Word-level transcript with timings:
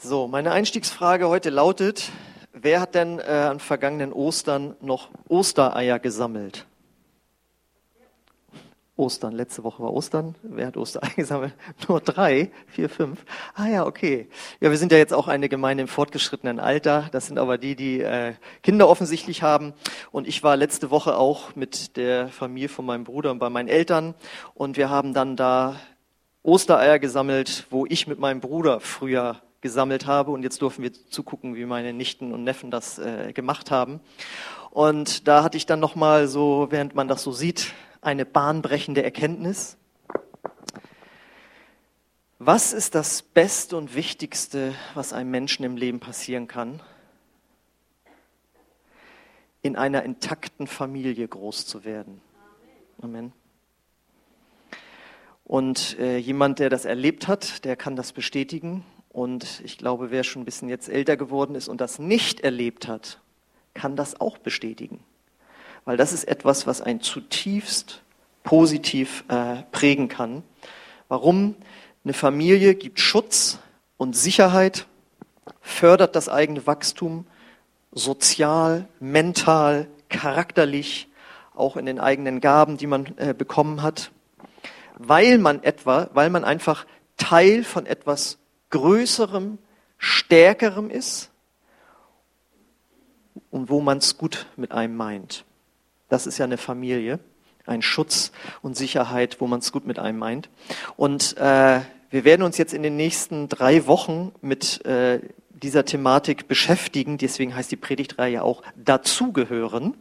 So, 0.00 0.28
meine 0.28 0.52
Einstiegsfrage 0.52 1.28
heute 1.28 1.50
lautet, 1.50 2.12
wer 2.52 2.80
hat 2.80 2.94
denn 2.94 3.18
äh, 3.18 3.22
an 3.24 3.58
vergangenen 3.58 4.12
Ostern 4.12 4.76
noch 4.80 5.08
Ostereier 5.26 5.98
gesammelt? 5.98 6.66
Ostern, 8.94 9.34
letzte 9.34 9.64
Woche 9.64 9.82
war 9.82 9.92
Ostern. 9.92 10.36
Wer 10.44 10.68
hat 10.68 10.76
Ostereier 10.76 11.10
gesammelt? 11.16 11.52
Nur 11.88 12.00
drei, 12.00 12.52
vier, 12.68 12.88
fünf. 12.88 13.24
Ah 13.56 13.66
ja, 13.66 13.84
okay. 13.84 14.28
Ja, 14.60 14.70
wir 14.70 14.78
sind 14.78 14.92
ja 14.92 14.98
jetzt 14.98 15.12
auch 15.12 15.26
eine 15.26 15.48
Gemeinde 15.48 15.82
im 15.82 15.88
fortgeschrittenen 15.88 16.60
Alter. 16.60 17.08
Das 17.10 17.26
sind 17.26 17.36
aber 17.36 17.58
die, 17.58 17.74
die 17.74 18.00
äh, 18.00 18.34
Kinder 18.62 18.88
offensichtlich 18.88 19.42
haben. 19.42 19.74
Und 20.12 20.28
ich 20.28 20.44
war 20.44 20.56
letzte 20.56 20.92
Woche 20.92 21.16
auch 21.16 21.56
mit 21.56 21.96
der 21.96 22.28
Familie 22.28 22.68
von 22.68 22.86
meinem 22.86 23.02
Bruder 23.02 23.32
und 23.32 23.40
bei 23.40 23.50
meinen 23.50 23.68
Eltern. 23.68 24.14
Und 24.54 24.76
wir 24.76 24.90
haben 24.90 25.12
dann 25.12 25.34
da 25.34 25.74
Ostereier 26.44 27.00
gesammelt, 27.00 27.66
wo 27.70 27.84
ich 27.84 28.06
mit 28.06 28.20
meinem 28.20 28.38
Bruder 28.38 28.78
früher 28.78 29.42
gesammelt 29.60 30.06
habe 30.06 30.30
und 30.30 30.42
jetzt 30.42 30.62
durften 30.62 30.82
wir 30.82 30.92
zugucken, 30.92 31.54
wie 31.56 31.64
meine 31.64 31.92
Nichten 31.92 32.32
und 32.32 32.44
Neffen 32.44 32.70
das 32.70 32.98
äh, 32.98 33.32
gemacht 33.32 33.70
haben. 33.70 34.00
Und 34.70 35.26
da 35.26 35.42
hatte 35.42 35.56
ich 35.56 35.66
dann 35.66 35.80
noch 35.80 35.96
mal 35.96 36.28
so, 36.28 36.68
während 36.70 36.94
man 36.94 37.08
das 37.08 37.22
so 37.22 37.32
sieht, 37.32 37.72
eine 38.00 38.24
bahnbrechende 38.24 39.02
Erkenntnis. 39.02 39.76
Was 42.38 42.72
ist 42.72 42.94
das 42.94 43.22
Beste 43.22 43.76
und 43.76 43.96
Wichtigste, 43.96 44.74
was 44.94 45.12
einem 45.12 45.30
Menschen 45.30 45.64
im 45.64 45.76
Leben 45.76 45.98
passieren 45.98 46.46
kann? 46.46 46.80
In 49.60 49.74
einer 49.74 50.04
intakten 50.04 50.68
Familie 50.68 51.26
groß 51.26 51.66
zu 51.66 51.84
werden. 51.84 52.20
Amen. 53.02 53.32
Und 55.42 55.98
äh, 55.98 56.18
jemand, 56.18 56.60
der 56.60 56.70
das 56.70 56.84
erlebt 56.84 57.26
hat, 57.26 57.64
der 57.64 57.74
kann 57.74 57.96
das 57.96 58.12
bestätigen. 58.12 58.84
Und 59.10 59.62
ich 59.64 59.78
glaube, 59.78 60.10
wer 60.10 60.24
schon 60.24 60.42
ein 60.42 60.44
bisschen 60.44 60.68
jetzt 60.68 60.88
älter 60.88 61.16
geworden 61.16 61.54
ist 61.54 61.68
und 61.68 61.80
das 61.80 61.98
nicht 61.98 62.40
erlebt 62.40 62.88
hat, 62.88 63.20
kann 63.74 63.96
das 63.96 64.20
auch 64.20 64.38
bestätigen. 64.38 65.00
Weil 65.84 65.96
das 65.96 66.12
ist 66.12 66.24
etwas, 66.24 66.66
was 66.66 66.80
einen 66.80 67.00
zutiefst 67.00 68.02
positiv 68.42 69.24
äh, 69.28 69.62
prägen 69.72 70.08
kann. 70.08 70.42
Warum? 71.08 71.54
Eine 72.04 72.12
Familie 72.12 72.74
gibt 72.74 73.00
Schutz 73.00 73.58
und 73.96 74.16
Sicherheit, 74.16 74.86
fördert 75.60 76.16
das 76.16 76.28
eigene 76.28 76.66
Wachstum 76.66 77.26
sozial, 77.92 78.88
mental, 79.00 79.88
charakterlich, 80.08 81.08
auch 81.54 81.76
in 81.76 81.86
den 81.86 81.98
eigenen 81.98 82.40
Gaben, 82.40 82.76
die 82.76 82.86
man 82.86 83.16
äh, 83.16 83.34
bekommen 83.36 83.82
hat, 83.82 84.10
weil 84.96 85.38
man 85.38 85.62
etwa, 85.62 86.08
weil 86.14 86.30
man 86.30 86.44
einfach 86.44 86.86
Teil 87.16 87.64
von 87.64 87.86
etwas 87.86 88.38
Größerem, 88.70 89.58
Stärkerem 89.98 90.90
ist 90.90 91.30
und 93.50 93.68
wo 93.70 93.80
man 93.80 93.98
es 93.98 94.18
gut 94.18 94.46
mit 94.56 94.72
einem 94.72 94.96
meint. 94.96 95.44
Das 96.08 96.26
ist 96.26 96.38
ja 96.38 96.44
eine 96.44 96.58
Familie, 96.58 97.18
ein 97.66 97.82
Schutz 97.82 98.32
und 98.62 98.76
Sicherheit, 98.76 99.40
wo 99.40 99.46
man 99.46 99.60
es 99.60 99.72
gut 99.72 99.86
mit 99.86 99.98
einem 99.98 100.18
meint. 100.18 100.48
Und 100.96 101.36
äh, 101.36 101.80
wir 102.10 102.24
werden 102.24 102.42
uns 102.42 102.56
jetzt 102.56 102.72
in 102.72 102.82
den 102.82 102.96
nächsten 102.96 103.48
drei 103.48 103.86
Wochen 103.86 104.32
mit 104.40 104.84
äh, 104.86 105.20
dieser 105.50 105.84
Thematik 105.84 106.48
beschäftigen. 106.48 107.18
Deswegen 107.18 107.54
heißt 107.54 107.70
die 107.70 107.76
Predigtreihe 107.76 108.42
auch 108.42 108.62
dazugehören. 108.76 109.94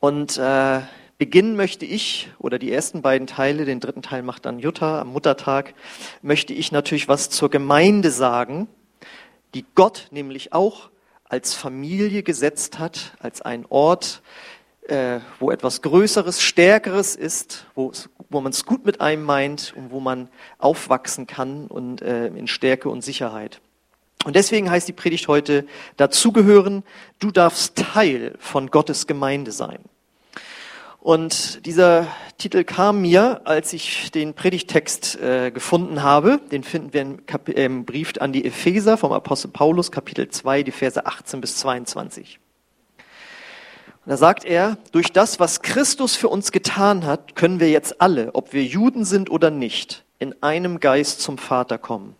Und 0.00 0.38
äh, 0.38 0.80
Beginnen 1.18 1.56
möchte 1.56 1.86
ich, 1.86 2.28
oder 2.38 2.58
die 2.58 2.70
ersten 2.70 3.00
beiden 3.00 3.26
Teile, 3.26 3.64
den 3.64 3.80
dritten 3.80 4.02
Teil 4.02 4.22
macht 4.22 4.44
dann 4.44 4.58
Jutta 4.58 5.00
am 5.00 5.08
Muttertag, 5.08 5.72
möchte 6.20 6.52
ich 6.52 6.72
natürlich 6.72 7.08
was 7.08 7.30
zur 7.30 7.48
Gemeinde 7.48 8.10
sagen, 8.10 8.68
die 9.54 9.64
Gott 9.74 10.08
nämlich 10.10 10.52
auch 10.52 10.90
als 11.24 11.54
Familie 11.54 12.22
gesetzt 12.22 12.78
hat, 12.78 13.16
als 13.18 13.40
ein 13.40 13.64
Ort, 13.70 14.20
äh, 14.88 15.20
wo 15.40 15.50
etwas 15.50 15.80
Größeres, 15.80 16.42
Stärkeres 16.42 17.16
ist, 17.16 17.66
wo, 17.74 17.92
wo 18.28 18.42
man 18.42 18.52
es 18.52 18.66
gut 18.66 18.84
mit 18.84 19.00
einem 19.00 19.24
meint 19.24 19.72
und 19.74 19.90
wo 19.90 20.00
man 20.00 20.28
aufwachsen 20.58 21.26
kann 21.26 21.66
und 21.66 22.02
äh, 22.02 22.26
in 22.26 22.46
Stärke 22.46 22.90
und 22.90 23.02
Sicherheit. 23.02 23.62
Und 24.24 24.36
deswegen 24.36 24.70
heißt 24.70 24.86
die 24.86 24.92
Predigt 24.92 25.28
heute, 25.28 25.66
dazugehören, 25.96 26.82
du 27.20 27.30
darfst 27.30 27.76
Teil 27.76 28.34
von 28.38 28.70
Gottes 28.70 29.06
Gemeinde 29.06 29.50
sein. 29.50 29.78
Und 31.06 31.64
dieser 31.66 32.08
Titel 32.36 32.64
kam 32.64 33.00
mir, 33.00 33.42
als 33.44 33.72
ich 33.72 34.10
den 34.10 34.34
Predigtext 34.34 35.14
äh, 35.20 35.52
gefunden 35.52 36.02
habe. 36.02 36.40
Den 36.50 36.64
finden 36.64 36.92
wir 36.92 37.02
im, 37.02 37.26
Kap 37.26 37.48
im 37.48 37.84
Brief 37.84 38.14
an 38.18 38.32
die 38.32 38.44
Epheser 38.44 38.96
vom 38.96 39.12
Apostel 39.12 39.52
Paulus, 39.52 39.92
Kapitel 39.92 40.28
2, 40.28 40.64
die 40.64 40.72
Verse 40.72 41.06
18 41.06 41.40
bis 41.40 41.58
22. 41.58 42.40
Und 42.98 44.10
da 44.10 44.16
sagt 44.16 44.44
er, 44.44 44.78
durch 44.90 45.12
das, 45.12 45.38
was 45.38 45.62
Christus 45.62 46.16
für 46.16 46.28
uns 46.28 46.50
getan 46.50 47.06
hat, 47.06 47.36
können 47.36 47.60
wir 47.60 47.70
jetzt 47.70 48.00
alle, 48.00 48.34
ob 48.34 48.52
wir 48.52 48.64
Juden 48.64 49.04
sind 49.04 49.30
oder 49.30 49.52
nicht, 49.52 50.04
in 50.18 50.34
einem 50.42 50.80
Geist 50.80 51.20
zum 51.20 51.38
Vater 51.38 51.78
kommen. 51.78 52.16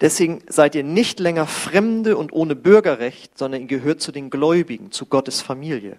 Deswegen 0.00 0.42
seid 0.48 0.74
ihr 0.74 0.82
nicht 0.82 1.20
länger 1.20 1.46
Fremde 1.46 2.16
und 2.16 2.32
ohne 2.32 2.56
Bürgerrecht, 2.56 3.36
sondern 3.36 3.60
ihr 3.60 3.66
gehört 3.66 4.00
zu 4.00 4.12
den 4.12 4.30
Gläubigen, 4.30 4.92
zu 4.92 5.04
Gottes 5.04 5.42
Familie. 5.42 5.98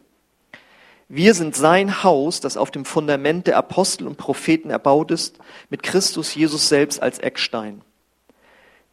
Wir 1.16 1.36
sind 1.36 1.56
sein 1.56 2.02
Haus, 2.04 2.40
das 2.40 2.58
auf 2.58 2.72
dem 2.72 2.86
Fundament 2.86 3.46
der 3.46 3.58
Apostel 3.58 4.08
und 4.08 4.18
Propheten 4.18 4.72
erbaut 4.72 5.12
ist, 5.12 5.38
mit 5.70 5.84
Christus 5.84 6.34
Jesus 6.34 6.70
selbst 6.70 7.04
als 7.04 7.20
Eckstein. 7.20 7.84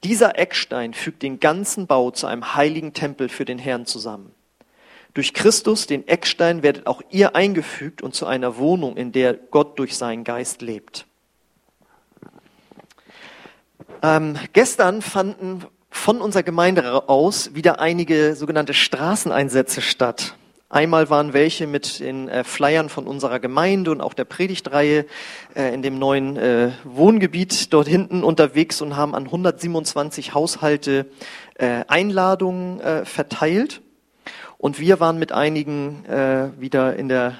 Dieser 0.04 0.38
Eckstein 0.38 0.92
fügt 0.92 1.22
den 1.22 1.40
ganzen 1.40 1.86
Bau 1.86 2.10
zu 2.10 2.26
einem 2.26 2.54
heiligen 2.54 2.92
Tempel 2.92 3.30
für 3.30 3.46
den 3.46 3.58
Herrn 3.58 3.86
zusammen. 3.86 4.34
Durch 5.14 5.32
Christus, 5.32 5.86
den 5.86 6.06
Eckstein, 6.08 6.62
werdet 6.62 6.86
auch 6.86 7.00
ihr 7.08 7.34
eingefügt 7.34 8.02
und 8.02 8.14
zu 8.14 8.26
einer 8.26 8.58
Wohnung, 8.58 8.98
in 8.98 9.12
der 9.12 9.32
Gott 9.32 9.78
durch 9.78 9.96
seinen 9.96 10.22
Geist 10.22 10.60
lebt. 10.60 11.06
Ähm, 14.02 14.36
gestern 14.52 15.00
fanden 15.00 15.64
von 15.88 16.20
unserer 16.20 16.42
Gemeinde 16.42 17.08
aus 17.08 17.54
wieder 17.54 17.80
einige 17.80 18.36
sogenannte 18.36 18.74
Straßeneinsätze 18.74 19.80
statt. 19.80 20.34
Einmal 20.72 21.10
waren 21.10 21.32
welche 21.32 21.66
mit 21.66 21.98
den 21.98 22.28
äh, 22.28 22.44
Flyern 22.44 22.88
von 22.88 23.08
unserer 23.08 23.40
Gemeinde 23.40 23.90
und 23.90 24.00
auch 24.00 24.14
der 24.14 24.24
Predigtreihe 24.24 25.04
äh, 25.56 25.74
in 25.74 25.82
dem 25.82 25.98
neuen 25.98 26.36
äh, 26.36 26.70
Wohngebiet 26.84 27.72
dort 27.72 27.88
hinten 27.88 28.22
unterwegs 28.22 28.80
und 28.80 28.94
haben 28.94 29.16
an 29.16 29.24
127 29.24 30.32
Haushalte 30.32 31.10
äh, 31.54 31.82
Einladungen 31.88 32.78
äh, 32.78 33.04
verteilt. 33.04 33.82
Und 34.58 34.78
wir 34.78 35.00
waren 35.00 35.18
mit 35.18 35.32
einigen 35.32 36.04
äh, 36.04 36.50
wieder 36.56 36.94
in 36.94 37.08
der 37.08 37.34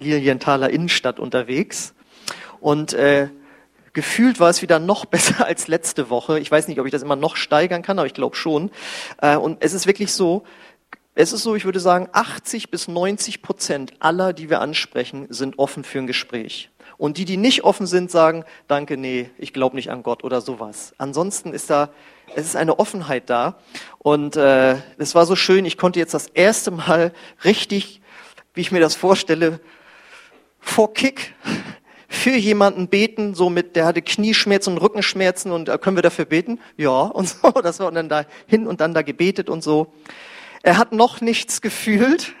Lilienthaler 0.00 0.68
Innenstadt 0.68 1.20
unterwegs. 1.20 1.94
Und 2.58 2.96
gefühlt 3.92 4.40
war 4.40 4.50
es 4.50 4.60
wieder 4.60 4.80
noch 4.80 5.04
besser 5.06 5.46
als 5.46 5.68
letzte 5.68 6.10
Woche. 6.10 6.40
Ich 6.40 6.50
weiß 6.50 6.66
nicht, 6.66 6.80
ob 6.80 6.86
ich 6.86 6.92
das 6.92 7.04
immer 7.04 7.14
noch 7.14 7.36
steigern 7.36 7.82
kann, 7.82 8.00
aber 8.00 8.06
ich 8.06 8.14
glaube 8.14 8.34
schon. 8.34 8.70
Und 9.20 9.58
es 9.60 9.72
ist 9.72 9.86
wirklich 9.86 10.12
so, 10.12 10.42
es 11.16 11.32
ist 11.32 11.42
so, 11.42 11.56
ich 11.56 11.64
würde 11.64 11.80
sagen, 11.80 12.08
80 12.12 12.70
bis 12.70 12.88
90 12.88 13.40
Prozent 13.40 13.94
aller, 14.00 14.34
die 14.34 14.50
wir 14.50 14.60
ansprechen, 14.60 15.26
sind 15.30 15.58
offen 15.58 15.82
für 15.82 15.98
ein 15.98 16.06
Gespräch. 16.06 16.68
Und 16.98 17.16
die, 17.16 17.24
die 17.24 17.38
nicht 17.38 17.64
offen 17.64 17.86
sind, 17.86 18.10
sagen, 18.10 18.44
danke, 18.68 18.98
nee, 18.98 19.30
ich 19.38 19.54
glaube 19.54 19.76
nicht 19.76 19.90
an 19.90 20.02
Gott 20.02 20.24
oder 20.24 20.42
sowas. 20.42 20.94
Ansonsten 20.98 21.54
ist 21.54 21.70
da, 21.70 21.88
es 22.34 22.44
ist 22.44 22.56
eine 22.56 22.78
Offenheit 22.78 23.30
da. 23.30 23.58
Und 23.98 24.36
äh, 24.36 24.76
es 24.98 25.14
war 25.14 25.24
so 25.24 25.36
schön, 25.36 25.64
ich 25.64 25.78
konnte 25.78 25.98
jetzt 25.98 26.12
das 26.12 26.26
erste 26.26 26.70
Mal 26.70 27.12
richtig, 27.44 28.02
wie 28.52 28.60
ich 28.60 28.70
mir 28.70 28.80
das 28.80 28.94
vorstelle, 28.94 29.60
vor 30.60 30.92
Kick 30.92 31.34
für 32.08 32.36
jemanden 32.36 32.88
beten, 32.88 33.34
so 33.34 33.48
mit, 33.48 33.74
der 33.74 33.86
hatte 33.86 34.02
Knieschmerzen 34.02 34.74
und 34.74 34.78
Rückenschmerzen 34.82 35.50
und 35.50 35.70
äh, 35.70 35.78
können 35.78 35.96
wir 35.96 36.02
dafür 36.02 36.26
beten? 36.26 36.60
Ja, 36.76 37.00
und 37.00 37.26
so, 37.26 37.50
das 37.62 37.80
war 37.80 37.90
dann 37.90 38.10
da 38.10 38.26
hin 38.46 38.66
und 38.66 38.82
dann 38.82 38.92
da 38.92 39.00
gebetet 39.00 39.48
und 39.48 39.62
so. 39.62 39.94
Er 40.66 40.78
hat 40.78 40.90
noch 40.90 41.20
nichts 41.20 41.60
gefühlt, 41.60 42.34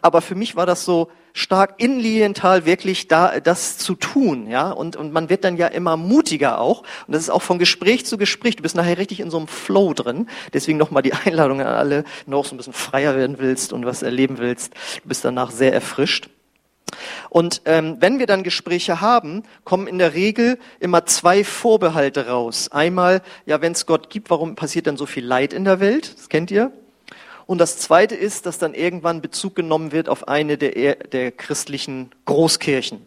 aber 0.00 0.20
für 0.20 0.34
mich 0.34 0.56
war 0.56 0.66
das 0.66 0.84
so 0.84 1.12
stark 1.32 1.74
in 1.76 2.00
Lilienthal 2.00 2.66
wirklich 2.66 3.06
da, 3.06 3.38
das 3.38 3.78
zu 3.78 3.94
tun, 3.94 4.48
ja. 4.48 4.72
Und, 4.72 4.96
und 4.96 5.12
man 5.12 5.30
wird 5.30 5.44
dann 5.44 5.56
ja 5.56 5.68
immer 5.68 5.96
mutiger 5.96 6.58
auch. 6.60 6.80
Und 7.06 7.14
das 7.14 7.22
ist 7.22 7.30
auch 7.30 7.40
von 7.40 7.60
Gespräch 7.60 8.04
zu 8.04 8.18
Gespräch. 8.18 8.56
Du 8.56 8.64
bist 8.64 8.74
nachher 8.74 8.98
richtig 8.98 9.20
in 9.20 9.30
so 9.30 9.36
einem 9.38 9.46
Flow 9.46 9.94
drin. 9.94 10.28
Deswegen 10.52 10.76
nochmal 10.76 11.04
die 11.04 11.12
Einladung 11.24 11.60
an 11.60 11.68
alle, 11.68 12.02
wenn 12.24 12.32
du 12.32 12.36
auch 12.36 12.46
so 12.46 12.56
ein 12.56 12.56
bisschen 12.56 12.72
freier 12.72 13.14
werden 13.14 13.38
willst 13.38 13.72
und 13.72 13.86
was 13.86 14.02
erleben 14.02 14.38
willst. 14.38 14.74
Du 15.04 15.08
bist 15.08 15.24
danach 15.24 15.52
sehr 15.52 15.72
erfrischt. 15.72 16.30
Und 17.30 17.62
ähm, 17.66 17.98
wenn 18.00 18.18
wir 18.18 18.26
dann 18.26 18.42
Gespräche 18.42 19.00
haben, 19.00 19.44
kommen 19.62 19.86
in 19.86 19.98
der 19.98 20.14
Regel 20.14 20.58
immer 20.80 21.06
zwei 21.06 21.44
Vorbehalte 21.44 22.26
raus. 22.26 22.72
Einmal, 22.72 23.22
ja, 23.46 23.60
wenn 23.60 23.70
es 23.70 23.86
Gott 23.86 24.10
gibt, 24.10 24.30
warum 24.30 24.56
passiert 24.56 24.88
dann 24.88 24.96
so 24.96 25.06
viel 25.06 25.24
Leid 25.24 25.52
in 25.52 25.64
der 25.64 25.78
Welt? 25.78 26.16
Das 26.18 26.28
kennt 26.28 26.50
ihr. 26.50 26.72
Und 27.46 27.58
das 27.58 27.78
Zweite 27.78 28.14
ist, 28.14 28.46
dass 28.46 28.58
dann 28.58 28.74
irgendwann 28.74 29.20
Bezug 29.20 29.54
genommen 29.54 29.92
wird 29.92 30.08
auf 30.08 30.28
eine 30.28 30.56
der, 30.58 30.96
der 30.96 31.32
christlichen 31.32 32.10
Großkirchen. 32.24 33.06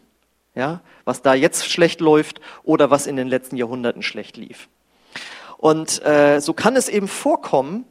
Ja, 0.54 0.80
was 1.04 1.20
da 1.20 1.34
jetzt 1.34 1.70
schlecht 1.70 2.00
läuft 2.00 2.40
oder 2.62 2.90
was 2.90 3.06
in 3.06 3.16
den 3.16 3.28
letzten 3.28 3.56
Jahrhunderten 3.56 4.02
schlecht 4.02 4.38
lief. 4.38 4.68
Und 5.58 6.02
äh, 6.04 6.40
so 6.40 6.54
kann 6.54 6.76
es 6.76 6.88
eben 6.88 7.08
vorkommen, 7.08 7.84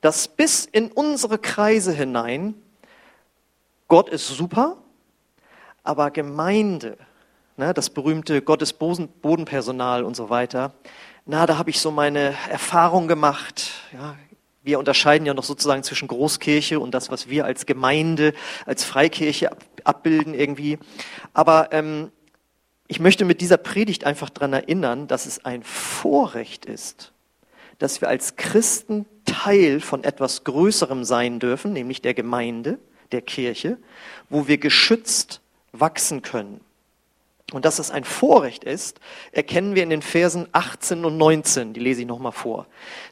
dass 0.00 0.28
bis 0.28 0.64
in 0.64 0.90
unsere 0.90 1.38
Kreise 1.38 1.92
hinein 1.92 2.54
Gott 3.88 4.08
ist 4.08 4.28
super, 4.28 4.76
aber 5.82 6.10
Gemeinde, 6.10 6.98
ne, 7.56 7.72
das 7.72 7.88
berühmte 7.88 8.42
Gottes 8.42 8.72
Bodenpersonal 8.72 10.04
und 10.04 10.14
so 10.14 10.28
weiter, 10.28 10.72
na, 11.24 11.46
da 11.46 11.56
habe 11.56 11.70
ich 11.70 11.80
so 11.80 11.90
meine 11.90 12.34
Erfahrung 12.50 13.08
gemacht. 13.08 13.70
Ja, 13.92 14.16
wir 14.68 14.78
unterscheiden 14.78 15.24
ja 15.24 15.32
noch 15.32 15.44
sozusagen 15.44 15.82
zwischen 15.82 16.08
Großkirche 16.08 16.78
und 16.78 16.92
das, 16.92 17.10
was 17.10 17.30
wir 17.30 17.46
als 17.46 17.64
Gemeinde, 17.64 18.34
als 18.66 18.84
Freikirche 18.84 19.50
abbilden 19.82 20.34
irgendwie. 20.34 20.78
Aber 21.32 21.70
ähm, 21.72 22.12
ich 22.86 23.00
möchte 23.00 23.24
mit 23.24 23.40
dieser 23.40 23.56
Predigt 23.56 24.04
einfach 24.04 24.28
daran 24.28 24.52
erinnern, 24.52 25.08
dass 25.08 25.24
es 25.24 25.42
ein 25.42 25.62
Vorrecht 25.62 26.66
ist, 26.66 27.12
dass 27.78 28.02
wir 28.02 28.08
als 28.08 28.36
Christen 28.36 29.06
Teil 29.24 29.80
von 29.80 30.04
etwas 30.04 30.44
Größerem 30.44 31.02
sein 31.04 31.38
dürfen, 31.38 31.72
nämlich 31.72 32.02
der 32.02 32.12
Gemeinde, 32.12 32.78
der 33.10 33.22
Kirche, 33.22 33.78
wo 34.28 34.48
wir 34.48 34.58
geschützt 34.58 35.40
wachsen 35.72 36.20
können. 36.20 36.60
Und 37.52 37.64
dass 37.64 37.78
es 37.78 37.90
ein 37.90 38.04
Vorrecht 38.04 38.62
ist, 38.64 39.00
erkennen 39.32 39.74
wir 39.74 39.82
in 39.82 39.88
den 39.88 40.02
Versen 40.02 40.46
18 40.52 41.06
und 41.06 41.16
19. 41.16 41.72
Die 41.72 41.80
lese 41.80 42.02
ich 42.02 42.06
nochmal 42.06 42.32
vor. 42.32 42.66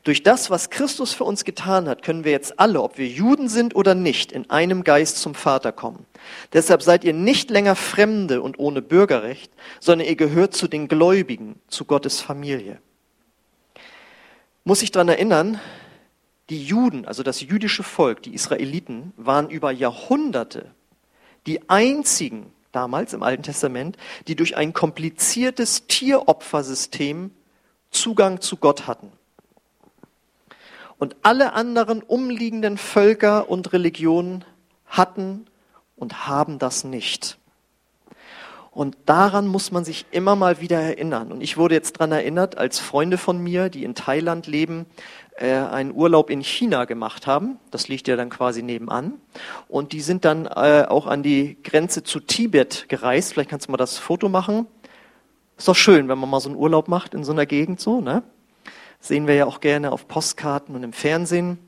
Durch 0.05 0.23
das, 0.23 0.51
was 0.51 0.69
Christus 0.69 1.15
für 1.15 1.25
uns 1.25 1.47
getan 1.47 1.89
hat, 1.89 2.03
können 2.03 2.25
wir 2.25 2.33
jetzt 2.33 2.61
alle, 2.61 2.83
ob 2.83 2.99
wir 2.99 3.07
Juden 3.07 3.49
sind 3.49 3.75
oder 3.75 3.95
nicht, 3.95 4.33
in 4.33 4.51
einem 4.51 4.85
Geist 4.85 5.19
zum 5.23 5.35
Vater 5.35 5.73
kommen. 5.73 6.05
Deshalb 6.53 6.83
seid 6.83 7.03
ihr 7.05 7.15
nicht 7.15 7.49
länger 7.49 7.77
Fremde 7.77 8.43
und 8.43 8.59
ohne 8.59 8.83
Bürgerrecht, 8.83 9.51
sondern 9.81 10.07
ihr 10.07 10.17
gehört 10.17 10.55
zu 10.55 10.69
den 10.69 10.87
Gläubigen, 10.87 11.59
zu 11.69 11.87
Gottes 11.87 12.21
Familie. 12.21 12.79
Muss 14.65 14.83
ich 14.83 14.91
daran 14.91 15.09
erinnern, 15.09 15.61
die 16.51 16.63
Juden, 16.63 17.07
also 17.07 17.23
das 17.23 17.41
jüdische 17.41 17.83
Volk, 17.83 18.23
die 18.23 18.35
Israeliten, 18.35 19.15
waren 19.17 19.49
über 19.49 19.71
Jahrhunderte 19.71 20.73
die 21.47 21.71
einzigen, 21.71 22.53
damals 22.77 23.15
im 23.15 23.23
Alten 23.23 23.43
Testament, 23.43 23.97
die 24.29 24.37
durch 24.37 24.57
ein 24.57 24.73
kompliziertes 24.73 25.87
Tieropfersystem 25.87 27.31
Zugang 27.91 28.41
zu 28.43 28.59
Gott 28.59 28.87
hatten. 28.87 29.11
Und 30.99 31.17
alle 31.23 31.55
anderen 31.55 32.03
umliegenden 32.03 32.79
Völker 32.79 33.49
und 33.51 33.73
Religionen 33.73 34.45
hatten 34.87 35.47
und 35.97 36.27
haben 36.27 36.59
das 36.59 36.85
nicht. 36.85 37.39
Und 38.71 38.97
daran 39.07 39.47
muss 39.47 39.71
man 39.71 39.87
sich 39.87 40.05
immer 40.11 40.37
mal 40.37 40.61
wieder 40.61 40.79
erinnern. 40.79 41.33
Und 41.33 41.41
ich 41.41 41.57
wurde 41.57 41.75
jetzt 41.75 41.97
daran 41.97 42.13
erinnert, 42.13 42.59
als 42.59 42.79
Freunde 42.79 43.17
von 43.17 43.39
mir, 43.39 43.71
die 43.71 43.85
in 43.85 43.95
Thailand 43.95 44.47
leben, 44.47 44.85
äh, 45.37 45.53
einen 45.53 45.95
Urlaub 45.95 46.31
in 46.31 46.43
China 46.43 46.87
gemacht 46.87 47.27
haben. 47.27 47.59
Das 47.71 47.89
liegt 47.89 48.09
ja 48.09 48.17
dann 48.17 48.31
quasi 48.31 48.63
nebenan. 48.63 49.15
Und 49.69 49.93
die 49.93 50.01
sind 50.01 50.25
dann 50.25 50.47
äh, 50.47 50.87
auch 50.89 51.07
an 51.07 51.23
die 51.23 51.59
Grenze 51.63 52.03
zu 52.03 52.21
Tibet 52.21 52.87
gereist. 52.89 53.33
Vielleicht 53.33 53.51
kannst 53.51 53.69
du 53.69 53.73
mal 53.73 53.77
das 53.77 53.99
Foto 53.99 54.29
machen. 54.29 54.67
Ist 55.59 55.69
doch 55.69 55.77
schön, 55.77 56.09
wenn 56.09 56.19
man 56.19 56.31
mal 56.31 56.41
so 56.41 56.49
einen 56.49 56.59
Urlaub 56.59 56.89
macht 56.89 57.15
in 57.15 57.25
so 57.25 57.33
einer 57.33 57.47
Gegend 57.47 57.81
so, 57.81 58.01
ne? 58.01 58.23
Sehen 58.99 59.27
wir 59.27 59.35
ja 59.35 59.47
auch 59.47 59.61
gerne 59.61 59.93
auf 59.93 60.09
Postkarten 60.09 60.75
und 60.75 60.83
im 60.83 60.93
Fernsehen. 60.93 61.59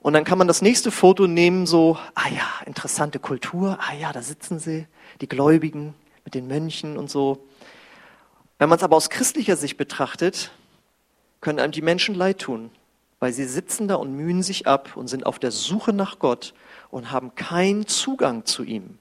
Und 0.00 0.12
dann 0.12 0.24
kann 0.24 0.36
man 0.36 0.48
das 0.48 0.60
nächste 0.60 0.90
Foto 0.90 1.26
nehmen, 1.26 1.66
so, 1.66 1.96
ah 2.14 2.28
ja, 2.28 2.46
interessante 2.66 3.18
Kultur, 3.18 3.78
ah 3.80 3.94
ja, 3.94 4.12
da 4.12 4.20
sitzen 4.20 4.58
sie, 4.58 4.86
die 5.20 5.28
Gläubigen 5.28 5.94
mit 6.24 6.34
den 6.34 6.46
Mönchen 6.46 6.98
und 6.98 7.08
so. 7.08 7.46
Wenn 8.58 8.68
man 8.68 8.76
es 8.76 8.84
aber 8.84 8.96
aus 8.96 9.10
christlicher 9.10 9.56
Sicht 9.56 9.76
betrachtet, 9.76 10.52
können 11.40 11.58
einem 11.58 11.72
die 11.72 11.82
Menschen 11.82 12.14
leid 12.14 12.38
tun 12.38 12.70
weil 13.22 13.32
sie 13.32 13.44
sitzen 13.44 13.86
da 13.86 13.94
und 13.94 14.16
mühen 14.16 14.42
sich 14.42 14.66
ab 14.66 14.96
und 14.96 15.06
sind 15.06 15.26
auf 15.26 15.38
der 15.38 15.52
Suche 15.52 15.92
nach 15.92 16.18
Gott 16.18 16.54
und 16.90 17.12
haben 17.12 17.36
keinen 17.36 17.86
Zugang 17.86 18.46
zu 18.46 18.64
ihm. 18.64 18.98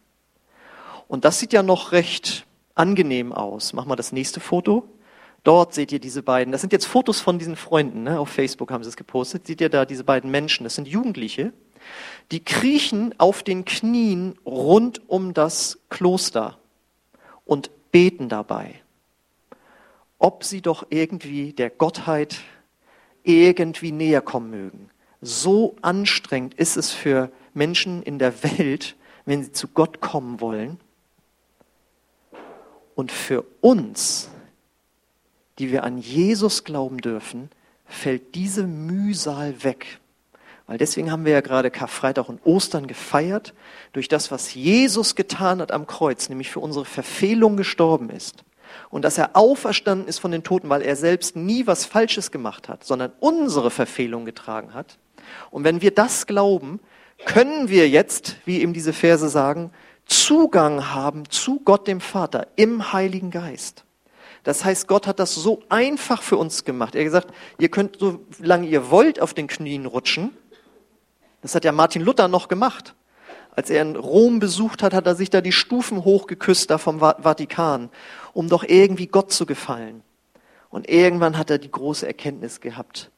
Und 1.08 1.26
das 1.26 1.40
sieht 1.40 1.54
ja 1.54 1.64
noch 1.64 1.92
recht 1.92 2.46
angenehm 2.76 3.34
aus. 3.34 3.74
Mach 3.74 3.86
mal 3.86 3.96
das 3.96 4.12
nächste 4.12 4.40
Foto. 4.40 4.88
Dort 5.44 5.74
seht 5.74 5.92
ihr 5.92 5.98
diese 5.98 6.22
beiden. 6.22 6.52
Das 6.52 6.62
sind 6.62 6.72
jetzt 6.72 6.86
Fotos 6.86 7.20
von 7.20 7.40
diesen 7.40 7.56
Freunden. 7.56 8.04
Ne? 8.04 8.20
Auf 8.20 8.30
Facebook 8.30 8.70
haben 8.70 8.84
sie 8.84 8.90
es 8.90 8.96
gepostet. 8.96 9.48
Seht 9.48 9.60
ihr 9.60 9.70
da 9.70 9.86
diese 9.86 10.04
beiden 10.04 10.30
Menschen? 10.30 10.66
Das 10.66 10.76
sind 10.76 10.88
Jugendliche. 10.88 11.52
Die 12.32 12.46
kriechen 12.46 13.16
auf 13.18 13.42
den 13.42 13.66
Knien 13.66 14.38
rund 14.46 15.10
um 15.10 15.34
das 15.34 15.80
Kloster 15.90 16.60
und 17.44 17.72
beten 17.92 18.30
dabei. 18.30 18.76
Ob 20.20 20.44
sie 20.44 20.62
doch 20.62 20.86
irgendwie 20.92 21.54
der 21.54 21.72
Gottheit 21.72 22.38
irgendwie 23.24 23.92
näher 23.92 24.22
kommen 24.22 24.52
mögen. 24.52 24.90
So 25.22 25.76
anstrengend 25.82 26.54
ist 26.56 26.78
es 26.78 26.92
für 26.92 27.32
Menschen 27.54 28.02
in 28.04 28.20
der 28.20 28.44
Welt, 28.44 28.96
wenn 29.26 29.44
sie 29.44 29.52
zu 29.52 29.68
Gott 29.68 30.02
kommen 30.02 30.42
wollen. 30.42 30.80
Und 32.96 33.12
für 33.12 33.46
uns, 33.62 34.30
die 35.60 35.72
wir 35.72 35.84
an 35.84 35.98
Jesus 35.98 36.64
glauben 36.64 36.98
dürfen, 36.98 37.50
fällt 37.86 38.36
diese 38.36 38.66
Mühsal 38.66 39.64
weg. 39.64 40.00
Weil 40.68 40.78
deswegen 40.78 41.12
haben 41.12 41.26
wir 41.26 41.34
ja 41.34 41.42
gerade 41.42 41.70
Karfreitag 41.70 42.30
und 42.30 42.46
Ostern 42.46 42.88
gefeiert, 42.88 43.54
durch 43.94 44.08
das, 44.08 44.32
was 44.32 44.54
Jesus 44.54 45.16
getan 45.16 45.62
hat 45.62 45.72
am 45.72 45.86
Kreuz, 45.86 46.30
nämlich 46.30 46.50
für 46.50 46.62
unsere 46.62 46.86
Verfehlung 46.86 47.58
gestorben 47.58 48.10
ist 48.10 48.44
und 48.90 49.04
dass 49.04 49.18
er 49.18 49.36
auferstanden 49.36 50.08
ist 50.08 50.20
von 50.20 50.32
den 50.32 50.44
Toten, 50.44 50.70
weil 50.70 50.82
er 50.82 50.96
selbst 50.96 51.36
nie 51.36 51.68
was 51.68 51.86
Falsches 51.86 52.32
gemacht 52.32 52.70
hat, 52.70 52.84
sondern 52.84 53.12
unsere 53.20 53.72
Verfehlung 53.72 54.26
getragen 54.26 54.74
hat. 54.74 54.98
Und 55.50 55.64
wenn 55.64 55.82
wir 55.82 55.92
das 55.92 56.28
glauben, 56.28 56.80
können 57.26 57.70
wir 57.70 57.88
jetzt, 57.88 58.38
wie 58.46 58.62
eben 58.62 58.74
diese 58.74 58.94
Verse 58.94 59.30
sagen, 59.30 59.72
Zugang 60.06 60.94
haben 60.94 61.30
zu 61.30 61.62
Gott 61.64 61.88
dem 61.88 62.02
Vater 62.02 62.48
im 62.56 62.92
Heiligen 62.92 63.32
Geist. 63.32 63.86
Das 64.44 64.66
heißt, 64.66 64.88
Gott 64.88 65.06
hat 65.06 65.20
das 65.20 65.36
so 65.36 65.62
einfach 65.70 66.24
für 66.24 66.38
uns 66.38 66.66
gemacht. 66.66 66.96
Er 66.96 67.02
hat 67.02 67.06
gesagt, 67.06 67.34
ihr 67.60 67.70
könnt 67.70 68.00
so 68.00 68.26
lange 68.40 68.68
ihr 68.68 68.90
wollt 68.90 69.22
auf 69.22 69.34
den 69.34 69.48
Knien 69.48 69.86
rutschen. 69.86 70.32
Das 71.42 71.54
hat 71.56 71.64
ja 71.64 71.72
Martin 71.72 72.02
Luther 72.02 72.28
noch 72.28 72.48
gemacht. 72.48 72.96
Als 73.54 73.70
er 73.70 73.82
in 73.82 73.96
Rom 73.96 74.40
besucht 74.40 74.82
hat, 74.82 74.94
hat 74.94 75.06
er 75.06 75.16
sich 75.16 75.30
da 75.30 75.42
die 75.42 75.52
Stufen 75.52 76.06
hochgeküsst 76.06 76.70
da 76.70 76.78
vom 76.78 77.00
Vatikan 77.00 77.90
um 78.34 78.50
doch 78.50 78.64
irgendwie 78.64 79.08
Gott 79.08 79.32
zu 79.32 79.46
gefallen. 79.46 80.04
Und 80.70 80.90
irgendwann 80.90 81.38
hat 81.38 81.50
er 81.50 81.58
die 81.58 81.72
große 81.72 82.08
Erkenntnis 82.08 82.62
gehabt, 82.62 83.12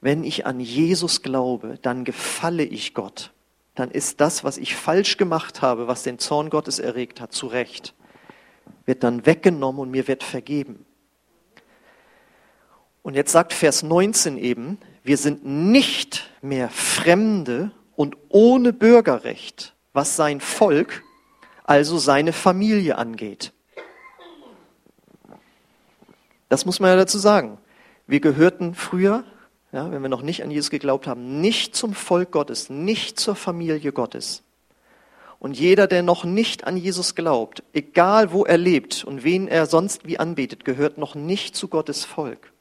wenn 0.00 0.22
ich 0.22 0.44
an 0.44 0.60
Jesus 0.60 1.22
glaube, 1.22 1.78
dann 1.80 2.04
gefalle 2.04 2.64
ich 2.64 2.92
Gott. 2.92 3.32
Dann 3.74 3.90
ist 3.90 4.20
das, 4.20 4.44
was 4.44 4.58
ich 4.58 4.76
falsch 4.76 5.16
gemacht 5.16 5.62
habe, 5.62 5.88
was 5.88 6.02
den 6.02 6.18
Zorn 6.18 6.50
Gottes 6.50 6.78
erregt 6.78 7.20
hat, 7.20 7.32
zu 7.32 7.46
Recht, 7.46 7.94
wird 8.84 9.02
dann 9.02 9.24
weggenommen 9.24 9.80
und 9.80 9.90
mir 9.90 10.06
wird 10.06 10.22
vergeben. 10.22 10.84
Und 13.02 13.14
jetzt 13.14 13.32
sagt 13.32 13.52
Vers 13.52 13.82
19 13.82 14.36
eben, 14.36 14.78
wir 15.02 15.16
sind 15.16 15.44
nicht 15.44 16.30
mehr 16.42 16.68
Fremde 16.68 17.70
und 17.96 18.16
ohne 18.28 18.72
Bürgerrecht, 18.72 19.74
was 19.92 20.16
sein 20.16 20.40
Volk, 20.40 21.02
also 21.64 21.98
seine 21.98 22.32
Familie 22.32 22.98
angeht. 22.98 23.52
Das 26.48 26.66
muss 26.66 26.80
man 26.80 26.90
ja 26.90 26.96
dazu 26.96 27.18
sagen. 27.18 27.58
Wir 28.06 28.20
gehörten 28.20 28.74
früher, 28.74 29.24
ja, 29.72 29.90
wenn 29.90 30.02
wir 30.02 30.08
noch 30.08 30.22
nicht 30.22 30.42
an 30.42 30.50
Jesus 30.50 30.70
geglaubt 30.70 31.06
haben, 31.06 31.40
nicht 31.40 31.74
zum 31.74 31.94
Volk 31.94 32.30
Gottes, 32.30 32.70
nicht 32.70 33.18
zur 33.18 33.34
Familie 33.34 33.92
Gottes. 33.92 34.42
Und 35.38 35.58
jeder, 35.58 35.86
der 35.86 36.02
noch 36.02 36.24
nicht 36.24 36.66
an 36.66 36.76
Jesus 36.76 37.14
glaubt, 37.14 37.62
egal 37.72 38.32
wo 38.32 38.44
er 38.44 38.56
lebt 38.56 39.04
und 39.04 39.24
wen 39.24 39.48
er 39.48 39.66
sonst 39.66 40.06
wie 40.06 40.18
anbetet, 40.18 40.64
gehört 40.64 40.96
noch 40.96 41.14
nicht 41.14 41.56
zu 41.56 41.68
Gottes 41.68 42.04
Volk. 42.04 42.52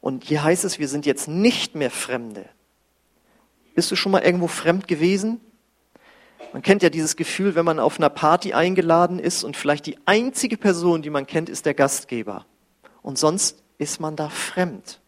Und 0.00 0.24
hier 0.24 0.42
heißt 0.42 0.64
es, 0.64 0.78
wir 0.78 0.88
sind 0.88 1.06
jetzt 1.06 1.28
nicht 1.28 1.74
mehr 1.74 1.90
Fremde. 1.90 2.46
Bist 3.78 3.92
du 3.92 3.94
schon 3.94 4.10
mal 4.10 4.24
irgendwo 4.24 4.48
fremd 4.48 4.88
gewesen? 4.88 5.40
Man 6.52 6.62
kennt 6.62 6.82
ja 6.82 6.90
dieses 6.90 7.14
Gefühl, 7.14 7.54
wenn 7.54 7.64
man 7.64 7.78
auf 7.78 8.00
einer 8.00 8.08
Party 8.10 8.52
eingeladen 8.52 9.20
ist 9.20 9.44
und 9.44 9.56
vielleicht 9.56 9.86
die 9.86 9.96
einzige 10.04 10.56
Person, 10.56 11.00
die 11.00 11.10
man 11.10 11.28
kennt, 11.28 11.48
ist 11.48 11.64
der 11.64 11.74
Gastgeber. 11.74 12.44
Und 13.02 13.18
sonst 13.18 13.62
ist 13.78 14.00
man 14.00 14.16
da 14.16 14.30
fremd. 14.30 15.00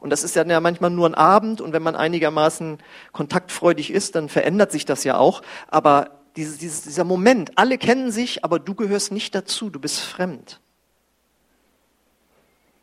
Und 0.00 0.10
das 0.10 0.24
ist 0.24 0.34
ja 0.34 0.60
manchmal 0.60 0.90
nur 0.90 1.08
ein 1.08 1.14
Abend 1.14 1.60
und 1.60 1.72
wenn 1.72 1.84
man 1.84 1.94
einigermaßen 1.94 2.78
kontaktfreudig 3.12 3.92
ist, 3.92 4.16
dann 4.16 4.28
verändert 4.28 4.72
sich 4.72 4.84
das 4.84 5.04
ja 5.04 5.18
auch. 5.18 5.40
Aber 5.68 6.10
dieses, 6.34 6.58
dieses, 6.58 6.82
dieser 6.82 7.04
Moment, 7.04 7.56
alle 7.56 7.78
kennen 7.78 8.10
sich, 8.10 8.44
aber 8.44 8.58
du 8.58 8.74
gehörst 8.74 9.12
nicht 9.12 9.36
dazu, 9.36 9.70
du 9.70 9.78
bist 9.78 10.00
fremd. 10.00 10.58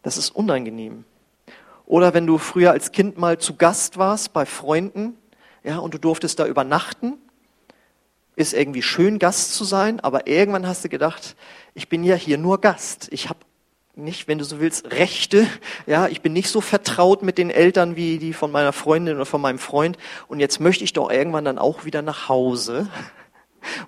Das 0.04 0.16
ist 0.16 0.30
unangenehm. 0.30 1.04
Oder 1.86 2.14
wenn 2.14 2.28
du 2.28 2.38
früher 2.38 2.72
als 2.72 2.94
Kind 2.94 3.18
mal 3.18 3.40
zu 3.40 3.58
Gast 3.58 3.98
warst 3.98 4.32
bei 4.32 4.46
Freunden, 4.46 5.18
ja, 5.63 5.77
und 5.77 5.93
du 5.93 5.98
durftest 5.98 6.39
da 6.39 6.48
übernachten 6.48 7.17
ist 8.36 8.53
irgendwie 8.53 8.82
schön, 8.82 9.20
Gast 9.20 9.53
zu 9.53 9.63
sein, 9.63 10.00
aber 10.00 10.27
irgendwann 10.27 10.67
hast 10.67 10.84
du 10.84 10.89
gedacht, 10.89 11.36
ich 11.75 11.89
bin 11.89 12.03
ja 12.03 12.15
hier 12.15 12.38
nur 12.38 12.62
Gast. 12.62 13.08
Ich 13.12 13.29
habe 13.29 13.39
nicht, 13.96 14.27
wenn 14.27 14.39
du 14.39 14.43
so 14.43 14.60
willst, 14.60 14.91
Rechte. 14.91 15.48
Ja, 15.86 16.08
ich 16.08 16.22
bin 16.22 16.34
nicht 16.34 16.50
so 16.50 16.62
vertraut 16.62 17.22
mit 17.22 17.38
den 17.38 17.51
Eltern 17.51 17.96
wie 17.96 18.17
die 18.17 18.34
von 18.34 18.51
meiner 18.51 18.74
Freundin 18.74 19.15
oder 19.15 19.27
von 19.27 19.41
meinem 19.41 19.60
Freund. 19.60 19.98
Und 20.27 20.39
jetzt 20.39 20.60
möchte 20.60 20.84
ich 20.84 20.93
doch 20.93 21.12
irgendwann 21.12 21.46
dann 21.46 21.60
auch 21.60 21.86
wieder 21.86 22.01
nach 22.01 22.27
Hause, 22.27 22.88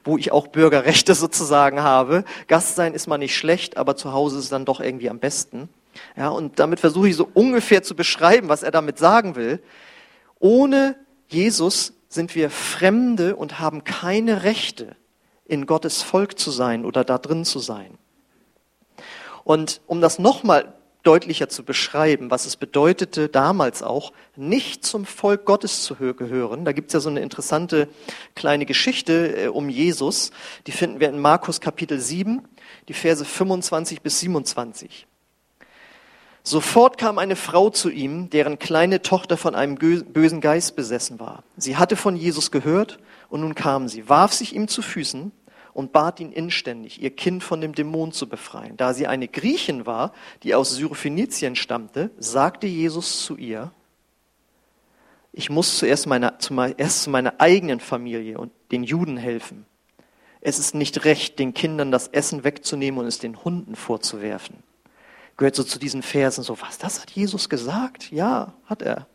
wo 0.03 0.17
ich 0.17 0.31
auch 0.31 0.47
Bürgerrechte 0.47 1.15
sozusagen 1.15 1.81
habe. 1.81 2.23
Gast 2.47 2.75
sein 2.75 2.93
ist 2.93 3.07
mal 3.07 3.17
nicht 3.17 3.35
schlecht, 3.35 3.77
aber 3.77 3.95
zu 3.95 4.13
Hause 4.13 4.37
ist 4.37 4.45
es 4.45 4.49
dann 4.49 4.65
doch 4.65 4.79
irgendwie 4.79 5.09
am 5.09 5.17
besten. 5.17 5.69
Ja, 6.15 6.29
und 6.29 6.59
damit 6.59 6.79
versuche 6.79 7.09
ich 7.09 7.15
so 7.15 7.27
ungefähr 7.33 7.81
zu 7.81 7.95
beschreiben, 7.95 8.47
was 8.47 8.61
er 8.61 8.71
damit 8.71 8.99
sagen 8.99 9.35
will. 9.35 9.63
Ohne 10.39 10.95
Jesus 11.27 11.93
sind 12.09 12.35
wir 12.35 12.49
Fremde 12.49 13.35
und 13.35 13.59
haben 13.59 13.83
keine 13.83 14.43
Rechte, 14.43 14.95
in 15.45 15.65
Gottes 15.65 16.01
Volk 16.01 16.39
zu 16.39 16.51
sein 16.51 16.85
oder 16.85 17.03
da 17.03 17.17
drin 17.17 17.45
zu 17.45 17.59
sein. 17.59 17.97
Und 19.43 19.81
um 19.85 20.01
das 20.01 20.17
nochmal 20.17 20.73
deutlicher 21.05 21.49
zu 21.49 21.63
beschreiben, 21.63 22.31
was 22.31 22.45
es 22.45 22.55
bedeutete 22.55 23.29
damals 23.29 23.83
auch, 23.83 24.11
nicht 24.35 24.83
zum 24.83 25.05
Volk 25.05 25.45
Gottes 25.45 25.83
zu 25.83 25.95
gehören. 25.95 26.65
Da 26.65 26.71
gibt's 26.71 26.93
ja 26.93 26.99
so 26.99 27.09
eine 27.09 27.21
interessante 27.21 27.87
kleine 28.33 28.65
Geschichte 28.65 29.43
äh, 29.43 29.47
um 29.47 29.69
Jesus. 29.69 30.31
Die 30.65 30.71
finden 30.71 30.99
wir 30.99 31.09
in 31.09 31.19
Markus 31.19 31.61
Kapitel 31.61 31.99
7, 31.99 32.41
die 32.87 32.93
Verse 32.93 33.23
25 33.23 34.01
bis 34.01 34.19
27. 34.19 35.05
Sofort 36.47 36.99
kam 36.99 37.17
eine 37.17 37.35
Frau 37.35 37.71
zu 37.71 37.89
ihm, 37.89 38.29
deren 38.29 38.59
kleine 38.59 39.01
Tochter 39.01 39.35
von 39.35 39.55
einem 39.55 39.77
bösen 39.77 40.41
Geist 40.41 40.75
besessen 40.75 41.19
war. 41.19 41.43
Sie 41.57 41.75
hatte 41.75 41.95
von 41.95 42.15
Jesus 42.15 42.51
gehört 42.51 42.99
und 43.29 43.41
nun 43.41 43.55
kam 43.55 43.87
sie, 43.87 44.07
warf 44.09 44.31
sich 44.31 44.55
ihm 44.55 44.67
zu 44.67 44.83
Füßen 44.83 45.31
und 45.73 45.91
bat 45.91 46.19
ihn 46.19 46.31
inständig, 46.31 47.01
ihr 47.01 47.09
Kind 47.09 47.43
von 47.43 47.61
dem 47.61 47.73
Dämon 47.73 48.11
zu 48.11 48.29
befreien. 48.29 48.77
Da 48.77 48.93
sie 48.93 49.07
eine 49.07 49.27
Griechin 49.27 49.87
war, 49.87 50.13
die 50.43 50.53
aus 50.53 50.75
Syrophenizien 50.75 51.55
stammte, 51.55 52.11
sagte 52.19 52.67
Jesus 52.67 53.25
zu 53.25 53.37
ihr, 53.37 53.71
ich 55.33 55.49
muss 55.49 55.79
zuerst, 55.79 56.05
meiner, 56.05 56.37
zuerst 56.37 57.03
zu 57.03 57.09
meiner 57.09 57.33
eigenen 57.39 57.79
Familie 57.79 58.37
und 58.37 58.51
den 58.71 58.83
Juden 58.83 59.17
helfen. 59.17 59.65
Es 60.41 60.59
ist 60.59 60.75
nicht 60.75 61.05
recht, 61.05 61.39
den 61.39 61.55
Kindern 61.55 61.91
das 61.91 62.07
Essen 62.07 62.43
wegzunehmen 62.43 62.99
und 62.99 63.07
es 63.07 63.17
den 63.17 63.43
Hunden 63.43 63.75
vorzuwerfen. 63.75 64.63
Gehört 65.37 65.55
so 65.55 65.63
zu 65.63 65.79
diesen 65.79 66.01
Versen 66.01 66.43
so, 66.43 66.59
was, 66.61 66.77
das 66.77 67.01
hat 67.01 67.11
Jesus 67.11 67.49
gesagt? 67.49 68.11
Ja, 68.11 68.53
hat 68.65 68.81
er. 68.81 69.07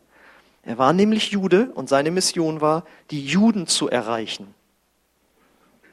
Er 0.63 0.77
war 0.77 0.93
nämlich 0.93 1.31
Jude 1.31 1.71
und 1.73 1.89
seine 1.89 2.11
Mission 2.11 2.61
war, 2.61 2.85
die 3.09 3.25
Juden 3.25 3.65
zu 3.65 3.89
erreichen 3.89 4.53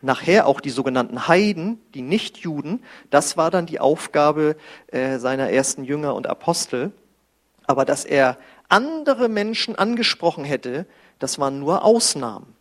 nachher 0.02 0.46
auch 0.46 0.60
die 0.60 0.70
sogenannten 0.70 1.28
Heiden, 1.28 1.80
die 1.94 2.02
Nichtjuden, 2.02 2.82
das 3.10 3.36
war 3.36 3.50
dann 3.50 3.66
die 3.66 3.80
Aufgabe 3.80 4.56
äh, 4.88 5.18
seiner 5.18 5.50
ersten 5.50 5.84
Jünger 5.84 6.14
und 6.14 6.26
Apostel. 6.26 6.92
Aber 7.66 7.84
dass 7.84 8.04
er 8.04 8.38
andere 8.68 9.28
Menschen 9.28 9.76
angesprochen 9.76 10.44
hätte, 10.44 10.86
das 11.18 11.38
waren 11.38 11.58
nur 11.58 11.84
Ausnahmen. 11.84 12.54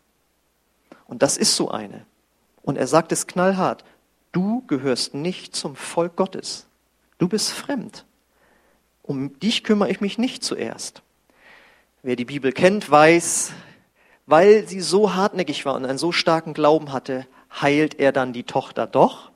Und 1.05 1.21
das 1.21 1.37
ist 1.37 1.55
so 1.55 1.69
eine. 1.69 2.05
Und 2.61 2.77
er 2.77 2.87
sagt 2.87 3.11
es 3.11 3.27
knallhart, 3.27 3.85
du 4.31 4.63
gehörst 4.67 5.13
nicht 5.13 5.55
zum 5.55 5.75
Volk 5.75 6.15
Gottes. 6.15 6.66
Du 7.17 7.27
bist 7.27 7.51
fremd. 7.51 8.05
Um 9.01 9.39
dich 9.39 9.63
kümmere 9.63 9.89
ich 9.89 10.01
mich 10.01 10.17
nicht 10.17 10.43
zuerst. 10.43 11.01
Wer 12.03 12.15
die 12.15 12.25
Bibel 12.25 12.51
kennt, 12.51 12.89
weiß, 12.91 13.53
weil 14.25 14.67
sie 14.67 14.81
so 14.81 15.15
hartnäckig 15.15 15.65
war 15.65 15.75
und 15.75 15.85
einen 15.85 15.97
so 15.97 16.11
starken 16.11 16.53
Glauben 16.53 16.91
hatte, 16.91 17.25
heilt 17.61 17.99
er 17.99 18.11
dann 18.11 18.33
die 18.33 18.43
Tochter 18.43 18.85
doch. 18.85 19.31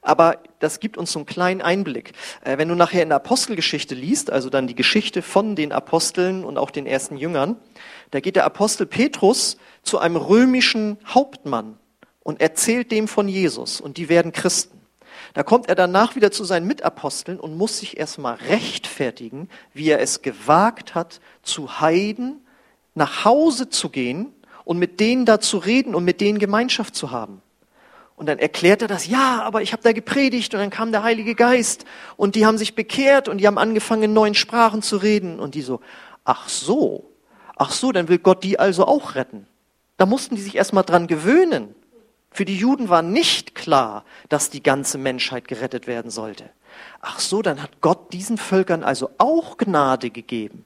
Aber 0.00 0.38
das 0.58 0.80
gibt 0.80 0.96
uns 0.96 1.12
so 1.12 1.20
einen 1.20 1.26
kleinen 1.26 1.62
Einblick. 1.62 2.12
Äh, 2.44 2.58
wenn 2.58 2.68
du 2.68 2.74
nachher 2.74 3.02
in 3.02 3.10
der 3.10 3.16
Apostelgeschichte 3.16 3.94
liest, 3.94 4.30
also 4.30 4.50
dann 4.50 4.66
die 4.66 4.74
Geschichte 4.74 5.22
von 5.22 5.54
den 5.54 5.72
Aposteln 5.72 6.44
und 6.44 6.58
auch 6.58 6.70
den 6.70 6.86
ersten 6.86 7.16
Jüngern, 7.16 7.56
da 8.10 8.20
geht 8.20 8.36
der 8.36 8.44
Apostel 8.44 8.86
Petrus 8.86 9.58
zu 9.82 9.98
einem 9.98 10.16
römischen 10.16 10.98
Hauptmann 11.06 11.78
und 12.22 12.40
erzählt 12.40 12.90
dem 12.90 13.06
von 13.06 13.28
Jesus 13.28 13.80
und 13.80 13.96
die 13.96 14.08
werden 14.08 14.32
Christen. 14.32 14.81
Da 15.34 15.42
kommt 15.42 15.68
er 15.68 15.74
danach 15.74 16.14
wieder 16.14 16.30
zu 16.30 16.44
seinen 16.44 16.66
Mitaposteln 16.66 17.40
und 17.40 17.56
muss 17.56 17.78
sich 17.78 17.96
erstmal 17.96 18.34
rechtfertigen, 18.34 19.48
wie 19.72 19.88
er 19.88 20.00
es 20.00 20.22
gewagt 20.22 20.94
hat, 20.94 21.20
zu 21.42 21.80
Heiden 21.80 22.40
nach 22.94 23.24
Hause 23.24 23.70
zu 23.70 23.88
gehen 23.88 24.34
und 24.64 24.78
mit 24.78 25.00
denen 25.00 25.24
da 25.24 25.40
zu 25.40 25.58
reden 25.58 25.94
und 25.94 26.04
mit 26.04 26.20
denen 26.20 26.38
Gemeinschaft 26.38 26.94
zu 26.94 27.10
haben. 27.10 27.40
Und 28.14 28.26
dann 28.26 28.38
erklärt 28.38 28.82
er 28.82 28.88
das, 28.88 29.06
ja, 29.06 29.42
aber 29.42 29.62
ich 29.62 29.72
habe 29.72 29.82
da 29.82 29.92
gepredigt 29.92 30.54
und 30.54 30.60
dann 30.60 30.70
kam 30.70 30.92
der 30.92 31.02
Heilige 31.02 31.34
Geist 31.34 31.86
und 32.16 32.34
die 32.34 32.44
haben 32.46 32.58
sich 32.58 32.74
bekehrt 32.74 33.28
und 33.28 33.38
die 33.38 33.46
haben 33.46 33.58
angefangen 33.58 34.04
in 34.04 34.12
neuen 34.12 34.34
Sprachen 34.34 34.82
zu 34.82 34.98
reden 34.98 35.40
und 35.40 35.54
die 35.54 35.62
so, 35.62 35.80
ach 36.24 36.48
so, 36.48 37.10
ach 37.56 37.72
so, 37.72 37.90
dann 37.90 38.08
will 38.08 38.18
Gott 38.18 38.44
die 38.44 38.58
also 38.58 38.86
auch 38.86 39.14
retten. 39.14 39.46
Da 39.96 40.06
mussten 40.06 40.36
die 40.36 40.42
sich 40.42 40.56
erstmal 40.56 40.84
dran 40.84 41.06
gewöhnen. 41.06 41.74
Für 42.32 42.44
die 42.44 42.56
Juden 42.56 42.88
war 42.88 43.02
nicht 43.02 43.54
klar, 43.54 44.04
dass 44.28 44.50
die 44.50 44.62
ganze 44.62 44.98
Menschheit 44.98 45.48
gerettet 45.48 45.86
werden 45.86 46.10
sollte. 46.10 46.50
Ach 47.00 47.20
so, 47.20 47.42
dann 47.42 47.62
hat 47.62 47.80
Gott 47.80 48.12
diesen 48.12 48.38
Völkern 48.38 48.82
also 48.82 49.10
auch 49.18 49.58
Gnade 49.58 50.10
gegeben. 50.10 50.64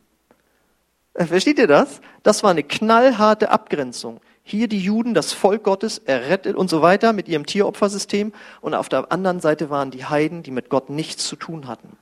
Äh, 1.15 1.27
versteht 1.27 1.59
ihr 1.59 1.67
das? 1.67 2.01
Das 2.23 2.43
war 2.43 2.51
eine 2.51 2.63
knallharte 2.63 3.51
Abgrenzung. 3.51 4.21
Hier 4.45 4.69
die 4.69 4.79
Juden, 4.79 5.15
das 5.15 5.33
Volk 5.33 5.65
Gottes, 5.65 5.99
errettet 5.99 6.55
und 6.55 6.71
so 6.71 6.83
weiter 6.83 7.13
mit 7.13 7.27
ihrem 7.27 7.47
Tieropfersystem. 7.47 8.33
Und 8.61 8.75
auf 8.75 8.89
der 8.89 9.11
anderen 9.11 9.41
Seite 9.41 9.71
waren 9.71 9.91
die 9.91 10.05
Heiden, 10.05 10.45
die 10.45 10.53
mit 10.53 10.69
Gott 10.69 10.89
nichts 10.89 11.27
zu 11.27 11.35
tun 11.35 11.67
hatten. 11.67 11.97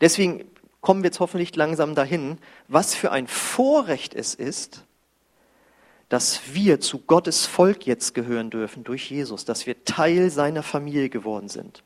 Deswegen 0.00 0.44
kommen 0.80 1.02
wir 1.02 1.08
jetzt 1.08 1.18
hoffentlich 1.18 1.56
langsam 1.56 1.96
dahin, 1.96 2.38
was 2.68 2.94
für 2.94 3.10
ein 3.10 3.26
Vorrecht 3.26 4.14
es 4.14 4.34
ist, 4.34 4.84
dass 6.08 6.54
wir 6.54 6.80
zu 6.80 6.98
Gottes 6.98 7.44
Volk 7.46 7.86
jetzt 7.86 8.14
gehören 8.14 8.50
dürfen 8.50 8.84
durch 8.84 9.10
Jesus, 9.10 9.44
dass 9.44 9.66
wir 9.66 9.84
Teil 9.84 10.30
seiner 10.30 10.62
Familie 10.62 11.08
geworden 11.10 11.48
sind. 11.48 11.82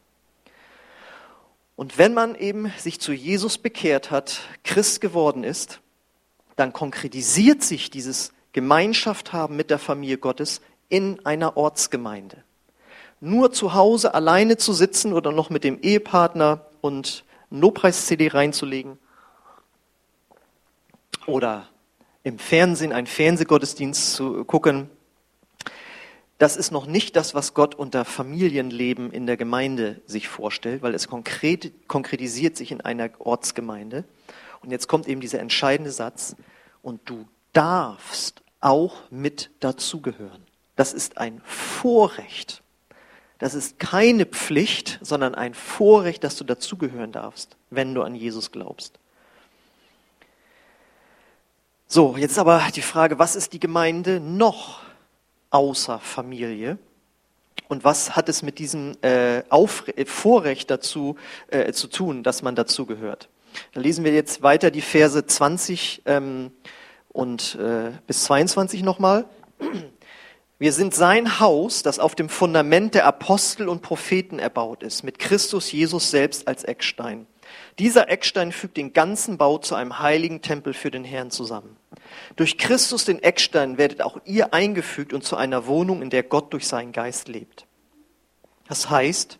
Und 1.75 1.99
wenn 1.99 2.15
man 2.15 2.35
eben 2.35 2.73
sich 2.79 3.01
zu 3.01 3.13
Jesus 3.13 3.59
bekehrt 3.59 4.11
hat, 4.11 4.43
Christ 4.63 5.01
geworden 5.01 5.43
ist, 5.43 5.81
dann 6.57 6.73
konkretisiert 6.73 7.63
sich 7.63 7.91
dieses 7.91 8.33
Gemeinschaft 8.53 9.33
haben 9.33 9.57
mit 9.57 9.71
der 9.71 9.79
Familie 9.79 10.19
Gottes 10.19 10.61
in 10.89 11.25
einer 11.25 11.57
Ortsgemeinde. 11.57 12.45
Nur 13.21 13.53
zu 13.53 13.75
Hause 13.75 14.15
alleine 14.15 14.59
zu 14.59 14.73
sitzen 14.73 15.13
oder 15.13 15.33
noch 15.33 15.49
mit 15.49 15.65
dem 15.65 15.81
Ehepartner 15.81 16.67
und 16.81 17.25
Lobpreis-CD 17.51 18.29
reinzulegen 18.29 18.99
oder 21.27 21.69
im 22.25 22.39
Fernsehen 22.39 22.93
einen 22.93 23.07
Fernsehgottesdienst 23.07 24.15
zu 24.15 24.45
gucken, 24.45 24.91
das 26.39 26.57
ist 26.57 26.73
noch 26.73 26.87
nicht 26.87 27.15
das, 27.15 27.35
was 27.35 27.55
Gott 27.55 27.77
unter 27.77 28.05
Familienleben 28.05 29.13
in 29.13 29.27
der 29.27 29.37
Gemeinde 29.37 30.01
sich 30.07 30.27
vorstellt, 30.27 30.83
weil 30.83 30.95
es 30.95 31.07
konkret, 31.07 31.73
konkretisiert 31.87 32.57
sich 32.57 32.73
in 32.73 32.81
einer 32.81 33.11
Ortsgemeinde. 33.21 34.05
Und 34.61 34.73
jetzt 34.73 34.89
kommt 34.89 35.07
eben 35.07 35.21
dieser 35.21 35.39
entscheidende 35.39 35.93
Satz, 35.93 36.35
und 36.83 37.01
du 37.05 37.27
darfst 37.53 38.43
auch 38.61 38.97
mit 39.11 39.51
dazugehören. 39.61 40.43
Das 40.77 40.93
ist 40.93 41.19
ein 41.19 41.41
Vorrecht. 41.45 42.63
Das 43.39 43.55
ist 43.55 43.79
keine 43.79 44.27
Pflicht, 44.27 44.99
sondern 45.03 45.35
ein 45.35 45.55
Vorrecht, 45.55 46.25
dass 46.25 46.37
du 46.37 46.45
dazugehören 46.45 47.13
darfst, 47.13 47.57
wenn 47.71 47.95
du 47.95 48.03
an 48.03 48.15
Jesus 48.15 48.51
glaubst. 48.53 48.99
So, 51.95 52.17
jetzt 52.17 52.39
aber 52.39 52.69
die 52.75 52.81
Frage, 52.81 53.19
was 53.19 53.37
ist 53.37 53.53
die 53.53 53.61
Gemeinde 53.61 54.19
noch 54.19 54.81
außer 55.51 55.99
Familie? 55.99 56.79
Und 57.69 57.85
was 57.85 58.17
hat 58.17 58.31
es 58.31 58.43
mit 58.43 58.59
diesem 58.59 58.97
äh, 59.03 59.43
Vorrecht 60.07 60.71
dazu 60.71 61.17
äh, 61.49 61.71
zu 61.75 61.89
tun, 61.89 62.23
dass 62.23 62.41
man 62.41 62.55
dazugehört? 62.55 63.29
Da 63.75 63.83
lesen 63.83 64.07
wir 64.07 64.15
jetzt 64.15 64.43
weiter 64.43 64.71
die 64.71 64.81
Verse 64.81 65.27
20 65.27 66.01
ähm, 66.07 66.53
und 67.11 67.57
äh, 67.57 67.91
bis 68.07 68.25
22 68.25 68.83
nochmal. 68.83 69.27
Wir 70.59 70.73
sind 70.73 70.95
sein 70.95 71.41
Haus, 71.41 71.83
das 71.83 71.99
auf 71.99 72.15
dem 72.15 72.31
Fundament 72.31 72.95
der 72.95 73.05
Apostel 73.05 73.69
und 73.69 73.83
Propheten 73.83 74.39
erbaut 74.39 74.83
ist, 74.83 75.03
mit 75.03 75.19
Christus 75.19 75.71
Jesus 75.71 76.11
selbst 76.11 76.49
als 76.49 76.65
Eckstein. 76.65 77.27
Dieser 77.79 78.11
Eckstein 78.11 78.53
fügt 78.53 78.77
den 78.77 78.93
ganzen 78.93 79.39
Bau 79.39 79.59
zu 79.59 79.75
einem 79.75 79.99
heiligen 79.99 80.43
Tempel 80.43 80.75
für 80.75 80.91
den 80.91 81.05
Herrn 81.05 81.31
zusammen. 81.31 81.77
Durch 82.37 82.59
Christus, 82.59 83.05
den 83.05 83.23
Eckstein, 83.23 83.79
werdet 83.79 84.03
auch 84.03 84.21
ihr 84.25 84.53
eingefügt 84.53 85.13
und 85.13 85.25
zu 85.25 85.37
einer 85.37 85.67
Wohnung, 85.67 86.03
in 86.03 86.11
der 86.11 86.23
Gott 86.23 86.53
durch 86.53 86.69
seinen 86.69 86.93
Geist 86.93 87.29
lebt. 87.29 87.67
Das 88.69 88.91
heißt, 88.91 89.39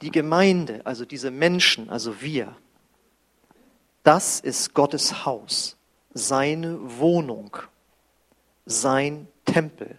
die 0.00 0.10
Gemeinde, 0.10 0.80
also 0.84 1.04
diese 1.04 1.30
Menschen, 1.30 1.90
also 1.90 2.20
wir, 2.20 2.56
das 4.04 4.40
ist 4.40 4.74
Gottes 4.74 5.26
Haus, 5.26 5.76
seine 6.14 6.78
Wohnung, 6.98 7.56
sein 8.64 9.26
Tempel. 9.44 9.98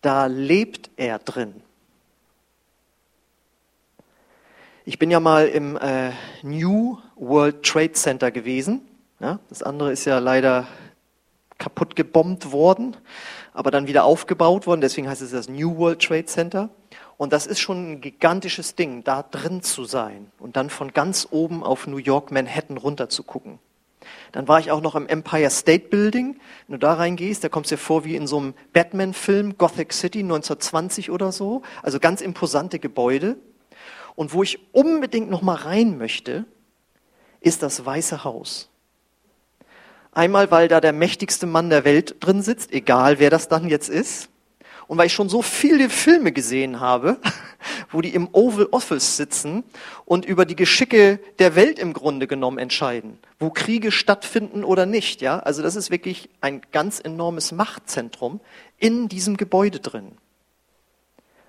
Da 0.00 0.26
lebt 0.26 0.90
er 0.96 1.18
drin. 1.18 1.62
Ich 4.88 5.00
bin 5.00 5.10
ja 5.10 5.18
mal 5.18 5.48
im 5.48 5.76
äh, 5.76 6.12
New 6.44 6.98
World 7.16 7.64
Trade 7.64 7.90
Center 7.90 8.30
gewesen. 8.30 8.82
Ja, 9.18 9.40
das 9.48 9.64
andere 9.64 9.90
ist 9.90 10.04
ja 10.04 10.20
leider 10.20 10.68
kaputt 11.58 11.96
gebombt 11.96 12.52
worden, 12.52 12.96
aber 13.52 13.72
dann 13.72 13.88
wieder 13.88 14.04
aufgebaut 14.04 14.64
worden. 14.68 14.80
Deswegen 14.80 15.08
heißt 15.08 15.22
es 15.22 15.32
das 15.32 15.48
New 15.48 15.76
World 15.76 16.00
Trade 16.00 16.26
Center. 16.26 16.68
Und 17.16 17.32
das 17.32 17.48
ist 17.48 17.58
schon 17.58 17.94
ein 17.94 18.00
gigantisches 18.00 18.76
Ding, 18.76 19.02
da 19.02 19.24
drin 19.24 19.60
zu 19.60 19.82
sein 19.82 20.30
und 20.38 20.54
dann 20.54 20.70
von 20.70 20.92
ganz 20.92 21.26
oben 21.32 21.64
auf 21.64 21.88
New 21.88 21.96
York, 21.96 22.30
Manhattan 22.30 22.76
runter 22.76 23.08
zu 23.08 23.24
gucken. 23.24 23.58
Dann 24.30 24.46
war 24.46 24.60
ich 24.60 24.70
auch 24.70 24.82
noch 24.82 24.94
im 24.94 25.08
Empire 25.08 25.50
State 25.50 25.88
Building. 25.88 26.38
Wenn 26.68 26.74
du 26.74 26.86
da 26.86 26.94
reingehst, 26.94 27.42
da 27.42 27.48
kommst 27.48 27.72
du 27.72 27.74
dir 27.74 27.80
vor 27.80 28.04
wie 28.04 28.14
in 28.14 28.28
so 28.28 28.38
einem 28.38 28.54
Batman-Film, 28.72 29.58
Gothic 29.58 29.92
City 29.92 30.20
1920 30.20 31.10
oder 31.10 31.32
so. 31.32 31.62
Also 31.82 31.98
ganz 31.98 32.20
imposante 32.20 32.78
Gebäude. 32.78 33.36
Und 34.16 34.32
wo 34.32 34.42
ich 34.42 34.58
unbedingt 34.72 35.30
noch 35.30 35.42
mal 35.42 35.54
rein 35.54 35.98
möchte, 35.98 36.44
ist 37.40 37.62
das 37.62 37.84
Weiße 37.84 38.24
Haus. 38.24 38.68
Einmal, 40.10 40.50
weil 40.50 40.68
da 40.68 40.80
der 40.80 40.94
mächtigste 40.94 41.46
Mann 41.46 41.68
der 41.68 41.84
Welt 41.84 42.16
drin 42.20 42.42
sitzt, 42.42 42.72
egal 42.72 43.18
wer 43.18 43.28
das 43.28 43.48
dann 43.48 43.68
jetzt 43.68 43.90
ist. 43.90 44.30
Und 44.88 44.98
weil 44.98 45.08
ich 45.08 45.12
schon 45.12 45.28
so 45.28 45.42
viele 45.42 45.90
Filme 45.90 46.32
gesehen 46.32 46.80
habe, 46.80 47.18
wo 47.90 48.00
die 48.00 48.14
im 48.14 48.28
Oval 48.32 48.68
Office 48.70 49.18
sitzen 49.18 49.64
und 50.06 50.24
über 50.24 50.46
die 50.46 50.56
Geschicke 50.56 51.20
der 51.38 51.54
Welt 51.54 51.78
im 51.78 51.92
Grunde 51.92 52.26
genommen 52.26 52.58
entscheiden, 52.58 53.18
wo 53.38 53.50
Kriege 53.50 53.92
stattfinden 53.92 54.64
oder 54.64 54.86
nicht, 54.86 55.20
ja? 55.20 55.40
Also 55.40 55.62
das 55.62 55.76
ist 55.76 55.90
wirklich 55.90 56.30
ein 56.40 56.62
ganz 56.72 57.00
enormes 57.00 57.52
Machtzentrum 57.52 58.40
in 58.78 59.08
diesem 59.08 59.36
Gebäude 59.36 59.80
drin. 59.80 60.16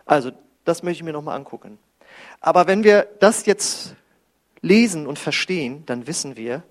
Also, 0.06 0.32
das 0.66 0.84
möchte 0.84 1.02
ich 1.02 1.04
mir 1.04 1.14
nochmal 1.14 1.38
angucken. 1.38 1.78
Aber 2.40 2.68
wenn 2.68 2.84
wir 2.84 3.08
das 3.20 3.46
jetzt 3.46 3.96
lesen 4.62 5.08
und 5.08 5.20
verstehen, 5.20 5.86
dann 5.86 6.08
wissen 6.08 6.38
wir, 6.38 6.64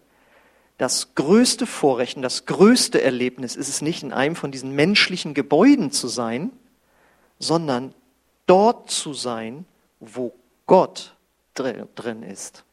das 0.79 1.15
größte 1.15 1.67
Vorrecht 1.67 2.17
und 2.17 2.23
das 2.23 2.45
größte 2.45 3.01
Erlebnis 3.01 3.57
ist 3.57 3.69
es 3.69 3.81
nicht, 3.81 4.03
in 4.03 4.13
einem 4.13 4.37
von 4.37 4.53
diesen 4.53 4.73
menschlichen 4.73 5.33
Gebäuden 5.33 5.91
zu 5.91 6.07
sein, 6.07 6.53
sondern 7.39 7.95
dort 8.47 8.91
zu 8.91 9.15
sein, 9.15 9.65
wo 10.01 10.35
Gott 10.67 11.15
drin 11.55 12.23
ist. 12.23 12.65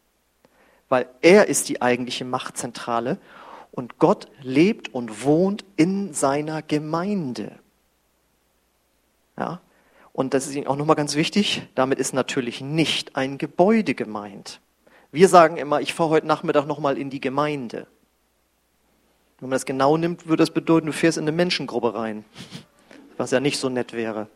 Weil 0.89 1.07
er 1.21 1.47
ist 1.47 1.69
die 1.69 1.81
eigentliche 1.81 2.25
Machtzentrale 2.25 3.17
und 3.71 3.97
Gott 4.00 4.27
lebt 4.41 4.93
und 4.93 5.23
wohnt 5.23 5.63
in 5.77 6.13
seiner 6.13 6.62
Gemeinde. 6.62 7.57
Ja? 9.38 9.62
Und 10.13 10.36
das 10.36 10.46
ist 10.46 10.55
Ihnen 10.55 10.67
auch 10.67 10.75
nochmal 10.75 10.96
ganz 10.96 11.15
wichtig, 11.15 11.63
damit 11.74 11.98
ist 11.98 12.13
natürlich 12.13 12.62
nicht 12.62 13.15
ein 13.15 13.39
Gebäude 13.39 13.96
gemeint. 13.96 14.62
Wir 15.12 15.27
sagen 15.27 15.58
immer, 15.58 15.82
ich 15.82 15.93
fahre 15.93 16.12
heute 16.12 16.27
Nachmittag 16.27 16.67
nochmal 16.67 16.98
in 17.00 17.10
die 17.10 17.20
Gemeinde. 17.20 17.88
Wenn 19.39 19.50
man 19.50 19.55
das 19.55 19.65
genau 19.65 19.98
nimmt, 19.98 20.27
würde 20.27 20.41
das 20.41 20.51
bedeuten, 20.51 20.86
du 20.86 20.93
fährst 20.93 21.17
in 21.17 21.24
eine 21.24 21.32
Menschengruppe 21.32 21.96
rein, 21.96 22.24
was 23.17 23.32
ja 23.32 23.39
nicht 23.39 23.60
so 23.60 23.70
nett 23.70 23.93
wäre. 23.93 24.27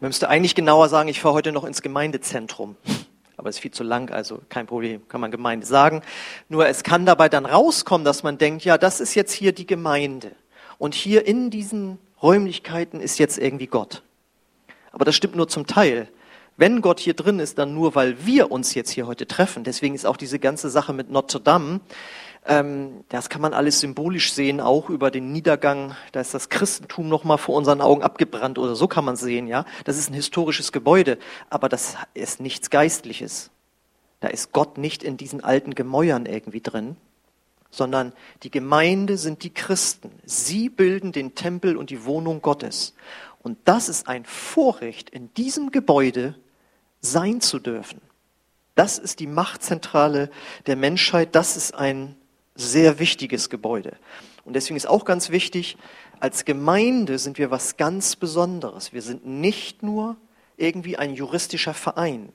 Man 0.00 0.10
müsste 0.10 0.28
eigentlich 0.28 0.54
genauer 0.54 0.90
sagen, 0.90 1.08
ich 1.08 1.20
fahre 1.20 1.34
heute 1.34 1.50
noch 1.50 1.64
ins 1.64 1.80
Gemeindezentrum. 1.80 2.76
Aber 3.36 3.48
es 3.48 3.56
ist 3.56 3.62
viel 3.62 3.72
zu 3.72 3.82
lang, 3.82 4.10
also 4.10 4.42
kein 4.48 4.66
Problem, 4.66 5.08
kann 5.08 5.20
man 5.20 5.30
Gemeinde 5.30 5.66
sagen. 5.66 6.02
Nur 6.48 6.66
es 6.68 6.84
kann 6.84 7.04
dabei 7.04 7.28
dann 7.28 7.46
rauskommen, 7.46 8.04
dass 8.04 8.22
man 8.22 8.38
denkt, 8.38 8.64
ja, 8.64 8.78
das 8.78 9.00
ist 9.00 9.14
jetzt 9.14 9.32
hier 9.32 9.52
die 9.52 9.66
Gemeinde. 9.66 10.32
Und 10.78 10.94
hier 10.94 11.26
in 11.26 11.50
diesen 11.50 11.98
Räumlichkeiten 12.24 13.00
ist 13.00 13.18
jetzt 13.18 13.38
irgendwie 13.38 13.66
Gott. 13.66 14.02
Aber 14.90 15.04
das 15.04 15.14
stimmt 15.14 15.36
nur 15.36 15.46
zum 15.46 15.66
Teil. 15.66 16.08
Wenn 16.56 16.80
Gott 16.80 16.98
hier 16.98 17.14
drin 17.14 17.38
ist, 17.38 17.58
dann 17.58 17.74
nur, 17.74 17.94
weil 17.94 18.26
wir 18.26 18.50
uns 18.50 18.74
jetzt 18.74 18.90
hier 18.90 19.06
heute 19.06 19.26
treffen. 19.26 19.62
Deswegen 19.62 19.94
ist 19.94 20.06
auch 20.06 20.16
diese 20.16 20.38
ganze 20.38 20.70
Sache 20.70 20.92
mit 20.92 21.10
Notre 21.10 21.40
Dame, 21.40 21.80
ähm, 22.46 23.04
das 23.08 23.28
kann 23.28 23.40
man 23.40 23.54
alles 23.54 23.80
symbolisch 23.80 24.32
sehen, 24.32 24.60
auch 24.60 24.90
über 24.90 25.10
den 25.10 25.32
Niedergang. 25.32 25.96
Da 26.12 26.20
ist 26.20 26.34
das 26.34 26.48
Christentum 26.48 27.08
nochmal 27.08 27.38
vor 27.38 27.56
unseren 27.56 27.80
Augen 27.80 28.02
abgebrannt 28.02 28.58
oder 28.58 28.74
so 28.74 28.86
kann 28.88 29.04
man 29.04 29.16
sehen, 29.16 29.46
ja. 29.46 29.64
Das 29.84 29.98
ist 29.98 30.10
ein 30.10 30.14
historisches 30.14 30.72
Gebäude, 30.72 31.18
aber 31.48 31.68
das 31.68 31.96
ist 32.12 32.40
nichts 32.40 32.70
Geistliches. 32.70 33.50
Da 34.20 34.28
ist 34.28 34.52
Gott 34.52 34.78
nicht 34.78 35.02
in 35.02 35.16
diesen 35.16 35.42
alten 35.42 35.74
Gemäuern 35.74 36.26
irgendwie 36.26 36.60
drin, 36.60 36.96
sondern 37.76 38.12
die 38.42 38.50
Gemeinde 38.50 39.18
sind 39.18 39.42
die 39.42 39.52
Christen. 39.52 40.10
Sie 40.24 40.68
bilden 40.68 41.12
den 41.12 41.34
Tempel 41.34 41.76
und 41.76 41.90
die 41.90 42.04
Wohnung 42.04 42.40
Gottes. 42.40 42.94
Und 43.42 43.58
das 43.64 43.88
ist 43.88 44.08
ein 44.08 44.24
Vorrecht, 44.24 45.10
in 45.10 45.32
diesem 45.34 45.70
Gebäude 45.70 46.36
sein 47.00 47.40
zu 47.40 47.58
dürfen. 47.58 48.00
Das 48.74 48.98
ist 48.98 49.20
die 49.20 49.26
Machtzentrale 49.26 50.30
der 50.66 50.76
Menschheit. 50.76 51.34
Das 51.34 51.56
ist 51.56 51.74
ein 51.74 52.16
sehr 52.54 52.98
wichtiges 52.98 53.50
Gebäude. 53.50 53.96
Und 54.44 54.54
deswegen 54.54 54.76
ist 54.76 54.86
auch 54.86 55.04
ganz 55.04 55.30
wichtig, 55.30 55.76
als 56.20 56.44
Gemeinde 56.44 57.18
sind 57.18 57.38
wir 57.38 57.50
was 57.50 57.76
ganz 57.76 58.16
Besonderes. 58.16 58.92
Wir 58.92 59.02
sind 59.02 59.26
nicht 59.26 59.82
nur 59.82 60.16
irgendwie 60.56 60.96
ein 60.96 61.14
juristischer 61.14 61.74
Verein. 61.74 62.32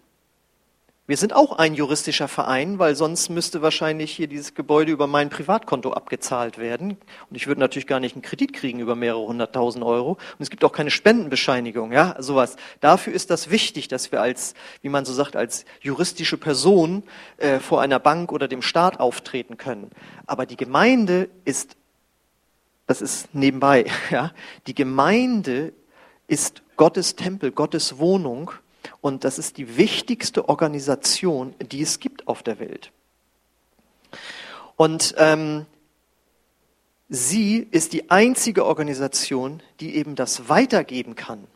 Wir 1.09 1.17
sind 1.17 1.33
auch 1.33 1.53
ein 1.53 1.73
juristischer 1.73 2.27
Verein, 2.27 2.77
weil 2.77 2.93
sonst 2.93 3.29
müsste 3.29 3.63
wahrscheinlich 3.63 4.11
hier 4.11 4.27
dieses 4.27 4.53
Gebäude 4.53 4.91
über 4.91 5.07
mein 5.07 5.31
Privatkonto 5.31 5.91
abgezahlt 5.91 6.59
werden. 6.59 6.97
Und 7.31 7.35
ich 7.35 7.47
würde 7.47 7.59
natürlich 7.59 7.87
gar 7.87 7.99
nicht 7.99 8.13
einen 8.13 8.21
Kredit 8.21 8.53
kriegen 8.53 8.79
über 8.79 8.95
mehrere 8.95 9.25
hunderttausend 9.25 9.83
Euro. 9.83 10.11
Und 10.11 10.19
es 10.37 10.51
gibt 10.51 10.63
auch 10.63 10.71
keine 10.71 10.91
Spendenbescheinigung, 10.91 11.91
ja, 11.93 12.15
sowas. 12.19 12.57
Dafür 12.79 13.11
ist 13.11 13.31
das 13.31 13.49
wichtig, 13.49 13.87
dass 13.87 14.11
wir 14.11 14.21
als, 14.21 14.53
wie 14.83 14.89
man 14.89 15.03
so 15.03 15.11
sagt, 15.11 15.35
als 15.35 15.65
juristische 15.81 16.37
Person 16.37 17.01
äh, 17.37 17.57
vor 17.57 17.81
einer 17.81 17.97
Bank 17.97 18.31
oder 18.31 18.47
dem 18.47 18.61
Staat 18.61 18.99
auftreten 18.99 19.57
können. 19.57 19.89
Aber 20.27 20.45
die 20.45 20.57
Gemeinde 20.57 21.27
ist, 21.43 21.75
das 22.85 23.01
ist 23.01 23.33
nebenbei, 23.33 23.85
ja, 24.11 24.31
die 24.67 24.75
Gemeinde 24.75 25.73
ist 26.27 26.61
Gottes 26.77 27.15
Tempel, 27.15 27.51
Gottes 27.51 27.97
Wohnung 27.97 28.51
und 29.01 29.23
das 29.23 29.39
ist 29.39 29.57
die 29.57 29.77
wichtigste 29.77 30.49
Organisation, 30.49 31.53
die 31.59 31.81
es 31.81 31.99
gibt 31.99 32.27
auf 32.27 32.43
der 32.43 32.59
Welt. 32.59 32.91
Und 34.75 35.15
ähm, 35.17 35.65
sie 37.09 37.67
ist 37.71 37.93
die 37.93 38.09
einzige 38.09 38.65
Organisation, 38.65 39.61
die 39.79 39.95
eben 39.95 40.15
das 40.15 40.49
weitergeben 40.49 41.15
kann. 41.15 41.47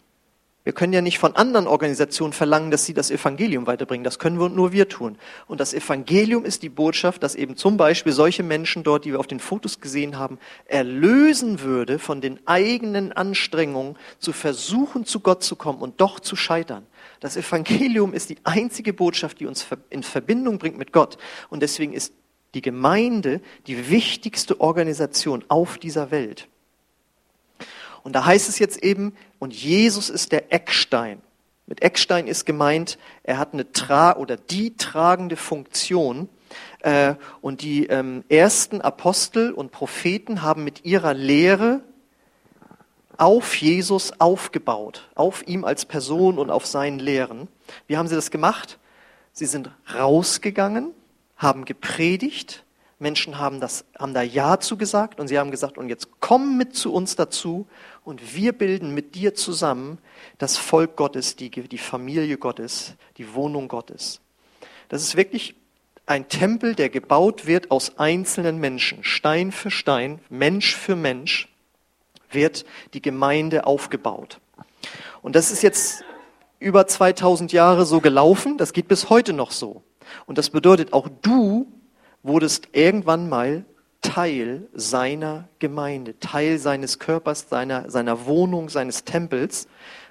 Wir 0.65 0.71
können 0.71 0.93
ja 0.93 1.01
nicht 1.01 1.19
von 1.19 1.35
anderen 1.35 1.67
Organisationen 1.67 2.31
verlangen, 2.31 2.71
dass 2.71 2.85
sie 2.85 2.93
das 2.93 3.11
Evangelium 3.11 3.67
weiterbringen. 3.67 4.05
Das 4.05 4.17
können 4.17 4.39
wir 4.39 4.47
nur 4.47 4.71
wir 4.71 4.87
tun. 4.87 5.17
Und 5.47 5.59
das 5.59 5.73
Evangelium 5.73 6.45
ist 6.45 6.63
die 6.63 6.69
Botschaft, 6.69 7.21
dass 7.21 7.35
eben 7.35 7.57
zum 7.57 7.75
Beispiel 7.75 8.13
solche 8.13 8.43
Menschen 8.43 8.83
dort, 8.83 9.03
die 9.03 9.11
wir 9.11 9.19
auf 9.19 9.27
den 9.27 9.41
Fotos 9.41 9.81
gesehen 9.81 10.17
haben, 10.17 10.39
erlösen 10.65 11.59
würde 11.59 11.99
von 11.99 12.21
den 12.21 12.39
eigenen 12.47 13.11
Anstrengungen, 13.11 13.97
zu 14.19 14.31
versuchen, 14.31 15.05
zu 15.05 15.19
Gott 15.19 15.43
zu 15.43 15.57
kommen 15.57 15.79
und 15.79 15.99
doch 15.99 16.21
zu 16.21 16.37
scheitern. 16.37 16.87
Das 17.23 17.37
Evangelium 17.37 18.13
ist 18.13 18.29
die 18.31 18.37
einzige 18.43 18.91
Botschaft, 18.91 19.39
die 19.39 19.45
uns 19.45 19.65
in 19.89 20.03
Verbindung 20.03 20.57
bringt 20.57 20.77
mit 20.77 20.91
Gott. 20.91 21.17
Und 21.49 21.61
deswegen 21.63 21.93
ist 21.93 22.13
die 22.53 22.61
Gemeinde 22.61 23.39
die 23.65 23.89
wichtigste 23.89 24.59
Organisation 24.59 25.41
auf 25.47 25.77
dieser 25.77 26.11
Welt. 26.11 26.49
Und 28.03 28.11
da 28.11 28.25
heißt 28.25 28.49
es 28.49 28.59
jetzt 28.59 28.83
eben, 28.83 29.15
und 29.39 29.53
Jesus 29.53 30.09
ist 30.09 30.33
der 30.33 30.51
Eckstein. 30.51 31.21
Mit 31.65 31.81
Eckstein 31.81 32.27
ist 32.27 32.43
gemeint, 32.43 32.97
er 33.23 33.37
hat 33.37 33.53
eine 33.53 33.71
tra 33.71 34.17
oder 34.17 34.35
die 34.35 34.75
tragende 34.75 35.37
Funktion. 35.37 36.27
Äh, 36.81 37.15
und 37.39 37.61
die 37.61 37.85
ähm, 37.85 38.25
ersten 38.27 38.81
Apostel 38.81 39.53
und 39.53 39.71
Propheten 39.71 40.41
haben 40.41 40.65
mit 40.65 40.83
ihrer 40.83 41.13
Lehre 41.13 41.85
auf 43.17 43.55
Jesus 43.55 44.19
aufgebaut, 44.19 45.09
auf 45.15 45.47
ihm 45.47 45.65
als 45.65 45.85
Person 45.85 46.37
und 46.37 46.49
auf 46.49 46.65
seinen 46.65 46.99
Lehren. 46.99 47.47
Wie 47.87 47.97
haben 47.97 48.07
sie 48.07 48.15
das 48.15 48.31
gemacht? 48.31 48.79
Sie 49.31 49.45
sind 49.45 49.69
rausgegangen, 49.93 50.91
haben 51.37 51.65
gepredigt, 51.65 52.63
Menschen 52.99 53.37
haben, 53.37 53.59
das, 53.59 53.85
haben 53.99 54.13
da 54.13 54.21
Ja 54.21 54.59
zugesagt 54.59 55.19
und 55.19 55.27
sie 55.27 55.37
haben 55.37 55.51
gesagt, 55.51 55.77
und 55.77 55.89
jetzt 55.89 56.07
komm 56.19 56.57
mit 56.57 56.75
zu 56.75 56.93
uns 56.93 57.15
dazu 57.15 57.67
und 58.03 58.35
wir 58.35 58.53
bilden 58.53 58.93
mit 58.93 59.15
dir 59.15 59.35
zusammen 59.35 59.99
das 60.37 60.57
Volk 60.57 60.95
Gottes, 60.95 61.35
die, 61.35 61.49
die 61.49 61.77
Familie 61.77 62.37
Gottes, 62.37 62.93
die 63.17 63.33
Wohnung 63.33 63.67
Gottes. 63.67 64.21
Das 64.89 65.01
ist 65.01 65.15
wirklich 65.15 65.55
ein 66.05 66.27
Tempel, 66.27 66.75
der 66.75 66.89
gebaut 66.89 67.45
wird 67.45 67.71
aus 67.71 67.97
einzelnen 67.97 68.57
Menschen, 68.59 69.03
Stein 69.03 69.51
für 69.51 69.71
Stein, 69.71 70.19
Mensch 70.29 70.75
für 70.75 70.95
Mensch 70.95 71.52
wird 72.33 72.65
die 72.93 73.01
Gemeinde 73.01 73.65
aufgebaut. 73.65 74.39
Und 75.21 75.35
das 75.35 75.51
ist 75.51 75.63
jetzt 75.63 76.03
über 76.59 76.87
2000 76.87 77.51
Jahre 77.51 77.85
so 77.85 77.99
gelaufen, 77.99 78.57
das 78.57 78.73
geht 78.73 78.87
bis 78.87 79.09
heute 79.09 79.33
noch 79.33 79.51
so. 79.51 79.83
Und 80.25 80.37
das 80.37 80.49
bedeutet, 80.49 80.93
auch 80.93 81.09
du 81.21 81.67
wurdest 82.23 82.69
irgendwann 82.71 83.29
mal 83.29 83.65
Teil 84.01 84.67
seiner 84.73 85.47
Gemeinde, 85.59 86.19
Teil 86.19 86.59
seines 86.59 86.99
Körpers, 86.99 87.47
seiner, 87.49 87.89
seiner 87.89 88.25
Wohnung, 88.25 88.69
seines 88.69 89.03
Tempels, 89.03 89.67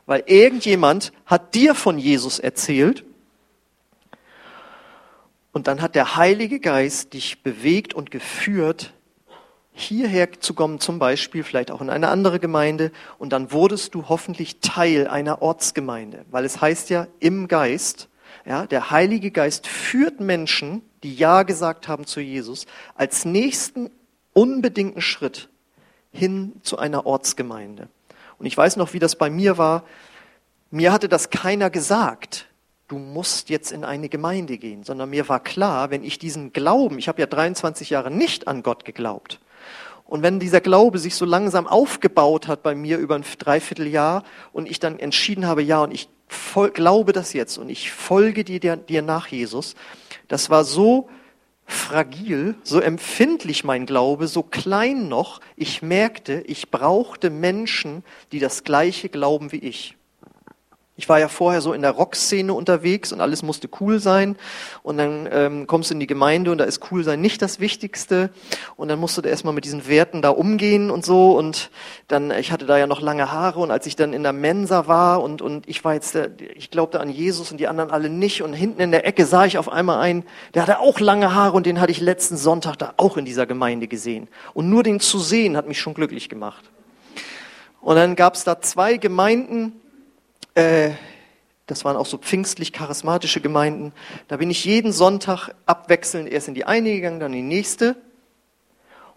weil 0.07 0.25
irgendjemand 0.27 1.13
hat 1.27 1.55
dir 1.55 1.75
von 1.75 1.99
Jesus 1.99 2.39
erzählt 2.39 3.05
und 5.53 5.67
dann 5.69 5.83
hat 5.83 5.95
der 5.95 6.17
Heilige 6.17 6.59
Geist 6.59 7.13
dich 7.13 7.43
bewegt 7.43 7.95
und 7.95 8.11
geführt, 8.11 8.95
hierher 9.73 10.41
zu 10.41 10.55
kommen, 10.55 10.81
zum 10.81 10.99
Beispiel 10.99 11.45
vielleicht 11.45 11.71
auch 11.71 11.81
in 11.81 11.91
eine 11.91 12.09
andere 12.09 12.39
Gemeinde, 12.39 12.93
und 13.19 13.33
dann 13.33 13.53
wurdest 13.53 13.95
du 13.95 14.09
hoffentlich 14.09 14.61
Teil 14.61 15.09
einer 15.09 15.43
Ortsgemeinde, 15.43 16.25
weil 16.31 16.45
es 16.45 16.61
heißt 16.61 16.91
ja 16.91 17.07
im 17.21 17.49
Geist, 17.49 18.09
ja, 18.45 18.67
der 18.67 18.91
Heilige 18.91 19.31
Geist 19.31 19.67
führt 19.67 20.21
Menschen, 20.21 20.83
die 21.03 21.15
Ja 21.15 21.43
gesagt 21.43 21.89
haben 21.89 22.07
zu 22.07 22.21
Jesus, 22.21 22.67
als 22.95 23.25
nächsten 23.25 23.91
unbedingten 24.33 25.01
Schritt 25.01 25.49
hin 26.11 26.53
zu 26.63 26.79
einer 26.79 27.07
Ortsgemeinde. 27.07 27.89
Und 28.39 28.47
ich 28.47 28.57
weiß 28.57 28.77
noch, 28.77 28.93
wie 28.93 28.99
das 28.99 29.17
bei 29.17 29.31
mir 29.31 29.59
war. 29.59 29.85
Mir 30.71 30.93
hatte 30.93 31.09
das 31.09 31.31
keiner 31.31 31.71
gesagt 31.71 32.47
du 32.93 32.99
musst 32.99 33.49
jetzt 33.49 33.73
in 33.73 33.85
eine 33.85 34.11
Gemeinde 34.11 34.59
gehen, 34.59 34.85
sondern 34.85 35.09
mir 35.09 35.27
war 35.27 35.41
klar, 35.41 35.91
wenn 35.91 36.05
ich 36.05 36.19
diesen 36.19 36.53
Glauben, 36.53 36.99
ich 36.99 37.09
habe 37.09 37.23
ja 37.23 37.27
23 37.27 37.89
Jahre 37.89 38.11
nicht 38.11 38.49
an 38.49 38.63
Gott 38.63 38.85
geglaubt, 38.85 39.41
und 40.13 40.23
wenn 40.23 40.39
dieser 40.39 40.61
Glaube 40.61 40.99
sich 40.99 41.15
so 41.15 41.25
langsam 41.25 41.67
aufgebaut 41.67 42.47
hat 42.47 42.63
bei 42.63 42.75
mir 42.75 42.99
über 42.99 43.15
ein 43.15 43.25
Dreivierteljahr 43.39 44.25
und 44.53 44.71
ich 44.71 44.79
dann 44.79 44.99
entschieden 44.99 45.47
habe, 45.47 45.63
ja, 45.63 45.83
und 45.83 45.91
ich 45.91 46.11
glaube 46.75 47.15
das 47.15 47.33
jetzt 47.33 47.57
und 47.57 47.71
ich 47.71 47.91
folge 47.91 48.45
dir, 48.45 48.77
dir 48.77 49.01
nach, 49.01 49.29
Jesus, 49.29 49.75
das 50.29 50.51
war 50.51 50.65
so 50.65 51.09
fragil, 51.65 52.57
so 52.63 52.79
empfindlich 52.79 53.65
mein 53.65 53.87
Glaube, 53.87 54.29
so 54.29 54.43
klein 54.43 55.09
noch, 55.09 55.41
ich 55.57 55.81
merkte, 55.81 56.43
ich 56.47 56.71
brauchte 56.71 57.31
Menschen, 57.31 58.05
die 58.33 58.39
das 58.39 58.65
gleiche 58.65 59.09
glauben 59.09 59.51
wie 59.51 59.61
ich. 59.61 59.97
Ich 60.95 61.09
war 61.09 61.19
ja 61.19 61.29
vorher 61.29 61.63
so 61.63 61.73
in 61.73 61.81
der 61.81 61.93
Rockszene 61.93 62.53
unterwegs 62.53 63.15
und 63.15 63.23
alles 63.23 63.43
musste 63.43 63.67
cool 63.81 63.99
sein. 63.99 64.37
Und 64.83 64.99
dann 64.99 65.27
ähm, 65.33 65.67
kommst 65.67 65.89
du 65.89 65.95
in 65.95 66.01
die 66.01 66.07
Gemeinde 66.07 66.53
und 66.53 66.59
da 66.59 66.65
ist 66.65 66.93
cool 66.93 67.03
sein 67.03 67.23
nicht 67.23 67.41
das 67.41 67.61
Wichtigste. 67.61 68.29
Und 68.77 68.89
dann 68.89 68.99
musst 68.99 69.17
du 69.17 69.23
da 69.23 69.31
erstmal 69.31 69.55
mit 69.55 69.65
diesen 69.65 69.89
Werten 69.89 70.21
da 70.21 70.29
umgehen 70.29 70.91
und 70.91 71.03
so. 71.03 71.33
Und 71.33 71.71
dann, 72.09 72.31
ich 72.31 72.53
hatte 72.53 72.67
da 72.67 72.77
ja 72.77 72.87
noch 72.87 73.01
lange 73.01 73.33
Haare 73.33 73.61
und 73.61 73.71
als 73.71 73.87
ich 73.87 73.97
dann 73.97 74.13
in 74.13 74.23
der 74.23 74.35
Mensa 74.35 74.87
war 74.87 75.23
und, 75.23 75.41
und 75.41 75.67
ich 75.67 75.83
war 75.83 75.95
jetzt, 75.95 76.15
ich 76.55 76.71
glaubte 76.71 77.01
an 77.01 77.09
Jesus 77.09 77.51
und 77.51 77.57
die 77.57 77.69
anderen 77.69 77.91
alle 77.91 78.11
nicht. 78.11 78.43
Und 78.43 78.53
hinten 78.53 78.83
in 78.83 78.91
der 78.91 79.07
Ecke 79.07 79.25
sah 79.25 79.47
ich 79.47 79.57
auf 79.57 79.71
einmal 79.71 79.99
einen, 79.99 80.25
der 80.53 80.63
hatte 80.63 80.79
auch 80.79 81.01
lange 81.01 81.35
Haare 81.35 81.57
und 81.57 81.65
den 81.65 81.81
hatte 81.81 81.91
ich 81.91 82.01
letzten 82.01 82.37
Sonntag 82.37 82.77
da 82.77 82.93
auch 82.99 83.17
in 83.17 83.25
dieser 83.25 83.47
Gemeinde 83.47 83.89
gesehen. 83.89 84.29
Und 84.53 84.69
nur 84.69 84.83
den 84.83 85.01
zu 85.01 85.21
sehen 85.21 85.57
hat 85.57 85.67
mich 85.67 85.81
schon 85.81 85.95
glücklich 85.95 86.29
gemacht. 86.29 86.71
Und 87.81 87.97
dann 87.97 88.15
gab 88.15 88.35
es 88.35 88.45
da 88.45 88.61
zwei 88.61 88.99
Gemeinden, 88.99 89.82
äh, 90.55 90.91
das 91.67 91.85
waren 91.85 91.97
auch 91.97 92.07
so 92.07 92.19
pfingstlich-charismatische 92.19 93.41
Gemeinden. 93.41 93.93
Da 94.29 94.37
bin 94.37 94.51
ich 94.51 94.65
jeden 94.65 94.93
Sonntag 94.93 95.51
abwechselnd 95.67 96.29
erst 96.29 96.49
in 96.49 96.55
die 96.55 96.65
eine 96.65 96.91
gegangen, 96.91 97.21
dann 97.21 97.33
in 97.33 97.49
die 97.49 97.57
nächste. 97.57 97.97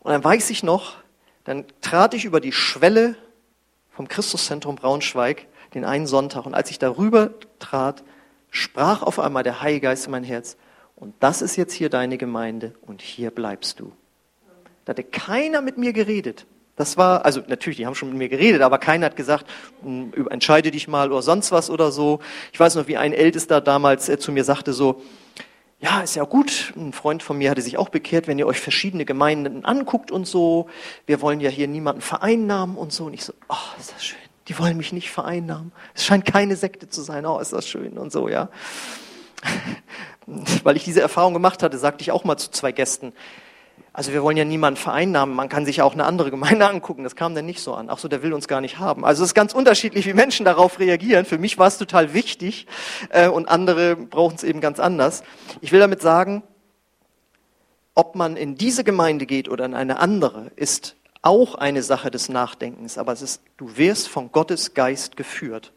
Und 0.02 0.12
dann 0.12 0.24
weiß 0.24 0.50
ich 0.52 0.64
noch, 0.64 0.96
dann 1.44 1.66
trat 1.82 2.14
ich 2.14 2.26
über 2.26 2.40
die 2.40 2.52
Schwelle 2.52 3.16
vom 3.92 4.08
Christuszentrum 4.08 4.76
Braunschweig 4.76 5.48
den 5.74 5.86
einen 5.86 6.08
Sonntag. 6.08 6.46
Und 6.46 6.54
als 6.54 6.70
ich 6.70 6.80
darüber 6.80 7.32
trat, 7.60 8.04
sprach 8.50 9.02
auf 9.02 9.20
einmal 9.20 9.44
der 9.44 9.62
Heilige 9.62 9.88
Geist 9.88 10.06
in 10.06 10.12
mein 10.12 10.24
Herz, 10.24 10.58
und 10.96 11.14
das 11.20 11.42
ist 11.42 11.58
jetzt 11.58 11.74
hier 11.74 11.90
deine 11.90 12.18
Gemeinde 12.18 12.74
und 12.82 13.02
hier 13.02 13.30
bleibst 13.30 13.82
du. 13.82 13.92
Da 14.86 14.92
hatte 14.92 15.04
keiner 15.04 15.62
mit 15.62 15.78
mir 15.78 15.92
geredet. 15.92 16.46
Das 16.76 16.98
war, 16.98 17.24
also 17.24 17.42
natürlich, 17.48 17.78
die 17.78 17.86
haben 17.86 17.96
schon 17.96 18.10
mit 18.10 18.18
mir 18.18 18.30
geredet, 18.30 18.62
aber 18.62 18.78
keiner 18.80 19.06
hat 19.06 19.16
gesagt, 19.16 19.46
hm, 19.82 20.12
entscheide 20.30 20.72
dich 20.72 20.88
mal 20.88 21.12
oder 21.12 21.22
sonst 21.22 21.52
was 21.52 21.70
oder 21.70 21.92
so. 21.92 22.20
Ich 22.52 22.60
weiß 22.60 22.76
noch, 22.76 22.88
wie 22.88 22.98
ein 22.98 23.14
Ältester 23.14 23.62
damals 23.62 24.10
äh, 24.10 24.20
zu 24.20 24.32
mir 24.32 24.44
sagte 24.44 24.74
so, 24.74 25.02
ja, 25.80 26.02
ist 26.02 26.16
ja 26.16 26.24
gut. 26.24 26.74
Ein 26.76 26.94
Freund 26.94 27.22
von 27.22 27.38
mir 27.38 27.52
hatte 27.52 27.62
sich 27.62 27.78
auch 27.78 27.90
bekehrt, 27.90 28.28
wenn 28.28 28.40
ihr 28.40 28.48
euch 28.48 28.60
verschiedene 28.60 29.06
Gemeinden 29.06 29.66
anguckt 29.66 30.12
und 30.12 30.26
so. 30.26 30.68
Wir 31.06 31.22
wollen 31.22 31.40
ja 31.40 31.50
hier 31.50 31.68
niemanden 31.68 32.02
vereinnahmen 32.02 32.78
und 32.78 32.92
so. 32.92 33.06
Und 33.06 33.14
ich 33.14 33.24
so, 33.24 33.34
oh, 33.50 33.80
ist 33.80 33.94
das 33.94 34.04
schön. 34.04 34.20
Die 34.48 34.58
wollen 34.60 34.78
mich 34.78 34.94
nicht 34.94 35.12
vereinnahmen. 35.12 35.72
Es 35.94 36.06
scheint 36.06 36.26
keine 36.26 36.56
Sekte 36.56 36.90
zu 36.90 37.02
sein. 37.02 37.26
Oh, 37.26 37.40
ist 37.40 37.54
das 37.54 37.68
schön 37.68 37.98
und 37.98 38.12
so, 38.12 38.30
ja. 38.30 38.50
Weil 40.64 40.76
ich 40.76 40.84
diese 40.84 41.02
Erfahrung 41.02 41.34
gemacht 41.34 41.62
hatte, 41.62 41.78
sagte 41.78 42.02
ich 42.02 42.12
auch 42.12 42.24
mal 42.24 42.38
zu 42.38 42.52
zwei 42.52 42.72
Gästen, 42.72 43.14
also 43.96 44.12
wir 44.12 44.22
wollen 44.24 44.36
ja 44.36 44.44
niemanden 44.44 44.78
vereinnahmen, 44.78 45.34
man 45.34 45.48
kann 45.48 45.66
sich 45.66 45.82
auch 45.82 45.94
eine 45.94 46.04
andere 46.04 46.30
Gemeinde 46.30 46.68
angucken, 46.70 47.06
das 47.06 47.16
kam 47.16 47.34
dann 47.34 47.46
nicht 47.46 47.62
so 47.62 47.74
an. 47.74 47.90
Ach 47.90 47.98
so, 47.98 48.10
der 48.10 48.24
will 48.24 48.34
uns 48.34 48.50
gar 48.50 48.60
nicht 48.60 48.78
haben. 48.78 49.06
Also 49.06 49.24
es 49.24 49.30
ist 49.30 49.36
ganz 49.36 49.54
unterschiedlich, 49.54 50.06
wie 50.06 50.14
Menschen 50.14 50.44
darauf 50.44 50.80
reagieren. 50.80 51.24
Für 51.24 51.38
mich 51.38 51.58
war 51.58 51.68
es 51.68 51.78
total 51.78 52.14
wichtig 52.14 52.68
äh, 53.10 53.30
und 53.30 53.48
andere 53.48 53.96
brauchen 53.96 54.36
es 54.36 54.44
eben 54.44 54.60
ganz 54.60 54.82
anders. 54.82 55.24
Ich 55.62 55.72
will 55.72 55.80
damit 55.80 56.02
sagen, 56.02 56.44
ob 57.94 58.16
man 58.16 58.36
in 58.36 58.56
diese 58.56 58.84
Gemeinde 58.84 59.26
geht 59.26 59.48
oder 59.48 59.64
in 59.64 59.74
eine 59.74 59.98
andere, 60.00 60.52
ist 60.58 60.98
auch 61.22 61.56
eine 61.56 61.82
Sache 61.82 62.12
des 62.12 62.28
Nachdenkens, 62.28 62.98
aber 62.98 63.14
es 63.14 63.22
ist, 63.22 63.44
du 63.56 63.78
wirst 63.78 64.10
von 64.10 64.30
Gottes 64.34 64.74
Geist 64.74 65.16
geführt. 65.16 65.72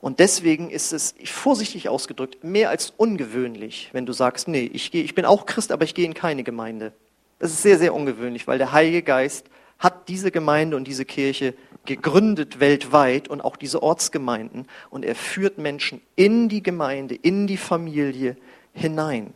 Und 0.00 0.20
deswegen 0.20 0.70
ist 0.70 0.92
es, 0.92 1.14
vorsichtig 1.24 1.88
ausgedrückt, 1.88 2.44
mehr 2.44 2.70
als 2.70 2.92
ungewöhnlich, 2.96 3.90
wenn 3.92 4.06
du 4.06 4.12
sagst, 4.12 4.46
nee, 4.46 4.70
ich, 4.72 4.90
gehe, 4.92 5.02
ich 5.02 5.14
bin 5.14 5.24
auch 5.24 5.46
Christ, 5.46 5.72
aber 5.72 5.84
ich 5.84 5.94
gehe 5.94 6.04
in 6.04 6.14
keine 6.14 6.44
Gemeinde. 6.44 6.92
Das 7.38 7.50
ist 7.50 7.62
sehr, 7.62 7.78
sehr 7.78 7.94
ungewöhnlich, 7.94 8.46
weil 8.46 8.58
der 8.58 8.72
Heilige 8.72 9.02
Geist 9.02 9.46
hat 9.78 10.08
diese 10.08 10.30
Gemeinde 10.30 10.76
und 10.76 10.86
diese 10.86 11.04
Kirche 11.04 11.54
gegründet 11.84 12.60
weltweit 12.60 13.28
und 13.28 13.40
auch 13.40 13.56
diese 13.56 13.82
Ortsgemeinden. 13.82 14.66
Und 14.90 15.04
er 15.04 15.14
führt 15.14 15.58
Menschen 15.58 16.00
in 16.16 16.48
die 16.48 16.62
Gemeinde, 16.62 17.14
in 17.14 17.46
die 17.46 17.56
Familie 17.56 18.36
hinein. 18.72 19.32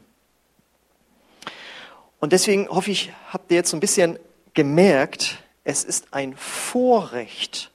Und 2.20 2.32
deswegen 2.32 2.68
hoffe 2.68 2.90
ich, 2.90 3.12
habt 3.32 3.50
ihr 3.50 3.56
jetzt 3.56 3.70
so 3.70 3.76
ein 3.76 3.80
bisschen 3.80 4.18
gemerkt, 4.54 5.38
es 5.64 5.82
ist 5.84 6.08
ein 6.12 6.36
Vorrecht, 6.36 7.70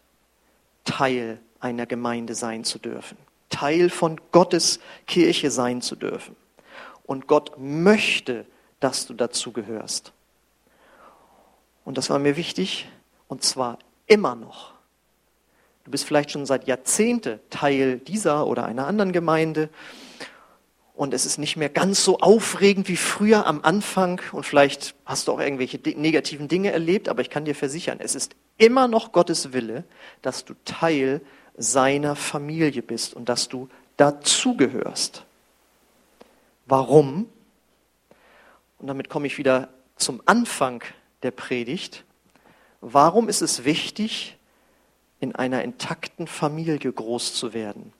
Teil 0.86 1.40
einer 1.60 1.86
Gemeinde 1.86 2.36
sein 2.36 2.64
zu 2.64 2.80
dürfen, 2.80 3.18
Teil 3.50 3.90
von 3.90 4.20
Gottes 4.32 4.80
Kirche 5.06 5.52
sein 5.52 5.82
zu 5.82 5.96
dürfen. 5.96 6.36
Und 7.06 7.28
Gott 7.28 7.54
möchte, 7.58 8.46
dass 8.80 9.08
du 9.08 9.14
dazu 9.14 9.52
gehörst. 9.52 10.12
Und 11.86 11.98
das 11.98 12.10
war 12.10 12.20
mir 12.20 12.36
wichtig, 12.36 12.90
und 13.28 13.44
zwar 13.44 13.80
immer 14.08 14.36
noch. 14.36 14.74
Du 15.86 15.92
bist 15.92 16.04
vielleicht 16.04 16.32
schon 16.32 16.46
seit 16.46 16.68
Jahrzehnten 16.68 17.40
Teil 17.50 18.00
dieser 18.00 18.46
oder 18.46 18.66
einer 18.66 18.88
anderen 18.88 19.14
Gemeinde 19.14 19.70
und 20.98 21.14
es 21.14 21.26
ist 21.26 21.38
nicht 21.38 21.56
mehr 21.56 21.70
ganz 21.70 22.04
so 22.04 22.20
aufregend 22.20 22.90
wie 22.90 22.98
früher 22.98 23.46
am 23.46 23.62
Anfang 23.62 24.20
und 24.32 24.46
vielleicht 24.46 24.96
hast 25.06 25.28
du 25.28 25.32
auch 25.32 25.40
irgendwelche 25.40 25.80
negativen 25.96 26.48
Dinge 26.48 26.72
erlebt, 26.72 27.08
aber 27.08 27.22
ich 27.22 27.30
kann 27.30 27.46
dir 27.46 27.56
versichern, 27.56 28.00
es 28.02 28.16
ist 28.16 28.36
immer 28.58 28.88
noch 28.88 29.12
Gottes 29.12 29.54
Wille, 29.54 29.84
dass 30.22 30.44
du 30.44 30.56
Teil 30.66 31.22
seiner 31.58 32.16
Familie 32.16 32.84
bist 32.84 33.14
und 33.16 33.30
dass 33.30 33.50
du 33.50 33.68
dazugehörst. 33.98 35.26
Warum? 36.68 37.28
Und 38.78 38.88
damit 38.88 39.10
komme 39.10 39.28
ich 39.28 39.38
wieder 39.38 39.70
zum 39.96 40.22
Anfang 40.26 40.84
der 41.24 41.32
Predigt. 41.32 42.04
Warum 42.82 43.28
ist 43.28 43.42
es 43.42 43.66
wichtig, 43.66 44.38
in 45.20 45.34
einer 45.34 45.64
intakten 45.64 46.28
Familie 46.28 46.92
groß 46.92 47.34
zu 47.34 47.54
werden? 47.54 47.92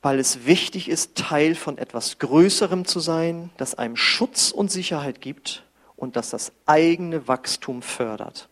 Weil 0.00 0.18
es 0.18 0.46
wichtig 0.46 0.88
ist, 0.88 1.16
Teil 1.16 1.54
von 1.54 1.76
etwas 1.76 2.18
Größerem 2.18 2.86
zu 2.86 3.00
sein, 3.00 3.50
das 3.58 3.74
einem 3.74 3.96
Schutz 3.96 4.50
und 4.50 4.70
Sicherheit 4.70 5.20
gibt 5.20 5.64
und 5.96 6.16
das 6.16 6.30
das 6.30 6.52
eigene 6.64 7.28
Wachstum 7.28 7.82
fördert. 7.82 8.48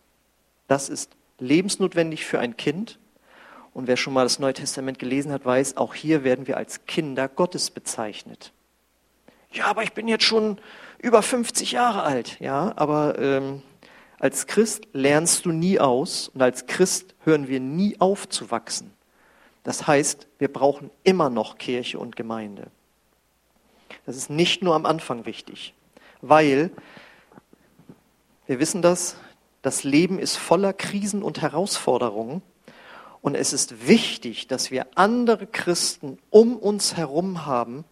Das 0.67 0.89
ist 0.89 1.09
lebensnotwendig 1.39 2.25
für 2.25 2.39
ein 2.39 2.57
Kind. 2.57 2.99
Und 3.73 3.87
wer 3.87 3.97
schon 3.97 4.13
mal 4.13 4.23
das 4.23 4.39
Neue 4.39 4.53
Testament 4.53 4.99
gelesen 4.99 5.31
hat, 5.31 5.45
weiß, 5.45 5.77
auch 5.77 5.93
hier 5.93 6.23
werden 6.23 6.47
wir 6.47 6.57
als 6.57 6.85
Kinder 6.85 7.27
Gottes 7.27 7.69
bezeichnet. 7.69 8.51
Ja, 9.51 9.65
aber 9.65 9.83
ich 9.83 9.93
bin 9.93 10.07
jetzt 10.07 10.25
schon 10.25 10.59
über 10.99 11.21
50 11.21 11.71
Jahre 11.71 12.03
alt. 12.03 12.39
Ja, 12.39 12.73
aber 12.75 13.17
ähm, 13.19 13.61
als 14.19 14.47
Christ 14.47 14.87
lernst 14.93 15.45
du 15.45 15.51
nie 15.51 15.79
aus 15.79 16.27
und 16.29 16.41
als 16.41 16.67
Christ 16.67 17.15
hören 17.23 17.47
wir 17.47 17.59
nie 17.59 17.95
auf 17.99 18.27
zu 18.27 18.51
wachsen. 18.51 18.91
Das 19.63 19.87
heißt, 19.87 20.27
wir 20.37 20.51
brauchen 20.51 20.91
immer 21.03 21.29
noch 21.29 21.57
Kirche 21.57 21.99
und 21.99 22.15
Gemeinde. 22.15 22.67
Das 24.05 24.15
ist 24.17 24.29
nicht 24.29 24.61
nur 24.63 24.75
am 24.75 24.85
Anfang 24.85 25.25
wichtig, 25.25 25.73
weil 26.21 26.71
wir 28.45 28.59
wissen 28.59 28.81
das, 28.81 29.15
das 29.61 29.83
Leben 29.83 30.19
ist 30.19 30.37
voller 30.37 30.73
Krisen 30.73 31.23
und 31.23 31.41
Herausforderungen. 31.41 32.41
Und 33.21 33.35
es 33.35 33.51
ist 33.51 33.87
wichtig, 33.87 34.47
dass 34.47 34.71
wir 34.71 34.87
andere 34.95 35.45
Christen 35.45 36.17
um 36.29 36.55
uns 36.55 36.95
herum 36.95 37.45
haben, 37.45 37.83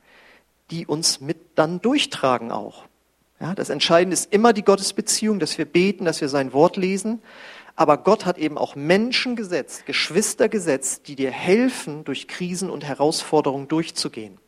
die 0.72 0.86
uns 0.86 1.20
mit 1.20 1.38
dann 1.56 1.82
durchtragen 1.82 2.52
auch. 2.52 2.86
Ja, 3.40 3.54
das 3.54 3.70
Entscheidende 3.70 4.16
ist 4.16 4.34
immer 4.34 4.54
die 4.54 4.64
Gottesbeziehung, 4.64 5.40
dass 5.40 5.58
wir 5.58 5.66
beten, 5.66 6.06
dass 6.06 6.22
wir 6.22 6.30
sein 6.30 6.54
Wort 6.54 6.78
lesen. 6.78 7.22
Aber 7.76 7.98
Gott 7.98 8.26
hat 8.26 8.40
eben 8.40 8.58
auch 8.58 8.76
Menschen 8.76 9.36
gesetzt, 9.36 9.86
Geschwister 9.86 10.50
gesetzt, 10.50 11.08
die 11.08 11.16
dir 11.16 11.30
helfen, 11.30 12.04
durch 12.04 12.28
Krisen 12.28 12.72
und 12.72 12.84
Herausforderungen 12.84 13.68
durchzugehen. 13.68 14.40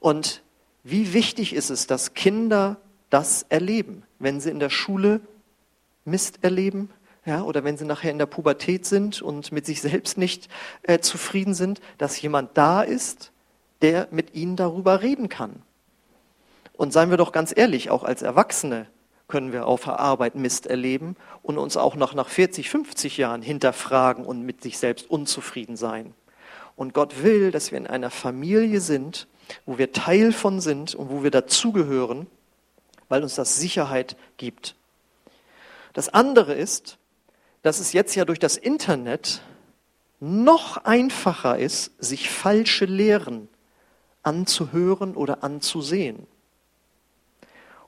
Und 0.00 0.42
wie 0.84 1.12
wichtig 1.12 1.52
ist 1.54 1.70
es, 1.70 1.86
dass 1.86 2.14
Kinder 2.14 2.78
das 3.10 3.44
erleben, 3.48 4.04
wenn 4.18 4.40
sie 4.40 4.50
in 4.50 4.58
der 4.58 4.70
Schule 4.70 5.20
Mist 6.04 6.42
erleben, 6.42 6.90
ja, 7.26 7.42
oder 7.42 7.64
wenn 7.64 7.78
sie 7.78 7.86
nachher 7.86 8.10
in 8.10 8.18
der 8.18 8.26
Pubertät 8.26 8.84
sind 8.84 9.22
und 9.22 9.50
mit 9.50 9.64
sich 9.64 9.80
selbst 9.80 10.18
nicht 10.18 10.48
äh, 10.82 10.98
zufrieden 10.98 11.54
sind, 11.54 11.80
dass 11.96 12.20
jemand 12.20 12.56
da 12.56 12.82
ist, 12.82 13.32
der 13.80 14.08
mit 14.10 14.34
ihnen 14.34 14.56
darüber 14.56 15.02
reden 15.02 15.28
kann. 15.28 15.62
Und 16.76 16.92
seien 16.92 17.10
wir 17.10 17.16
doch 17.16 17.32
ganz 17.32 17.52
ehrlich, 17.56 17.90
auch 17.90 18.04
als 18.04 18.22
Erwachsene 18.22 18.86
können 19.28 19.52
wir 19.52 19.66
auf 19.66 19.84
der 19.84 20.00
Arbeit 20.00 20.34
Mist 20.34 20.66
erleben 20.66 21.16
und 21.42 21.56
uns 21.56 21.76
auch 21.76 21.94
noch 21.96 22.14
nach 22.14 22.28
40, 22.28 22.68
50 22.68 23.16
Jahren 23.16 23.42
hinterfragen 23.42 24.24
und 24.26 24.42
mit 24.42 24.62
sich 24.62 24.78
selbst 24.78 25.08
unzufrieden 25.08 25.76
sein. 25.76 26.14
Und 26.76 26.92
Gott 26.92 27.22
will, 27.22 27.50
dass 27.50 27.70
wir 27.70 27.78
in 27.78 27.86
einer 27.86 28.10
Familie 28.10 28.80
sind, 28.80 29.28
wo 29.64 29.78
wir 29.78 29.92
Teil 29.92 30.32
von 30.32 30.60
sind 30.60 30.94
und 30.94 31.10
wo 31.10 31.22
wir 31.22 31.30
dazugehören, 31.30 32.26
weil 33.08 33.22
uns 33.22 33.34
das 33.34 33.58
Sicherheit 33.58 34.16
gibt. 34.36 34.74
Das 35.94 36.10
andere 36.10 36.52
ist, 36.52 36.98
dass 37.62 37.80
es 37.80 37.94
jetzt 37.94 38.14
ja 38.14 38.26
durch 38.26 38.38
das 38.38 38.58
Internet 38.58 39.40
noch 40.20 40.76
einfacher 40.84 41.58
ist, 41.58 41.92
sich 41.98 42.28
falsche 42.28 42.84
Lehren 42.84 43.48
anzuhören 44.22 45.14
oder 45.14 45.42
anzusehen. 45.42 46.26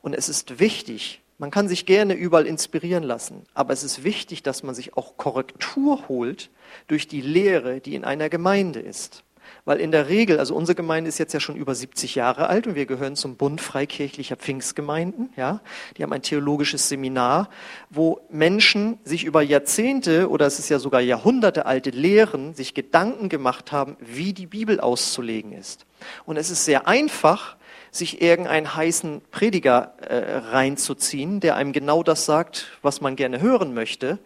Und 0.01 0.15
es 0.15 0.29
ist 0.29 0.59
wichtig, 0.59 1.21
man 1.39 1.51
kann 1.51 1.69
sich 1.69 1.85
gerne 1.85 2.15
überall 2.15 2.47
inspirieren 2.47 3.03
lassen, 3.03 3.43
aber 3.53 3.73
es 3.73 3.83
ist 3.83 4.05
wichtig, 4.05 4.43
dass 4.43 4.63
man 4.63 4.75
sich 4.75 4.97
auch 4.97 5.17
Korrektur 5.17 6.09
holt 6.09 6.51
durch 6.87 7.09
die 7.09 7.21
Lehre, 7.21 7.81
die 7.81 7.95
in 7.95 8.05
einer 8.05 8.31
Gemeinde 8.31 8.81
ist. 8.81 9.25
Weil 9.65 9.81
in 9.81 9.91
der 9.91 10.09
Regel, 10.09 10.39
also 10.39 10.55
unsere 10.55 10.77
Gemeinde 10.77 11.09
ist 11.09 11.19
jetzt 11.19 11.33
ja 11.33 11.41
schon 11.41 11.57
über 11.57 11.75
70 11.75 12.15
Jahre 12.15 12.49
alt 12.49 12.67
und 12.67 12.75
wir 12.75 12.87
gehören 12.87 13.17
zum 13.17 13.37
Bund 13.37 13.61
freikirchlicher 13.61 14.37
Pfingstgemeinden. 14.37 15.31
Ja, 15.37 15.61
die 15.97 16.03
haben 16.03 16.13
ein 16.13 16.23
theologisches 16.23 16.89
Seminar, 16.89 17.51
wo 17.91 18.21
Menschen 18.31 18.99
sich 19.05 19.25
über 19.25 19.43
Jahrzehnte 19.43 20.31
oder 20.31 20.47
es 20.47 20.59
ist 20.59 20.69
ja 20.69 20.79
sogar 20.79 21.01
Jahrhunderte 21.01 21.67
alte 21.67 21.91
Lehren 21.91 22.55
sich 22.55 22.75
Gedanken 22.75 23.29
gemacht 23.29 23.73
haben, 23.73 23.97
wie 24.01 24.33
die 24.33 24.47
Bibel 24.47 24.81
auszulegen 24.81 25.53
ist. 25.53 25.87
Und 26.25 26.37
es 26.37 26.51
ist 26.51 26.65
sehr 26.65 26.87
einfach, 26.87 27.57
sich 27.91 28.23
irgendeinen 28.23 28.75
heißen 28.75 29.23
Prediger 29.31 29.95
äh, 30.01 30.39
reinzuziehen, 30.51 31.41
der 31.41 31.57
einem 31.57 31.73
genau 31.73 32.03
das 32.03 32.27
sagt, 32.27 32.79
was 32.83 33.01
man 33.01 33.17
gerne 33.17 33.41
hören 33.41 33.75
möchte 33.75 34.19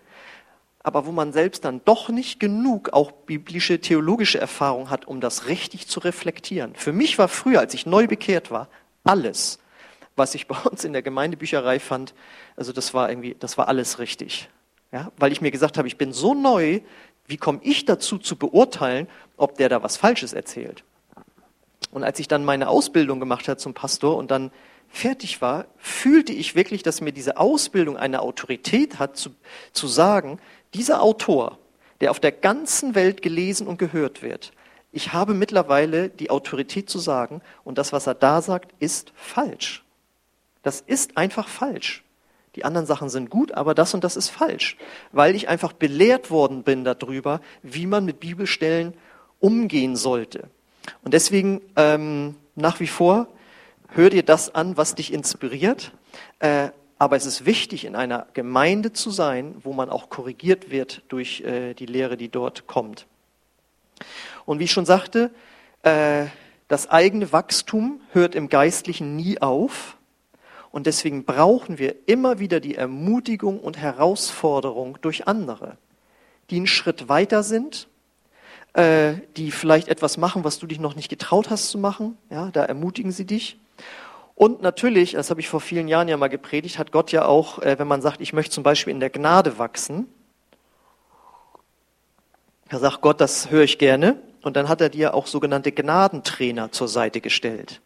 aber 0.82 1.06
wo 1.06 1.12
man 1.12 1.32
selbst 1.32 1.64
dann 1.64 1.82
doch 1.84 2.08
nicht 2.08 2.40
genug 2.40 2.92
auch 2.92 3.12
biblische, 3.12 3.80
theologische 3.80 4.40
Erfahrung 4.40 4.90
hat, 4.90 5.06
um 5.06 5.20
das 5.20 5.46
richtig 5.46 5.86
zu 5.86 6.00
reflektieren. 6.00 6.74
Für 6.74 6.92
mich 6.92 7.18
war 7.18 7.28
früher, 7.28 7.60
als 7.60 7.74
ich 7.74 7.86
neu 7.86 8.06
bekehrt 8.06 8.50
war, 8.50 8.68
alles, 9.04 9.58
was 10.16 10.34
ich 10.34 10.46
bei 10.48 10.58
uns 10.58 10.84
in 10.84 10.92
der 10.92 11.02
Gemeindebücherei 11.02 11.78
fand, 11.78 12.14
also 12.56 12.72
das 12.72 12.94
war 12.94 13.10
irgendwie, 13.10 13.36
das 13.38 13.58
war 13.58 13.68
alles 13.68 13.98
richtig. 13.98 14.48
Ja, 14.92 15.12
weil 15.18 15.30
ich 15.30 15.40
mir 15.40 15.52
gesagt 15.52 15.78
habe, 15.78 15.86
ich 15.86 15.98
bin 15.98 16.12
so 16.12 16.34
neu, 16.34 16.80
wie 17.26 17.36
komme 17.36 17.60
ich 17.62 17.84
dazu 17.84 18.18
zu 18.18 18.34
beurteilen, 18.34 19.06
ob 19.36 19.56
der 19.56 19.68
da 19.68 19.84
was 19.84 19.96
Falsches 19.96 20.32
erzählt? 20.32 20.82
Und 21.92 22.02
als 22.02 22.18
ich 22.18 22.26
dann 22.26 22.44
meine 22.44 22.68
Ausbildung 22.68 23.20
gemacht 23.20 23.48
habe 23.48 23.56
zum 23.56 23.72
Pastor 23.72 24.16
und 24.16 24.30
dann 24.32 24.50
fertig 24.88 25.40
war, 25.40 25.66
fühlte 25.76 26.32
ich 26.32 26.56
wirklich, 26.56 26.82
dass 26.82 27.00
mir 27.00 27.12
diese 27.12 27.36
Ausbildung 27.36 27.96
eine 27.96 28.20
Autorität 28.20 28.98
hat, 28.98 29.16
zu, 29.16 29.30
zu 29.72 29.86
sagen, 29.86 30.40
dieser 30.74 31.02
Autor, 31.02 31.58
der 32.00 32.10
auf 32.10 32.20
der 32.20 32.32
ganzen 32.32 32.94
Welt 32.94 33.22
gelesen 33.22 33.66
und 33.66 33.78
gehört 33.78 34.22
wird, 34.22 34.52
ich 34.92 35.12
habe 35.12 35.34
mittlerweile 35.34 36.08
die 36.08 36.30
Autorität 36.30 36.90
zu 36.90 36.98
sagen, 36.98 37.42
und 37.62 37.78
das, 37.78 37.92
was 37.92 38.06
er 38.06 38.14
da 38.14 38.42
sagt, 38.42 38.72
ist 38.80 39.12
falsch. 39.14 39.84
Das 40.62 40.80
ist 40.80 41.16
einfach 41.16 41.48
falsch. 41.48 42.02
Die 42.56 42.64
anderen 42.64 42.86
Sachen 42.86 43.08
sind 43.08 43.30
gut, 43.30 43.52
aber 43.52 43.74
das 43.74 43.94
und 43.94 44.02
das 44.02 44.16
ist 44.16 44.28
falsch, 44.28 44.76
weil 45.12 45.36
ich 45.36 45.48
einfach 45.48 45.72
belehrt 45.72 46.30
worden 46.30 46.64
bin 46.64 46.84
darüber, 46.84 47.40
wie 47.62 47.86
man 47.86 48.04
mit 48.04 48.18
Bibelstellen 48.18 48.94
umgehen 49.38 49.94
sollte. 49.94 50.50
Und 51.04 51.14
deswegen 51.14 51.60
ähm, 51.76 52.34
nach 52.56 52.80
wie 52.80 52.88
vor, 52.88 53.28
hör 53.88 54.10
dir 54.10 54.24
das 54.24 54.54
an, 54.54 54.76
was 54.76 54.96
dich 54.96 55.12
inspiriert, 55.12 55.92
äh, 56.40 56.70
aber 57.00 57.16
es 57.16 57.24
ist 57.24 57.46
wichtig, 57.46 57.86
in 57.86 57.96
einer 57.96 58.26
Gemeinde 58.34 58.92
zu 58.92 59.10
sein, 59.10 59.54
wo 59.62 59.72
man 59.72 59.88
auch 59.88 60.10
korrigiert 60.10 60.70
wird 60.70 61.00
durch 61.08 61.40
äh, 61.40 61.72
die 61.72 61.86
Lehre, 61.86 62.18
die 62.18 62.28
dort 62.28 62.66
kommt. 62.66 63.06
Und 64.44 64.58
wie 64.58 64.64
ich 64.64 64.70
schon 64.70 64.84
sagte, 64.84 65.30
äh, 65.82 66.26
das 66.68 66.90
eigene 66.90 67.32
Wachstum 67.32 68.02
hört 68.12 68.34
im 68.34 68.50
Geistlichen 68.50 69.16
nie 69.16 69.40
auf. 69.40 69.96
Und 70.72 70.86
deswegen 70.86 71.24
brauchen 71.24 71.78
wir 71.78 71.96
immer 72.06 72.38
wieder 72.38 72.60
die 72.60 72.74
Ermutigung 72.74 73.60
und 73.60 73.78
Herausforderung 73.78 74.98
durch 75.00 75.26
andere, 75.26 75.78
die 76.50 76.56
einen 76.56 76.66
Schritt 76.66 77.08
weiter 77.08 77.42
sind, 77.42 77.88
äh, 78.74 79.14
die 79.38 79.52
vielleicht 79.52 79.88
etwas 79.88 80.18
machen, 80.18 80.44
was 80.44 80.58
du 80.58 80.66
dich 80.66 80.78
noch 80.78 80.96
nicht 80.96 81.08
getraut 81.08 81.48
hast 81.48 81.70
zu 81.70 81.78
machen. 81.78 82.18
Ja, 82.28 82.50
da 82.50 82.62
ermutigen 82.62 83.10
sie 83.10 83.24
dich. 83.24 83.56
Und 84.40 84.62
natürlich, 84.62 85.12
das 85.12 85.28
habe 85.28 85.40
ich 85.40 85.50
vor 85.50 85.60
vielen 85.60 85.86
Jahren 85.86 86.08
ja 86.08 86.16
mal 86.16 86.28
gepredigt, 86.28 86.78
hat 86.78 86.92
Gott 86.92 87.12
ja 87.12 87.26
auch, 87.26 87.58
äh, 87.58 87.78
wenn 87.78 87.86
man 87.86 88.00
sagt, 88.00 88.22
ich 88.22 88.32
möchte 88.32 88.52
zum 88.52 88.62
Beispiel 88.62 88.90
in 88.90 88.98
der 88.98 89.10
Gnade 89.10 89.58
wachsen, 89.58 90.08
da 92.70 92.78
sagt 92.78 93.02
Gott, 93.02 93.20
das 93.20 93.50
höre 93.50 93.64
ich 93.64 93.76
gerne. 93.76 94.16
Und 94.40 94.56
dann 94.56 94.70
hat 94.70 94.80
er 94.80 94.88
dir 94.88 95.12
auch 95.12 95.26
sogenannte 95.26 95.72
Gnadentrainer 95.72 96.72
zur 96.72 96.88
Seite 96.88 97.20
gestellt. 97.20 97.82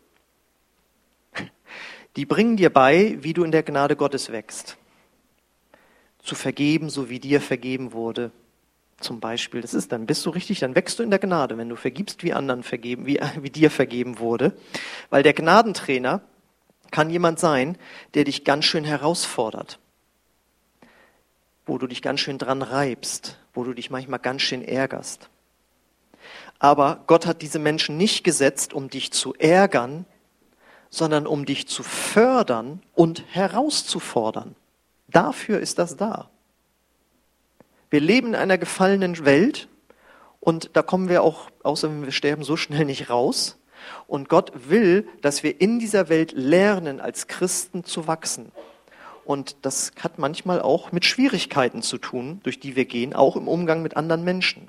Die 2.15 2.25
bringen 2.25 2.57
dir 2.57 2.73
bei, 2.73 3.19
wie 3.21 3.33
du 3.33 3.43
in 3.43 3.51
der 3.51 3.65
Gnade 3.65 3.97
Gottes 3.97 4.31
wächst. 4.31 4.77
Zu 6.23 6.37
vergeben, 6.37 6.89
so 6.89 7.11
wie 7.11 7.19
dir 7.19 7.41
vergeben 7.41 7.93
wurde. 7.93 8.31
Zum 9.01 9.19
Beispiel, 9.19 9.61
das 9.61 9.75
ist, 9.75 9.91
dann 9.91 10.07
bist 10.07 10.25
du 10.25 10.31
richtig, 10.31 10.61
dann 10.61 10.77
wächst 10.77 11.01
du 11.01 11.03
in 11.03 11.11
der 11.11 11.19
Gnade, 11.19 11.59
wenn 11.59 11.69
du 11.69 11.75
vergibst, 11.75 12.23
wie 12.23 12.33
anderen 12.33 12.63
vergeben, 12.63 13.07
wie, 13.07 13.19
wie 13.41 13.51
dir 13.51 13.73
vergeben 13.73 14.21
wurde. 14.21 14.57
Weil 15.11 15.25
der 15.25 15.33
Gnadentrainer, 15.33 16.23
kann 16.95 17.11
jemand 17.11 17.41
sein, 17.41 17.77
der 18.15 18.23
dich 18.23 18.45
ganz 18.45 18.67
schön 18.67 18.85
herausfordert, 18.85 19.81
wo 21.67 21.77
du 21.77 21.89
dich 21.89 22.03
ganz 22.03 22.21
schön 22.21 22.39
dran 22.39 22.63
reibst, 22.63 23.37
wo 23.53 23.65
du 23.65 23.75
dich 23.75 23.91
manchmal 23.91 24.21
ganz 24.21 24.43
schön 24.43 24.63
ärgerst. 24.63 25.29
Aber 26.61 27.03
Gott 27.09 27.27
hat 27.27 27.43
diese 27.43 27.59
Menschen 27.59 27.97
nicht 27.97 28.23
gesetzt, 28.23 28.75
um 28.75 28.91
dich 28.91 29.11
zu 29.11 29.35
ärgern, 29.35 30.07
sondern 30.89 31.27
um 31.27 31.47
dich 31.47 31.67
zu 31.67 31.83
fördern 31.83 32.81
und 32.95 33.25
herauszufordern. 33.35 34.55
Dafür 35.09 35.59
ist 35.59 35.81
das 35.81 35.97
da. 35.97 36.31
Wir 37.91 38.03
leben 38.03 38.29
in 38.29 38.35
einer 38.37 38.57
gefallenen 38.57 39.25
Welt 39.25 39.67
und 40.39 40.71
da 40.75 40.83
kommen 40.83 41.09
wir 41.09 41.25
auch, 41.25 41.51
außer 41.65 41.89
wenn 41.89 42.05
wir 42.05 42.13
sterben, 42.13 42.45
so 42.45 42.57
schnell 42.57 42.85
nicht 42.85 43.11
raus. 43.11 43.59
Und 44.07 44.29
Gott 44.29 44.53
will, 44.69 45.09
dass 45.23 45.43
wir 45.43 45.61
in 45.61 45.79
dieser 45.79 46.09
Welt 46.09 46.33
lernen, 46.33 47.01
als 47.01 47.27
Christen 47.27 47.85
zu 47.85 48.07
wachsen. 48.07 48.53
Und 49.25 49.57
das 49.63 49.93
hat 50.01 50.19
manchmal 50.19 50.61
auch 50.61 50.93
mit 50.93 51.05
Schwierigkeiten 51.05 51.83
zu 51.83 51.99
tun, 51.99 52.41
durch 52.43 52.61
die 52.61 52.77
wir 52.77 52.85
gehen, 52.85 53.15
auch 53.15 53.37
im 53.37 53.49
Umgang 53.49 53.83
mit 53.83 53.97
anderen 53.97 54.25
Menschen. 54.25 54.69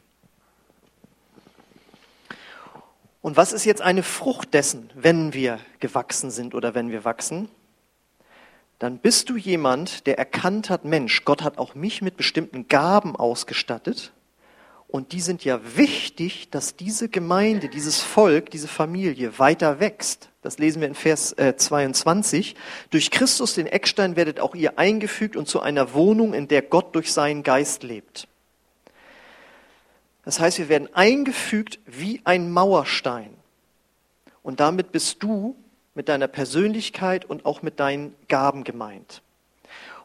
Und 3.21 3.37
was 3.37 3.53
ist 3.53 3.65
jetzt 3.65 3.81
eine 3.81 4.03
Frucht 4.03 4.53
dessen, 4.53 4.91
wenn 4.93 5.33
wir 5.33 5.59
gewachsen 5.79 6.29
sind 6.29 6.53
oder 6.53 6.75
wenn 6.75 6.91
wir 6.91 7.03
wachsen? 7.03 7.49
Dann 8.77 8.99
bist 8.99 9.29
du 9.29 9.35
jemand, 9.35 10.05
der 10.05 10.17
erkannt 10.17 10.69
hat, 10.69 10.85
Mensch, 10.85 11.25
Gott 11.25 11.41
hat 11.41 11.57
auch 11.57 11.75
mich 11.75 12.01
mit 12.01 12.17
bestimmten 12.17 12.67
Gaben 12.67 13.15
ausgestattet 13.15 14.13
und 14.95 15.11
die 15.11 15.19
sind 15.19 15.43
ja 15.43 15.59
wichtig, 15.75 16.49
dass 16.51 16.77
diese 16.77 17.09
Gemeinde, 17.09 17.67
dieses 17.67 18.01
Volk, 18.01 18.49
diese 18.49 18.69
Familie 18.69 19.37
weiter 19.39 19.81
wächst. 19.81 20.29
Das 20.41 20.57
lesen 20.57 20.79
wir 20.79 20.87
in 20.87 20.95
Vers 20.95 21.33
äh, 21.33 21.57
22. 21.57 22.55
Durch 22.91 23.11
Christus, 23.11 23.55
den 23.55 23.67
Eckstein, 23.67 24.15
werdet 24.15 24.39
auch 24.39 24.55
ihr 24.55 24.79
eingefügt 24.79 25.35
und 25.35 25.49
zu 25.49 25.59
einer 25.59 25.93
Wohnung, 25.93 26.33
in 26.33 26.47
der 26.47 26.61
Gott 26.61 26.95
durch 26.95 27.11
seinen 27.11 27.43
Geist 27.43 27.83
lebt. 27.83 28.29
Das 30.23 30.39
heißt, 30.39 30.59
wir 30.59 30.69
werden 30.69 30.87
eingefügt 30.93 31.79
wie 31.85 32.21
ein 32.23 32.49
Mauerstein. 32.49 33.31
Und 34.43 34.61
damit 34.61 34.93
bist 34.93 35.21
du 35.21 35.57
mit 35.93 36.07
deiner 36.07 36.29
Persönlichkeit 36.29 37.25
und 37.25 37.45
auch 37.45 37.61
mit 37.61 37.81
deinen 37.81 38.15
Gaben 38.29 38.63
gemeint. 38.63 39.21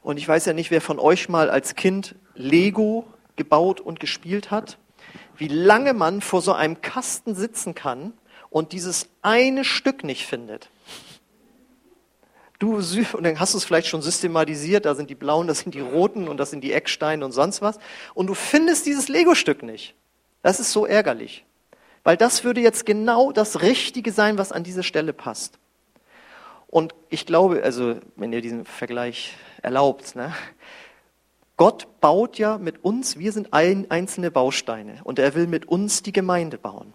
Und 0.03 0.17
ich 0.17 0.27
weiß 0.27 0.47
ja 0.47 0.53
nicht, 0.53 0.73
wer 0.73 0.81
von 0.81 0.99
euch 0.99 1.29
mal 1.29 1.49
als 1.49 1.77
Kind 1.77 2.17
Lego 2.35 3.07
gebaut 3.41 3.81
und 3.81 4.01
gespielt 4.01 4.51
hat, 4.51 4.77
wie 5.39 5.49
lange 5.49 5.95
man 5.95 6.21
vor 6.21 6.43
so 6.43 6.53
einem 6.53 6.83
Kasten 6.83 7.35
sitzen 7.35 7.75
kann 7.75 8.13
und 8.51 8.73
dieses 8.73 9.09
eine 9.23 9.65
Stück 9.65 10.05
nicht 10.05 10.27
findet. 10.27 10.69
Du, 12.59 12.77
und 12.77 13.23
dann 13.23 13.41
hast 13.41 13.55
du 13.55 13.59
es 13.59 13.65
vielleicht 13.65 13.89
schon 13.89 14.03
systematisiert, 14.03 14.85
da 14.85 14.95
sind 14.95 15.09
die 15.09 15.15
blauen, 15.15 15.47
das 15.47 15.61
sind 15.61 15.75
die 15.75 15.81
roten 15.81 16.29
und 16.29 16.37
das 16.37 16.51
sind 16.51 16.63
die 16.63 16.75
Ecksteine 16.75 17.25
und 17.25 17.33
sonst 17.33 17.63
was. 17.63 17.79
Und 18.13 18.27
du 18.27 18.35
findest 18.35 18.85
dieses 18.85 19.09
Lego-Stück 19.09 19.63
nicht. 19.63 19.95
Das 20.43 20.61
ist 20.61 20.71
so 20.71 20.85
ärgerlich. 20.85 21.47
Weil 22.05 22.19
das 22.19 22.45
würde 22.45 22.61
jetzt 22.61 22.85
genau 22.85 23.33
das 23.33 23.63
Richtige 23.63 24.13
sein, 24.13 24.37
was 24.37 24.53
an 24.53 24.63
diese 24.63 24.83
Stelle 24.83 25.15
passt. 25.15 25.59
Und 26.67 26.95
ich 27.09 27.25
glaube, 27.25 27.63
also 27.63 27.97
wenn 28.17 28.31
ihr 28.35 28.43
diesen 28.43 28.67
Vergleich 28.67 29.39
erlaubt, 29.63 30.15
ne, 30.15 30.35
Gott 31.61 32.01
baut 32.01 32.39
ja 32.39 32.57
mit 32.57 32.83
uns, 32.87 33.19
wir 33.19 33.33
sind 33.33 33.53
ein, 33.53 33.91
einzelne 33.91 34.31
Bausteine 34.31 34.99
und 35.05 35.19
er 35.19 35.35
will 35.35 35.47
mit 35.47 35.69
uns 35.69 36.03
die 36.03 36.11
Gemeinde 36.11 36.57
bauen. 36.57 36.95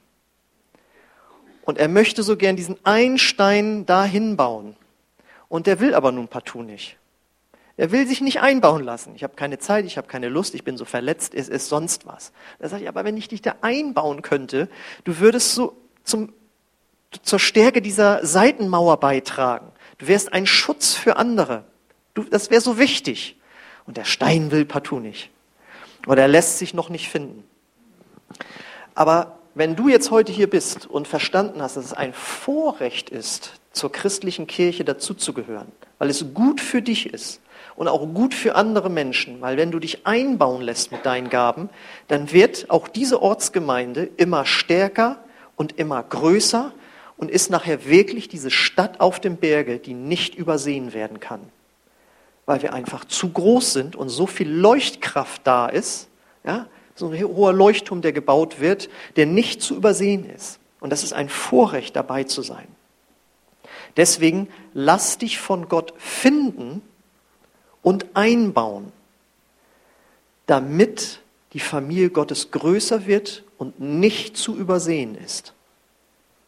Und 1.66 1.78
er 1.78 1.88
möchte 1.88 2.24
so 2.24 2.36
gern 2.36 2.56
diesen 2.56 2.84
einen 2.84 3.20
Stein 3.20 3.86
dahin 3.86 4.38
bauen. 4.38 4.76
Und 5.50 5.68
der 5.68 5.80
will 5.80 5.94
aber 5.94 6.12
nun 6.12 6.30
partout 6.30 6.64
nicht. 6.64 6.98
Er 7.78 7.92
will 7.92 8.08
sich 8.08 8.22
nicht 8.22 8.42
einbauen 8.42 8.84
lassen. 8.84 9.14
Ich 9.14 9.24
habe 9.24 9.36
keine 9.36 9.60
Zeit, 9.60 9.86
ich 9.86 9.98
habe 9.98 10.08
keine 10.08 10.30
Lust, 10.30 10.56
ich 10.56 10.64
bin 10.64 10.78
so 10.78 10.86
verletzt, 10.86 11.36
es 11.36 11.48
ist 11.48 11.70
sonst 11.70 12.08
was. 12.08 12.32
Da 12.58 12.68
sage 12.68 12.82
ich, 12.82 12.90
aber 12.90 13.04
wenn 13.04 13.18
ich 13.18 13.28
dich 13.28 13.44
da 13.44 13.58
einbauen 13.62 14.24
könnte, 14.24 14.68
du 15.04 15.20
würdest 15.20 15.54
so 15.54 15.78
zum, 16.04 16.34
zur 17.22 17.38
Stärke 17.38 17.84
dieser 17.84 18.26
Seitenmauer 18.26 18.98
beitragen. 19.00 19.72
Du 20.00 20.08
wärst 20.08 20.34
ein 20.34 20.48
Schutz 20.48 20.96
für 20.96 21.18
andere. 21.18 21.66
Du, 22.16 22.24
das 22.24 22.50
wäre 22.50 22.62
so 22.62 22.80
wichtig. 22.80 23.38
Und 23.86 23.98
der 23.98 24.06
Stein 24.06 24.52
will 24.52 24.66
partout 24.66 25.00
nicht. 25.00 25.30
Oder 26.08 26.24
er 26.24 26.28
lässt 26.28 26.58
sich 26.58 26.74
noch 26.74 26.90
nicht 26.90 27.10
finden. 27.10 27.44
Aber 28.94 29.40
wenn 29.54 29.76
du 29.76 29.88
jetzt 29.88 30.12
heute 30.12 30.32
hier 30.32 30.50
bist 30.50 30.86
und 30.86 31.08
verstanden 31.08 31.62
hast, 31.62 31.78
dass 31.78 31.86
es 31.86 31.94
ein 31.94 32.14
Vorrecht 32.14 33.10
ist, 33.10 33.54
zur 33.72 33.92
christlichen 33.92 34.48
Kirche 34.48 34.86
dazuzugehören, 34.86 35.68
weil 35.98 36.10
es 36.10 36.34
gut 36.34 36.62
für 36.62 36.82
dich 36.82 37.14
ist 37.14 37.42
und 37.76 37.88
auch 37.88 38.06
gut 38.14 38.34
für 38.34 38.56
andere 38.56 38.90
Menschen, 38.90 39.42
weil 39.42 39.58
wenn 39.58 39.72
du 39.72 39.80
dich 39.80 40.08
einbauen 40.08 40.62
lässt 40.62 40.92
mit 40.92 41.06
deinen 41.06 41.30
Gaben, 41.30 41.70
dann 42.08 42.32
wird 42.32 42.70
auch 42.70 42.88
diese 42.88 43.22
Ortsgemeinde 43.22 44.10
immer 44.18 44.46
stärker 44.46 45.18
und 45.56 45.78
immer 45.78 46.04
größer 46.04 46.72
und 47.18 47.30
ist 47.30 47.50
nachher 47.50 47.86
wirklich 47.86 48.28
diese 48.28 48.52
Stadt 48.52 49.00
auf 49.00 49.20
dem 49.20 49.38
Berge, 49.38 49.80
die 49.80 49.94
nicht 49.94 50.36
übersehen 50.36 50.94
werden 50.94 51.20
kann, 51.20 51.42
weil 52.46 52.62
wir 52.62 52.74
einfach 52.74 53.06
zu 53.06 53.30
groß 53.30 53.74
sind 53.74 53.96
und 53.96 54.10
so 54.10 54.28
viel 54.28 54.50
Leuchtkraft 54.50 55.42
da 55.46 55.68
ist, 55.68 56.08
ja, 56.44 56.68
so 56.96 57.10
ein 57.10 57.24
hoher 57.24 57.54
Leuchtturm, 57.54 58.02
der 58.02 58.14
gebaut 58.14 58.60
wird, 58.60 58.90
der 59.16 59.26
nicht 59.26 59.62
zu 59.62 59.76
übersehen 59.76 60.30
ist. 60.30 60.60
Und 60.80 60.92
das 60.92 61.04
ist 61.04 61.14
ein 61.14 61.30
Vorrecht, 61.30 61.96
dabei 61.96 62.24
zu 62.24 62.42
sein. 62.42 62.68
Deswegen 63.98 64.48
lass 64.74 65.18
dich 65.18 65.40
von 65.40 65.68
Gott 65.68 65.94
finden 65.98 66.82
und 67.82 68.06
einbauen, 68.14 68.92
damit 70.46 71.22
die 71.54 71.60
Familie 71.60 72.10
Gottes 72.10 72.52
größer 72.52 73.06
wird 73.06 73.44
und 73.58 73.80
nicht 73.80 74.38
zu 74.38 74.56
übersehen 74.56 75.16
ist. 75.16 75.54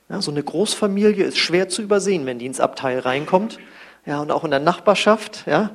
Ja, 0.10 0.22
so 0.22 0.32
eine 0.32 0.44
Großfamilie 0.44 1.26
ist 1.26 1.38
schwer 1.38 1.68
zu 1.68 1.82
übersehen, 1.82 2.26
wenn 2.26 2.40
die 2.40 2.46
ins 2.46 2.60
Abteil 2.60 3.00
reinkommt. 3.00 3.60
Ja, 4.08 4.22
und 4.22 4.32
auch 4.32 4.46
in 4.46 4.52
der 4.52 4.62
Nachbarschaft. 4.62 5.46
Ja. 5.48 5.72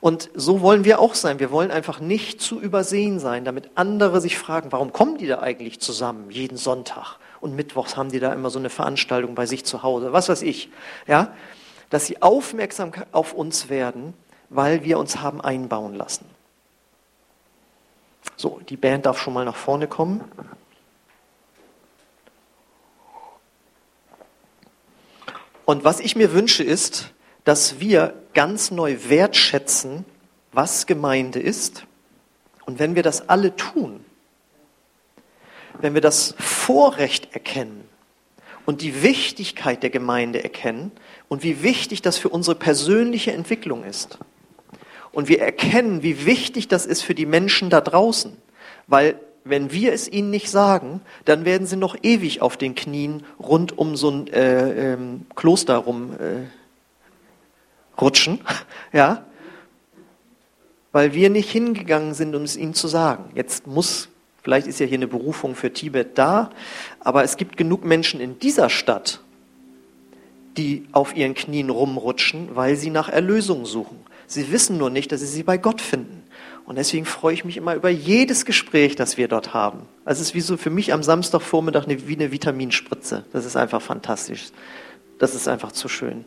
Und 0.00 0.28
so 0.34 0.60
wollen 0.60 0.84
wir 0.84 0.98
auch 0.98 1.14
sein. 1.14 1.38
Wir 1.38 1.52
wollen 1.52 1.70
einfach 1.70 2.00
nicht 2.00 2.40
zu 2.40 2.60
übersehen 2.60 3.20
sein, 3.20 3.44
damit 3.44 3.70
andere 3.76 4.20
sich 4.20 4.36
fragen, 4.36 4.72
warum 4.72 4.92
kommen 4.92 5.18
die 5.18 5.28
da 5.28 5.38
eigentlich 5.38 5.80
zusammen 5.80 6.30
jeden 6.30 6.58
Sonntag? 6.58 7.18
Und 7.40 7.54
mittwochs 7.54 7.96
haben 7.96 8.10
die 8.10 8.18
da 8.18 8.32
immer 8.32 8.50
so 8.50 8.58
eine 8.58 8.70
Veranstaltung 8.70 9.36
bei 9.36 9.46
sich 9.46 9.64
zu 9.64 9.84
Hause, 9.84 10.12
was 10.12 10.28
weiß 10.28 10.42
ich. 10.42 10.68
Ja, 11.06 11.32
dass 11.88 12.06
sie 12.06 12.20
aufmerksam 12.22 12.90
auf 13.12 13.32
uns 13.32 13.68
werden, 13.68 14.14
weil 14.50 14.82
wir 14.82 14.98
uns 14.98 15.20
haben 15.20 15.40
einbauen 15.40 15.94
lassen. 15.94 16.26
So, 18.36 18.60
die 18.68 18.76
Band 18.76 19.06
darf 19.06 19.20
schon 19.20 19.32
mal 19.32 19.44
nach 19.44 19.54
vorne 19.54 19.86
kommen. 19.86 20.24
Und 25.64 25.84
was 25.84 26.00
ich 26.00 26.16
mir 26.16 26.32
wünsche 26.32 26.64
ist, 26.64 27.12
dass 27.46 27.78
wir 27.78 28.12
ganz 28.34 28.72
neu 28.72 28.96
wertschätzen, 29.06 30.04
was 30.52 30.86
Gemeinde 30.86 31.38
ist. 31.38 31.86
Und 32.64 32.80
wenn 32.80 32.96
wir 32.96 33.04
das 33.04 33.28
alle 33.28 33.54
tun, 33.54 34.04
wenn 35.80 35.94
wir 35.94 36.00
das 36.00 36.34
Vorrecht 36.38 37.34
erkennen 37.34 37.84
und 38.66 38.82
die 38.82 39.00
Wichtigkeit 39.00 39.84
der 39.84 39.90
Gemeinde 39.90 40.42
erkennen 40.42 40.90
und 41.28 41.44
wie 41.44 41.62
wichtig 41.62 42.02
das 42.02 42.18
für 42.18 42.30
unsere 42.30 42.56
persönliche 42.56 43.32
Entwicklung 43.32 43.84
ist. 43.84 44.18
Und 45.12 45.28
wir 45.28 45.40
erkennen, 45.40 46.02
wie 46.02 46.26
wichtig 46.26 46.66
das 46.66 46.84
ist 46.84 47.02
für 47.02 47.14
die 47.14 47.26
Menschen 47.26 47.70
da 47.70 47.80
draußen, 47.80 48.36
weil 48.88 49.20
wenn 49.44 49.70
wir 49.70 49.92
es 49.92 50.08
ihnen 50.08 50.30
nicht 50.30 50.50
sagen, 50.50 51.00
dann 51.24 51.44
werden 51.44 51.68
sie 51.68 51.76
noch 51.76 51.96
ewig 52.02 52.42
auf 52.42 52.56
den 52.56 52.74
Knien 52.74 53.22
rund 53.38 53.78
um 53.78 53.94
so 53.94 54.10
ein 54.10 54.26
äh, 54.26 54.94
ähm, 54.94 55.26
Kloster 55.36 55.76
rum 55.76 56.14
äh, 56.14 56.65
rutschen, 58.00 58.40
ja, 58.92 59.24
weil 60.92 61.14
wir 61.14 61.30
nicht 61.30 61.50
hingegangen 61.50 62.14
sind, 62.14 62.34
um 62.34 62.42
es 62.42 62.56
ihnen 62.56 62.74
zu 62.74 62.88
sagen. 62.88 63.30
Jetzt 63.34 63.66
muss 63.66 64.08
Vielleicht 64.46 64.68
ist 64.68 64.78
ja 64.78 64.86
hier 64.86 64.98
eine 64.98 65.08
Berufung 65.08 65.56
für 65.56 65.72
Tibet 65.72 66.16
da, 66.18 66.50
aber 67.00 67.24
es 67.24 67.36
gibt 67.36 67.56
genug 67.56 67.84
Menschen 67.84 68.20
in 68.20 68.38
dieser 68.38 68.70
Stadt, 68.70 69.20
die 70.56 70.86
auf 70.92 71.16
ihren 71.16 71.34
Knien 71.34 71.68
rumrutschen, 71.68 72.50
weil 72.54 72.76
sie 72.76 72.90
nach 72.90 73.08
Erlösung 73.08 73.66
suchen. 73.66 73.98
Sie 74.28 74.52
wissen 74.52 74.78
nur 74.78 74.88
nicht, 74.88 75.10
dass 75.10 75.18
sie 75.18 75.26
sie 75.26 75.42
bei 75.42 75.58
Gott 75.58 75.80
finden. 75.80 76.22
Und 76.64 76.76
deswegen 76.76 77.06
freue 77.06 77.34
ich 77.34 77.44
mich 77.44 77.56
immer 77.56 77.74
über 77.74 77.88
jedes 77.90 78.44
Gespräch, 78.44 78.94
das 78.94 79.16
wir 79.16 79.26
dort 79.26 79.52
haben. 79.52 79.80
Also 80.04 80.22
es 80.22 80.28
ist 80.28 80.34
wie 80.36 80.40
so 80.42 80.56
für 80.56 80.70
mich 80.70 80.92
am 80.92 81.02
Samstagvormittag 81.02 81.86
eine, 81.86 82.06
wie 82.06 82.14
eine 82.14 82.30
Vitaminspritze. 82.30 83.24
Das 83.32 83.46
ist 83.46 83.56
einfach 83.56 83.82
fantastisch. 83.82 84.50
Das 85.18 85.34
ist 85.34 85.48
einfach 85.48 85.72
zu 85.72 85.88
schön. 85.88 86.24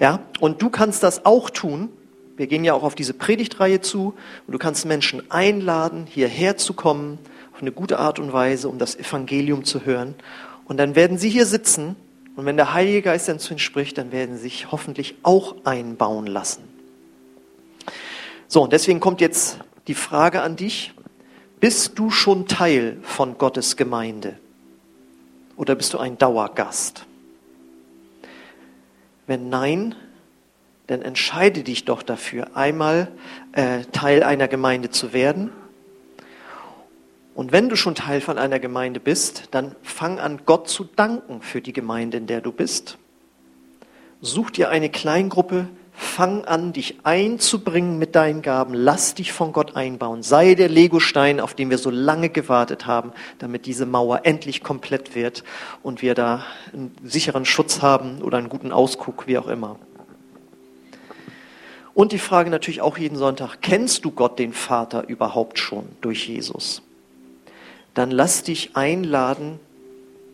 Ja, 0.00 0.20
und 0.40 0.62
du 0.62 0.70
kannst 0.70 1.02
das 1.02 1.26
auch 1.26 1.50
tun, 1.50 1.90
wir 2.36 2.46
gehen 2.46 2.62
ja 2.62 2.72
auch 2.72 2.84
auf 2.84 2.94
diese 2.94 3.14
Predigtreihe 3.14 3.80
zu 3.80 4.14
und 4.46 4.52
du 4.52 4.58
kannst 4.58 4.86
Menschen 4.86 5.28
einladen, 5.30 6.06
hierher 6.08 6.56
zu 6.56 6.72
kommen, 6.72 7.18
auf 7.52 7.62
eine 7.62 7.72
gute 7.72 7.98
Art 7.98 8.20
und 8.20 8.32
Weise, 8.32 8.68
um 8.68 8.78
das 8.78 8.94
Evangelium 8.94 9.64
zu 9.64 9.84
hören. 9.84 10.14
Und 10.66 10.76
dann 10.76 10.94
werden 10.94 11.18
sie 11.18 11.28
hier 11.28 11.46
sitzen 11.46 11.96
und 12.36 12.46
wenn 12.46 12.56
der 12.56 12.72
Heilige 12.72 13.02
Geist 13.02 13.28
dann 13.28 13.40
zu 13.40 13.50
ihnen 13.50 13.58
spricht, 13.58 13.98
dann 13.98 14.12
werden 14.12 14.36
sie 14.36 14.42
sich 14.42 14.70
hoffentlich 14.70 15.16
auch 15.24 15.56
einbauen 15.64 16.28
lassen. 16.28 16.62
So, 18.46 18.62
und 18.62 18.72
deswegen 18.72 19.00
kommt 19.00 19.20
jetzt 19.20 19.58
die 19.88 19.94
Frage 19.94 20.40
an 20.42 20.54
dich. 20.54 20.94
Bist 21.58 21.98
du 21.98 22.12
schon 22.12 22.46
Teil 22.46 22.98
von 23.02 23.36
Gottes 23.36 23.76
Gemeinde? 23.76 24.38
Oder 25.56 25.74
bist 25.74 25.92
du 25.92 25.98
ein 25.98 26.16
Dauergast? 26.16 27.07
Wenn 29.28 29.50
nein, 29.50 29.94
dann 30.86 31.02
entscheide 31.02 31.62
dich 31.62 31.84
doch 31.84 32.02
dafür, 32.02 32.56
einmal 32.56 33.08
äh, 33.52 33.82
Teil 33.92 34.22
einer 34.22 34.48
Gemeinde 34.48 34.88
zu 34.88 35.12
werden. 35.12 35.52
Und 37.34 37.52
wenn 37.52 37.68
du 37.68 37.76
schon 37.76 37.94
Teil 37.94 38.22
von 38.22 38.38
einer 38.38 38.58
Gemeinde 38.58 39.00
bist, 39.00 39.48
dann 39.50 39.76
fang 39.82 40.18
an, 40.18 40.40
Gott 40.46 40.70
zu 40.70 40.84
danken 40.84 41.42
für 41.42 41.60
die 41.60 41.74
Gemeinde, 41.74 42.16
in 42.16 42.26
der 42.26 42.40
du 42.40 42.52
bist. 42.52 42.96
Such 44.22 44.50
dir 44.50 44.70
eine 44.70 44.88
Kleingruppe, 44.88 45.68
fang 45.98 46.44
an, 46.44 46.72
dich 46.72 47.00
einzubringen 47.02 47.98
mit 47.98 48.14
deinen 48.14 48.40
Gaben, 48.40 48.72
lass 48.72 49.14
dich 49.14 49.32
von 49.32 49.52
Gott 49.52 49.74
einbauen. 49.74 50.22
Sei 50.22 50.54
der 50.54 50.68
Legostein, 50.68 51.40
auf 51.40 51.54
den 51.54 51.70
wir 51.70 51.78
so 51.78 51.90
lange 51.90 52.28
gewartet 52.28 52.86
haben, 52.86 53.12
damit 53.40 53.66
diese 53.66 53.84
Mauer 53.84 54.20
endlich 54.22 54.62
komplett 54.62 55.16
wird 55.16 55.42
und 55.82 56.00
wir 56.00 56.14
da 56.14 56.44
einen 56.72 56.94
sicheren 57.02 57.44
Schutz 57.44 57.82
haben 57.82 58.22
oder 58.22 58.38
einen 58.38 58.48
guten 58.48 58.70
Ausguck, 58.70 59.26
wie 59.26 59.38
auch 59.38 59.48
immer. 59.48 59.76
Und 61.94 62.12
die 62.12 62.18
Frage 62.18 62.48
natürlich 62.48 62.80
auch 62.80 62.96
jeden 62.96 63.18
Sonntag, 63.18 63.56
kennst 63.60 64.04
du 64.04 64.12
Gott, 64.12 64.38
den 64.38 64.52
Vater, 64.52 65.08
überhaupt 65.08 65.58
schon 65.58 65.84
durch 66.00 66.28
Jesus? 66.28 66.80
Dann 67.94 68.12
lass 68.12 68.44
dich 68.44 68.76
einladen, 68.76 69.58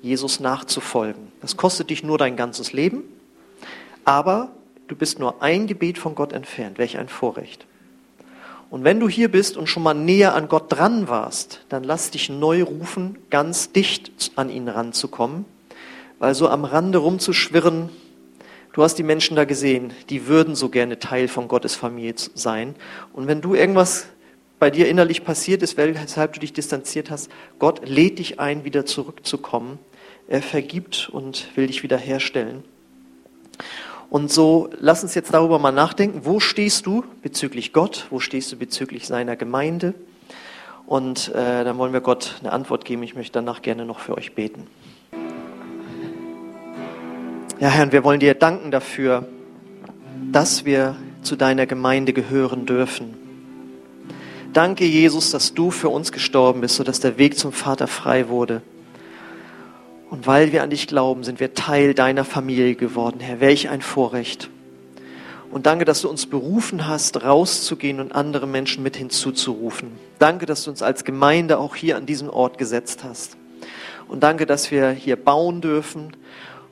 Jesus 0.03 0.41
nachzufolgen. 0.41 1.33
Das 1.41 1.57
kostet 1.57 1.89
dich 1.89 2.05
nur 2.05 2.19
dein 2.19 2.37
ganzes 2.37 2.75
Leben, 2.75 3.03
aber 4.05 4.51
du 4.89 4.97
bist 4.97 5.19
nur 5.19 5.43
ein 5.43 5.67
Gebet 5.67 5.99
von 5.99 6.15
Gott 6.15 6.33
entfernt. 6.33 6.79
Welch 6.79 6.99
ein 6.99 7.09
Vorrecht. 7.09 7.67
Und 8.71 8.83
wenn 8.85 8.99
du 8.99 9.09
hier 9.09 9.31
bist 9.31 9.57
und 9.57 9.69
schon 9.69 9.83
mal 9.83 9.95
näher 9.95 10.35
an 10.35 10.49
Gott 10.49 10.73
dran 10.73 11.09
warst, 11.09 11.65
dann 11.69 11.85
lass 11.85 12.11
dich 12.11 12.29
neu 12.29 12.63
rufen, 12.63 13.19
ganz 13.31 13.71
dicht 13.73 14.33
an 14.37 14.51
ihn 14.51 14.69
ranzukommen, 14.69 15.45
weil 16.19 16.35
so 16.35 16.49
am 16.49 16.65
Rande 16.65 16.99
rumzuschwirren, 16.99 17.91
Du 18.75 18.83
hast 18.83 18.97
die 18.97 19.05
Menschen 19.05 19.37
da 19.37 19.45
gesehen, 19.45 19.93
die 20.11 20.27
würden 20.27 20.57
so 20.57 20.69
gerne 20.69 20.99
Teil 20.99 21.29
von 21.29 21.47
Gottes 21.47 21.77
Familie 21.77 22.15
sein. 22.35 22.75
Und 23.13 23.29
wenn 23.29 23.41
du 23.41 23.55
irgendwas 23.55 24.07
bei 24.59 24.69
dir 24.69 24.89
innerlich 24.89 25.23
passiert 25.23 25.63
ist, 25.63 25.77
weshalb 25.77 26.33
du 26.33 26.41
dich 26.41 26.53
distanziert 26.53 27.09
hast, 27.09 27.31
Gott 27.61 27.89
lädt 27.89 28.19
dich 28.19 28.41
ein, 28.41 28.65
wieder 28.65 28.85
zurückzukommen. 28.85 29.79
Er 30.27 30.43
vergibt 30.43 31.09
und 31.09 31.57
will 31.57 31.69
dich 31.69 31.85
wiederherstellen. 31.85 32.65
Und 34.15 34.31
so 34.31 34.71
lass 34.79 35.03
uns 35.03 35.17
jetzt 35.17 35.35
darüber 35.35 35.59
mal 35.59 35.73
nachdenken, 35.73 36.21
wo 36.23 36.39
stehst 36.39 36.87
du 36.87 37.03
bezüglich 37.21 37.73
Gott, 37.73 38.07
wo 38.11 38.21
stehst 38.21 38.53
du 38.53 38.57
bezüglich 38.57 39.09
seiner 39.09 39.35
Gemeinde? 39.35 39.93
Und 40.87 41.35
äh, 41.35 41.65
dann 41.65 41.79
wollen 41.79 41.93
wir 41.93 42.01
Gott 42.01 42.37
eine 42.39 42.53
Antwort 42.53 42.85
geben. 42.85 43.03
Ich 43.03 43.17
möchte 43.17 43.33
danach 43.33 43.61
gerne 43.61 43.85
noch 43.85 43.99
für 43.99 44.17
euch 44.17 44.37
beten. 44.37 44.69
Ja, 47.59 47.71
Herr, 47.71 47.91
wir 47.91 48.05
wollen 48.05 48.21
dir 48.21 48.35
danken 48.35 48.71
dafür, 48.71 49.27
dass 50.31 50.65
wir 50.65 50.95
zu 51.23 51.35
deiner 51.35 51.67
Gemeinde 51.67 52.13
gehören 52.13 52.67
dürfen. 52.67 53.15
Danke, 54.53 54.85
Jesus, 54.85 55.33
dass 55.33 55.55
du 55.55 55.73
für 55.73 55.89
uns 55.89 56.13
gestorben 56.13 56.61
bist, 56.61 56.77
sodass 56.77 57.01
der 57.01 57.19
Weg 57.19 57.37
zum 57.37 57.51
Vater 57.51 57.89
frei 57.89 58.29
wurde. 58.29 58.63
Und 60.15 60.29
weil 60.29 60.53
wir 60.53 60.63
an 60.63 60.71
dich 60.71 60.87
glauben, 60.87 61.25
sind 61.25 61.41
wir 61.41 61.55
Teil 61.55 61.93
deiner 61.93 62.25
Familie 62.25 62.77
geworden, 62.77 63.19
Herr. 63.19 63.41
Welch 63.41 63.69
ein 63.69 63.83
Vorrecht. 63.83 64.49
Und 65.51 65.67
danke, 65.67 65.85
dass 65.85 66.03
du 66.03 66.09
uns 66.09 66.27
berufen 66.27 66.87
hast, 66.87 67.25
rauszugehen 67.25 67.99
und 67.99 68.15
andere 68.15 68.47
Menschen 68.47 68.85
mit 68.85 68.97
hinzuzurufen. 68.97 69.91
Danke, 70.21 70.47
dass 70.47 70.63
du 70.63 70.71
uns 70.71 70.83
als 70.83 71.03
Gemeinde 71.03 71.59
auch 71.59 71.75
hier 71.75 71.97
an 71.97 72.07
diesem 72.07 72.31
Ort 72.31 72.59
gesetzt 72.59 73.03
hast. 73.03 73.37
Und 74.07 74.23
danke, 74.23 74.47
dass 74.47 74.71
wir 74.71 74.91
hier 74.91 75.17
bauen 75.17 75.61
dürfen 75.61 76.17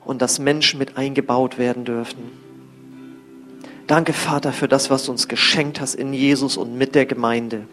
und 0.05 0.21
dass 0.21 0.39
Menschen 0.39 0.79
mit 0.79 0.95
eingebaut 0.95 1.57
werden 1.57 1.83
dürfen. 1.83 2.31
Danke, 3.87 4.13
Vater, 4.13 4.53
für 4.53 4.69
das, 4.69 4.89
was 4.89 5.03
du 5.03 5.11
uns 5.11 5.27
geschenkt 5.27 5.81
hast 5.81 5.95
in 5.95 6.13
Jesus 6.13 6.55
und 6.55 6.77
mit 6.77 6.95
der 6.95 7.05
Gemeinde. 7.05 7.65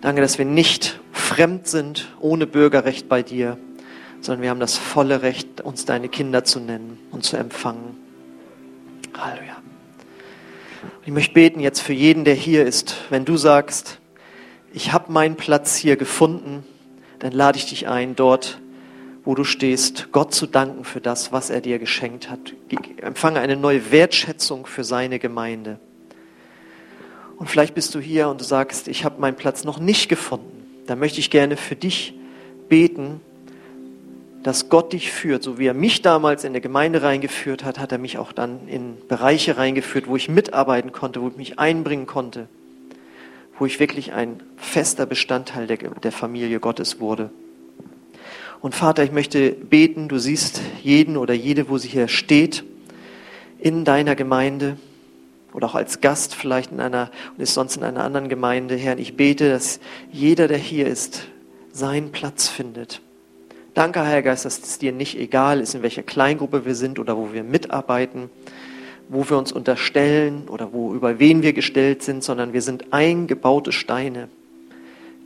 Danke, 0.00 0.22
dass 0.22 0.38
wir 0.38 0.46
nicht 0.46 0.98
fremd 1.12 1.68
sind, 1.68 2.08
ohne 2.20 2.46
Bürgerrecht 2.46 3.06
bei 3.06 3.22
dir, 3.22 3.58
sondern 4.24 4.42
wir 4.42 4.50
haben 4.50 4.60
das 4.60 4.78
volle 4.78 5.20
Recht, 5.20 5.60
uns 5.60 5.84
deine 5.84 6.08
Kinder 6.08 6.44
zu 6.44 6.58
nennen 6.58 6.98
und 7.10 7.24
zu 7.24 7.36
empfangen. 7.36 7.96
Halleluja. 9.14 9.56
Ich 11.04 11.12
möchte 11.12 11.34
beten 11.34 11.60
jetzt 11.60 11.80
für 11.80 11.92
jeden, 11.92 12.24
der 12.24 12.34
hier 12.34 12.64
ist. 12.64 12.96
Wenn 13.10 13.26
du 13.26 13.36
sagst, 13.36 13.98
ich 14.72 14.94
habe 14.94 15.12
meinen 15.12 15.36
Platz 15.36 15.76
hier 15.76 15.96
gefunden, 15.96 16.64
dann 17.18 17.32
lade 17.32 17.58
ich 17.58 17.66
dich 17.66 17.86
ein, 17.86 18.16
dort, 18.16 18.60
wo 19.24 19.34
du 19.34 19.44
stehst, 19.44 20.08
Gott 20.10 20.32
zu 20.32 20.46
danken 20.46 20.84
für 20.84 21.02
das, 21.02 21.30
was 21.30 21.50
er 21.50 21.60
dir 21.60 21.78
geschenkt 21.78 22.30
hat. 22.30 22.54
Empfange 23.02 23.40
eine 23.40 23.56
neue 23.56 23.90
Wertschätzung 23.90 24.64
für 24.64 24.84
seine 24.84 25.18
Gemeinde. 25.18 25.78
Und 27.36 27.50
vielleicht 27.50 27.74
bist 27.74 27.94
du 27.94 28.00
hier 28.00 28.28
und 28.28 28.40
du 28.40 28.44
sagst, 28.44 28.88
ich 28.88 29.04
habe 29.04 29.20
meinen 29.20 29.36
Platz 29.36 29.64
noch 29.64 29.78
nicht 29.78 30.08
gefunden. 30.08 30.82
Da 30.86 30.96
möchte 30.96 31.20
ich 31.20 31.30
gerne 31.30 31.58
für 31.58 31.76
dich 31.76 32.14
beten, 32.70 33.20
dass 34.44 34.68
Gott 34.68 34.92
dich 34.92 35.10
führt. 35.10 35.42
So 35.42 35.58
wie 35.58 35.66
er 35.66 35.74
mich 35.74 36.02
damals 36.02 36.44
in 36.44 36.52
der 36.52 36.60
Gemeinde 36.60 37.02
reingeführt 37.02 37.64
hat, 37.64 37.78
hat 37.78 37.90
er 37.90 37.98
mich 37.98 38.18
auch 38.18 38.30
dann 38.30 38.68
in 38.68 38.96
Bereiche 39.08 39.56
reingeführt, 39.56 40.06
wo 40.06 40.16
ich 40.16 40.28
mitarbeiten 40.28 40.92
konnte, 40.92 41.22
wo 41.22 41.28
ich 41.28 41.36
mich 41.36 41.58
einbringen 41.58 42.06
konnte, 42.06 42.46
wo 43.58 43.66
ich 43.66 43.80
wirklich 43.80 44.12
ein 44.12 44.40
fester 44.56 45.06
Bestandteil 45.06 45.66
der, 45.66 45.78
der 45.78 46.12
Familie 46.12 46.60
Gottes 46.60 47.00
wurde. 47.00 47.30
Und 48.60 48.74
Vater, 48.74 49.02
ich 49.02 49.12
möchte 49.12 49.50
beten, 49.50 50.08
du 50.08 50.18
siehst 50.18 50.60
jeden 50.82 51.16
oder 51.16 51.34
jede, 51.34 51.68
wo 51.70 51.78
sie 51.78 51.88
hier 51.88 52.08
steht, 52.08 52.64
in 53.58 53.86
deiner 53.86 54.14
Gemeinde 54.14 54.76
oder 55.54 55.68
auch 55.68 55.74
als 55.74 56.02
Gast 56.02 56.34
vielleicht 56.34 56.70
in 56.70 56.80
einer 56.80 57.10
und 57.34 57.42
ist 57.42 57.54
sonst 57.54 57.76
in 57.76 57.82
einer 57.82 58.04
anderen 58.04 58.28
Gemeinde. 58.28 58.76
Herr, 58.76 58.98
ich 58.98 59.16
bete, 59.16 59.48
dass 59.48 59.80
jeder, 60.12 60.48
der 60.48 60.58
hier 60.58 60.86
ist, 60.86 61.28
seinen 61.72 62.12
Platz 62.12 62.48
findet 62.48 63.00
Danke, 63.74 64.04
Herr 64.04 64.22
Geist, 64.22 64.44
dass 64.44 64.60
es 64.60 64.78
dir 64.78 64.92
nicht 64.92 65.18
egal 65.18 65.58
ist, 65.58 65.74
in 65.74 65.82
welcher 65.82 66.04
Kleingruppe 66.04 66.64
wir 66.64 66.76
sind 66.76 67.00
oder 67.00 67.16
wo 67.16 67.32
wir 67.32 67.42
mitarbeiten, 67.42 68.30
wo 69.08 69.28
wir 69.28 69.36
uns 69.36 69.50
unterstellen 69.50 70.48
oder 70.48 70.72
wo, 70.72 70.94
über 70.94 71.18
wen 71.18 71.42
wir 71.42 71.52
gestellt 71.52 72.04
sind, 72.04 72.22
sondern 72.22 72.52
wir 72.52 72.62
sind 72.62 72.92
eingebaute 72.92 73.72
Steine. 73.72 74.28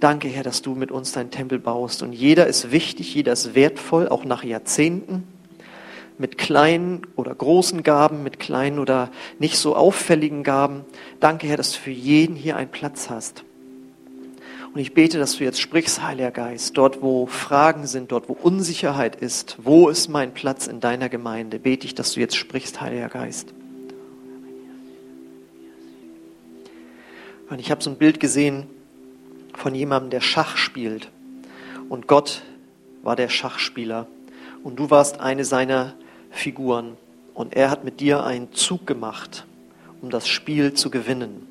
Danke, 0.00 0.28
Herr, 0.28 0.44
dass 0.44 0.62
du 0.62 0.74
mit 0.74 0.90
uns 0.90 1.12
deinen 1.12 1.30
Tempel 1.30 1.58
baust. 1.58 2.02
Und 2.02 2.14
jeder 2.14 2.46
ist 2.46 2.72
wichtig, 2.72 3.14
jeder 3.14 3.34
ist 3.34 3.54
wertvoll, 3.54 4.08
auch 4.08 4.24
nach 4.24 4.42
Jahrzehnten, 4.42 5.24
mit 6.16 6.38
kleinen 6.38 7.02
oder 7.16 7.34
großen 7.34 7.82
Gaben, 7.82 8.22
mit 8.22 8.38
kleinen 8.40 8.78
oder 8.78 9.10
nicht 9.38 9.58
so 9.58 9.76
auffälligen 9.76 10.42
Gaben. 10.42 10.86
Danke, 11.20 11.46
Herr, 11.48 11.58
dass 11.58 11.72
du 11.72 11.80
für 11.80 11.90
jeden 11.90 12.34
hier 12.34 12.56
einen 12.56 12.70
Platz 12.70 13.10
hast. 13.10 13.44
Und 14.74 14.80
ich 14.80 14.92
bete, 14.94 15.18
dass 15.18 15.36
du 15.36 15.44
jetzt 15.44 15.60
sprichst, 15.60 16.02
Heiliger 16.02 16.30
Geist, 16.30 16.76
dort 16.76 17.00
wo 17.00 17.26
Fragen 17.26 17.86
sind, 17.86 18.12
dort 18.12 18.28
wo 18.28 18.34
Unsicherheit 18.34 19.16
ist, 19.16 19.56
wo 19.62 19.88
ist 19.88 20.08
mein 20.08 20.34
Platz 20.34 20.66
in 20.66 20.80
deiner 20.80 21.08
Gemeinde, 21.08 21.58
bete 21.58 21.86
ich, 21.86 21.94
dass 21.94 22.12
du 22.12 22.20
jetzt 22.20 22.36
sprichst, 22.36 22.80
Heiliger 22.80 23.08
Geist. 23.08 23.54
Und 27.48 27.60
ich 27.60 27.70
habe 27.70 27.82
so 27.82 27.90
ein 27.90 27.96
Bild 27.96 28.20
gesehen 28.20 28.66
von 29.54 29.74
jemandem, 29.74 30.10
der 30.10 30.20
Schach 30.20 30.56
spielt. 30.56 31.10
Und 31.88 32.06
Gott 32.06 32.42
war 33.02 33.16
der 33.16 33.28
Schachspieler. 33.28 34.06
Und 34.62 34.78
du 34.78 34.90
warst 34.90 35.20
eine 35.20 35.44
seiner 35.44 35.94
Figuren. 36.30 36.96
Und 37.32 37.56
er 37.56 37.70
hat 37.70 37.84
mit 37.84 38.00
dir 38.00 38.24
einen 38.24 38.52
Zug 38.52 38.86
gemacht, 38.86 39.46
um 40.02 40.10
das 40.10 40.28
Spiel 40.28 40.74
zu 40.74 40.90
gewinnen. 40.90 41.46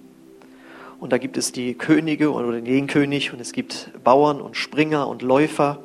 Und 0.99 1.11
da 1.11 1.17
gibt 1.19 1.37
es 1.37 1.51
die 1.51 1.75
Könige 1.75 2.31
oder 2.31 2.59
den 2.59 2.87
König 2.87 3.31
und 3.31 3.39
es 3.39 3.51
gibt 3.51 3.91
Bauern 4.03 4.41
und 4.41 4.57
Springer 4.57 5.07
und 5.07 5.21
Läufer. 5.21 5.79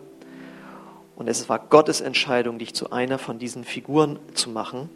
Und 1.16 1.28
es 1.28 1.48
war 1.48 1.58
Gottes 1.58 2.00
Entscheidung, 2.00 2.58
dich 2.58 2.74
zu 2.74 2.90
einer 2.90 3.18
von 3.18 3.38
diesen 3.38 3.64
Figuren 3.64 4.18
zu 4.32 4.48
machen. 4.48 4.88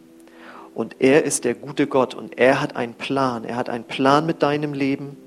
Und 0.73 0.95
er 0.99 1.23
ist 1.23 1.45
der 1.45 1.53
gute 1.53 1.87
Gott 1.87 2.15
und 2.15 2.37
er 2.39 2.61
hat 2.61 2.75
einen 2.75 2.95
Plan. 2.95 3.43
Er 3.43 3.55
hat 3.55 3.69
einen 3.69 3.83
Plan 3.83 4.25
mit 4.25 4.41
deinem 4.41 4.73
Leben. 4.73 5.17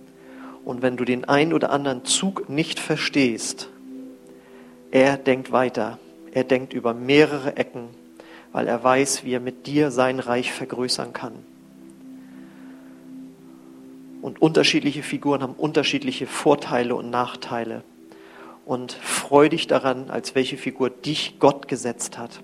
Und 0.64 0.82
wenn 0.82 0.97
du 0.97 1.05
den 1.05 1.24
einen 1.24 1.53
oder 1.53 1.70
anderen 1.70 2.05
Zug 2.05 2.49
nicht 2.49 2.80
verstehst, 2.80 3.68
er 4.91 5.16
denkt 5.16 5.53
weiter. 5.53 5.99
Er 6.32 6.45
denkt 6.45 6.72
über 6.72 6.95
mehrere 6.95 7.57
Ecken, 7.57 7.88
weil 8.53 8.66
er 8.66 8.82
weiß, 8.82 9.24
wie 9.24 9.34
er 9.34 9.41
mit 9.41 9.66
dir 9.66 9.91
sein 9.91 10.18
Reich 10.18 10.53
vergrößern 10.53 11.12
kann. 11.12 11.49
Und 14.22 14.42
unterschiedliche 14.42 15.02
Figuren 15.02 15.42
haben 15.42 15.54
unterschiedliche 15.54 16.26
Vorteile 16.26 16.94
und 16.94 17.10
Nachteile. 17.10 17.82
Und 18.66 18.92
freu 18.92 19.48
dich 19.48 19.66
daran, 19.66 20.10
als 20.10 20.34
welche 20.34 20.56
Figur 20.56 20.90
dich 20.90 21.36
Gott 21.38 21.68
gesetzt 21.68 22.18
hat. 22.18 22.42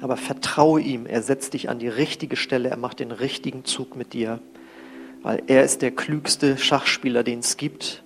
Aber 0.00 0.16
vertraue 0.16 0.80
ihm, 0.80 1.06
er 1.06 1.22
setzt 1.22 1.54
dich 1.54 1.68
an 1.68 1.78
die 1.78 1.88
richtige 1.88 2.36
Stelle, 2.36 2.68
er 2.68 2.76
macht 2.76 3.00
den 3.00 3.10
richtigen 3.10 3.64
Zug 3.64 3.96
mit 3.96 4.12
dir, 4.12 4.40
weil 5.22 5.42
er 5.46 5.64
ist 5.64 5.82
der 5.82 5.90
klügste 5.90 6.56
Schachspieler, 6.56 7.22
den 7.24 7.40
es 7.40 7.56
gibt. 7.56 8.02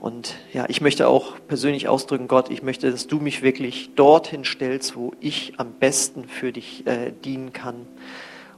Und 0.00 0.34
ja, 0.52 0.66
ich 0.68 0.80
möchte 0.80 1.08
auch 1.08 1.34
persönlich 1.48 1.88
ausdrücken, 1.88 2.28
Gott, 2.28 2.50
ich 2.50 2.62
möchte, 2.62 2.90
dass 2.90 3.06
du 3.06 3.20
mich 3.20 3.42
wirklich 3.42 3.94
dorthin 3.94 4.44
stellst, 4.44 4.96
wo 4.96 5.14
ich 5.20 5.54
am 5.56 5.72
besten 5.72 6.28
für 6.28 6.52
dich 6.52 6.86
äh, 6.86 7.10
dienen 7.24 7.52
kann. 7.52 7.86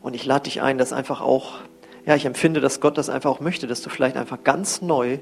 Und 0.02 0.14
ich 0.14 0.24
lade 0.26 0.44
dich 0.44 0.60
ein, 0.60 0.78
das 0.78 0.92
einfach 0.92 1.20
auch 1.20 1.60
ja, 2.06 2.14
ich 2.14 2.24
empfinde, 2.24 2.60
dass 2.60 2.80
Gott 2.80 2.96
das 2.96 3.10
einfach 3.10 3.30
auch 3.30 3.40
möchte, 3.40 3.66
dass 3.66 3.82
du 3.82 3.90
vielleicht 3.90 4.16
einfach 4.16 4.44
ganz 4.44 4.80
neu 4.80 5.18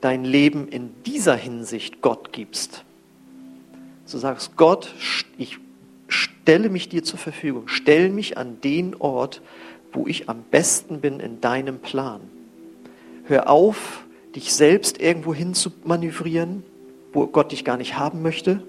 dein 0.00 0.24
Leben 0.24 0.68
in 0.68 0.90
dieser 1.04 1.36
Hinsicht 1.36 2.00
Gott 2.00 2.32
gibst. 2.32 2.84
Du 4.10 4.16
sagst, 4.16 4.56
Gott, 4.56 4.94
ich 5.36 5.58
stelle 6.08 6.70
mich 6.70 6.88
dir 6.88 7.04
zur 7.04 7.18
Verfügung, 7.18 7.64
stell 7.66 8.08
mich 8.08 8.38
an 8.38 8.60
den 8.62 8.94
Ort, 8.96 9.42
wo 9.92 10.06
ich 10.06 10.30
am 10.30 10.42
besten 10.50 11.00
bin 11.00 11.20
in 11.20 11.42
deinem 11.42 11.80
Plan. 11.80 12.20
Hör 13.24 13.50
auf, 13.50 14.06
dich 14.34 14.54
selbst 14.54 15.00
irgendwo 15.00 15.34
hin 15.34 15.52
zu 15.52 15.70
manövrieren, 15.84 16.62
wo 17.12 17.26
Gott 17.26 17.52
dich 17.52 17.66
gar 17.66 17.76
nicht 17.76 17.98
haben 17.98 18.22
möchte, 18.22 18.62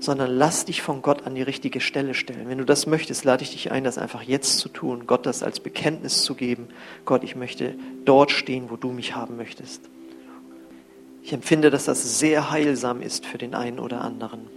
sondern 0.00 0.30
lass 0.30 0.64
dich 0.64 0.80
von 0.80 1.02
Gott 1.02 1.26
an 1.26 1.34
die 1.34 1.42
richtige 1.42 1.80
Stelle 1.80 2.14
stellen. 2.14 2.48
Wenn 2.48 2.58
du 2.58 2.64
das 2.64 2.86
möchtest, 2.86 3.24
lade 3.24 3.42
ich 3.42 3.52
dich 3.52 3.70
ein, 3.70 3.84
das 3.84 3.98
einfach 3.98 4.22
jetzt 4.22 4.58
zu 4.58 4.70
tun, 4.70 5.06
Gott 5.06 5.26
das 5.26 5.42
als 5.42 5.60
Bekenntnis 5.60 6.22
zu 6.22 6.34
geben. 6.34 6.68
Gott, 7.04 7.22
ich 7.22 7.36
möchte 7.36 7.74
dort 8.06 8.30
stehen, 8.30 8.70
wo 8.70 8.76
du 8.76 8.90
mich 8.90 9.14
haben 9.14 9.36
möchtest. 9.36 9.82
Ich 11.22 11.34
empfinde, 11.34 11.70
dass 11.70 11.84
das 11.84 12.18
sehr 12.18 12.50
heilsam 12.50 13.02
ist 13.02 13.26
für 13.26 13.36
den 13.36 13.54
einen 13.54 13.78
oder 13.78 14.00
anderen. 14.00 14.48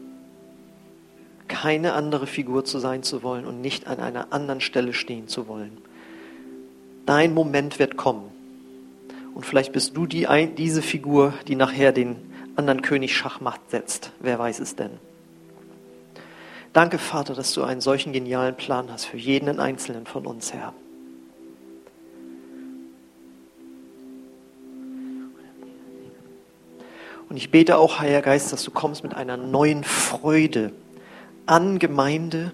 Keine 1.49 1.91
andere 1.91 2.25
Figur 2.25 2.63
zu 2.63 2.79
sein 2.79 3.03
zu 3.03 3.21
wollen 3.21 3.45
und 3.45 3.59
nicht 3.59 3.85
an 3.85 3.99
einer 3.99 4.31
anderen 4.31 4.61
Stelle 4.61 4.93
stehen 4.93 5.27
zu 5.27 5.49
wollen. 5.49 5.77
Dein 7.05 7.33
Moment 7.33 7.79
wird 7.79 7.97
kommen. 7.97 8.31
Und 9.35 9.45
vielleicht 9.45 9.73
bist 9.73 9.97
du 9.97 10.05
die, 10.05 10.25
diese 10.57 10.81
Figur, 10.81 11.33
die 11.49 11.55
nachher 11.55 11.91
den 11.91 12.15
anderen 12.55 12.81
König 12.81 13.13
Schachmacht 13.13 13.59
setzt. 13.69 14.13
Wer 14.21 14.39
weiß 14.39 14.59
es 14.59 14.77
denn? 14.77 14.91
Danke, 16.74 16.97
Vater, 16.97 17.36
dass 17.36 17.53
du 17.53 17.63
einen 17.63 17.82
solchen 17.82 18.13
genialen 18.13 18.55
Plan 18.55 18.91
hast 18.91 19.05
für 19.05 19.17
jeden 19.17 19.59
Einzelnen 19.59 20.07
von 20.07 20.26
uns, 20.26 20.53
Herr. 20.53 20.74
Und 27.30 27.38
ich 27.38 27.51
bete 27.51 27.78
auch, 27.78 27.99
Heiliger 27.99 28.24
Geist, 28.24 28.51
dass 28.51 28.63
du 28.63 28.71
kommst 28.71 29.03
mit 29.03 29.13
einer 29.13 29.38
neuen 29.38 29.84
Freude 29.84 30.71
an 31.45 31.78
Gemeinde, 31.78 32.51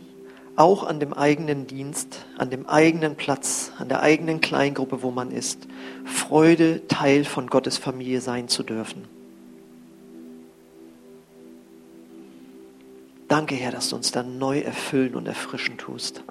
auch 0.57 0.83
an 0.83 0.99
dem 0.99 1.13
eigenen 1.13 1.67
Dienst, 1.67 2.25
an 2.37 2.49
dem 2.49 2.67
eigenen 2.67 3.15
Platz, 3.15 3.71
an 3.77 3.87
der 3.87 4.01
eigenen 4.01 4.41
Kleingruppe, 4.41 5.01
wo 5.01 5.11
man 5.11 5.31
ist, 5.31 5.67
Freude, 6.03 6.85
Teil 6.89 7.23
von 7.23 7.47
Gottes 7.47 7.77
Familie 7.77 8.19
sein 8.19 8.49
zu 8.49 8.63
dürfen. 8.63 9.18
Danke, 13.29 13.53
Herr, 13.53 13.71
dass 13.71 13.89
du 13.89 13.95
uns 13.95 14.11
dann 14.11 14.39
neu 14.39 14.59
erfüllen 14.59 15.13
und 15.13 15.27
erfrischen 15.27 15.77
tust. 15.77 16.23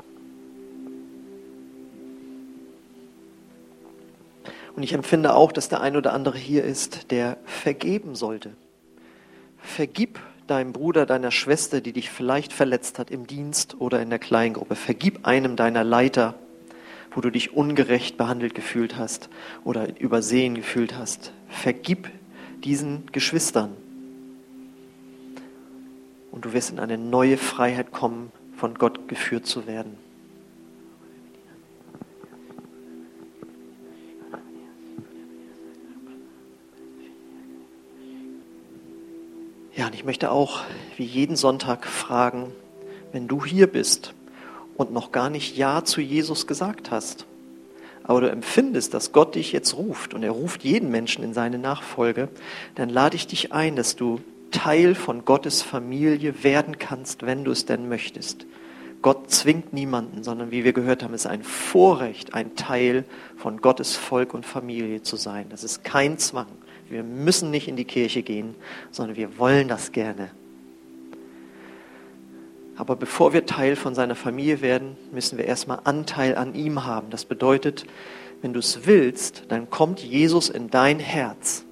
Und 4.75 4.83
ich 4.83 4.93
empfinde 4.93 5.35
auch, 5.35 5.53
dass 5.53 5.69
der 5.69 5.81
ein 5.81 5.97
oder 5.97 6.13
andere 6.13 6.37
hier 6.37 6.65
ist, 6.65 7.13
der 7.13 7.37
vergeben 7.47 8.17
sollte. 8.17 8.51
Vergib 9.59 10.19
deinem 10.49 10.73
Bruder, 10.73 11.07
deiner 11.07 11.31
Schwester, 11.31 11.81
die 11.81 11.93
dich 11.93 12.11
vielleicht 12.11 12.53
verletzt 12.53 12.99
hat 12.99 13.13
im 13.13 13.29
Dienst 13.29 13.77
oder 13.79 14.03
in 14.03 14.11
der 14.11 14.19
Kleingruppe. 14.19 14.75
Vergib 14.75 15.25
einem 15.25 15.55
deiner 15.55 15.85
Leiter, 15.85 16.35
wo 17.13 17.21
du 17.21 17.31
dich 17.31 17.55
ungerecht 17.55 18.17
behandelt 18.17 18.57
gefühlt 18.57 18.97
hast 18.97 19.29
oder 19.63 20.01
übersehen 20.01 20.57
gefühlt 20.57 20.97
hast. 20.97 21.33
Vergib 21.49 22.11
diesen 22.65 23.07
Geschwistern. 23.13 23.77
Und 26.39 26.45
du 26.45 26.53
wirst 26.53 26.71
in 26.71 26.79
eine 26.79 26.97
neue 26.97 27.37
Freiheit 27.37 27.91
kommen, 27.91 28.31
von 28.57 28.75
Gott 28.75 29.09
geführt 29.09 29.45
zu 29.45 29.67
werden. 29.67 29.97
Ja, 39.75 39.87
und 39.87 39.97
ich 39.97 40.05
möchte 40.05 40.31
auch 40.31 40.63
wie 40.97 41.03
jeden 41.03 41.35
Sonntag 41.35 41.85
fragen, 41.89 42.53
wenn 43.11 43.27
du 43.27 43.45
hier 43.45 43.67
bist 43.67 44.15
und 44.77 44.93
noch 44.93 45.11
gar 45.11 45.31
nicht 45.31 45.57
Ja 45.57 45.85
zu 45.85 46.01
Jesus 46.01 46.47
gesagt 46.47 46.93
hast, 46.93 47.27
aber 48.05 48.21
du 48.21 48.31
empfindest, 48.31 48.95
dass 48.95 49.11
Gott 49.11 49.35
dich 49.35 49.51
jetzt 49.51 49.77
ruft 49.77 50.15
und 50.15 50.23
er 50.23 50.31
ruft 50.31 50.63
jeden 50.63 50.93
Menschen 50.93 51.25
in 51.25 51.35
seine 51.35 51.59
Nachfolge, 51.59 52.29
dann 52.77 52.91
lade 52.91 53.17
ich 53.17 53.27
dich 53.27 53.53
ein, 53.53 53.75
dass 53.75 53.97
du 53.97 54.21
Teil 54.51 54.95
von 54.95 55.25
Gottes 55.25 55.63
Familie 55.63 56.43
werden 56.43 56.79
kannst, 56.79 57.25
wenn 57.25 57.45
du 57.45 57.51
es 57.51 57.67
denn 57.67 57.89
möchtest. 57.89 58.47
Gott 59.01 59.31
zwingt 59.31 59.73
niemanden, 59.73 60.25
sondern 60.25 60.51
wie 60.51 60.65
wir 60.65 60.73
gehört 60.73 61.03
haben, 61.03 61.15
ist 61.15 61.27
ein 61.27 61.45
Vorrecht, 61.45 62.35
ein 62.35 62.57
Teil 62.57 63.05
von 63.37 63.61
Gottes 63.61 63.97
Volk 63.97 64.35
und 64.35 64.45
Familie 64.45 65.03
zu 65.03 65.17
sein. 65.17 65.47
Das 65.51 65.63
ist 65.63 65.85
kein 65.85 66.19
Zwang. 66.19 66.49
Wir 66.89 67.05
müssen 67.05 67.51
nicht 67.51 67.69
in 67.69 67.77
die 67.77 67.85
Kirche 67.85 68.23
gehen, 68.23 68.55
sondern 68.91 69.17
wir 69.17 69.39
wollen 69.39 69.69
das 69.69 69.93
gerne. 69.93 70.31
Aber 72.77 72.97
bevor 72.97 73.33
wir 73.33 73.45
Teil 73.45 73.77
von 73.77 73.95
seiner 73.95 74.15
Familie 74.15 74.61
werden, 74.63 74.97
müssen 75.13 75.37
wir 75.37 75.45
erstmal 75.45 75.81
Anteil 75.85 76.37
an 76.37 76.55
ihm 76.55 76.85
haben. 76.85 77.11
Das 77.11 77.25
bedeutet, 77.25 77.85
wenn 78.41 78.53
du 78.53 78.61
es 78.61 78.87
willst, 78.87 79.45
dann 79.49 79.69
kommt 79.69 80.01
Jesus 80.01 80.49
in 80.49 80.71
dein 80.71 81.01
Herz. 81.01 81.65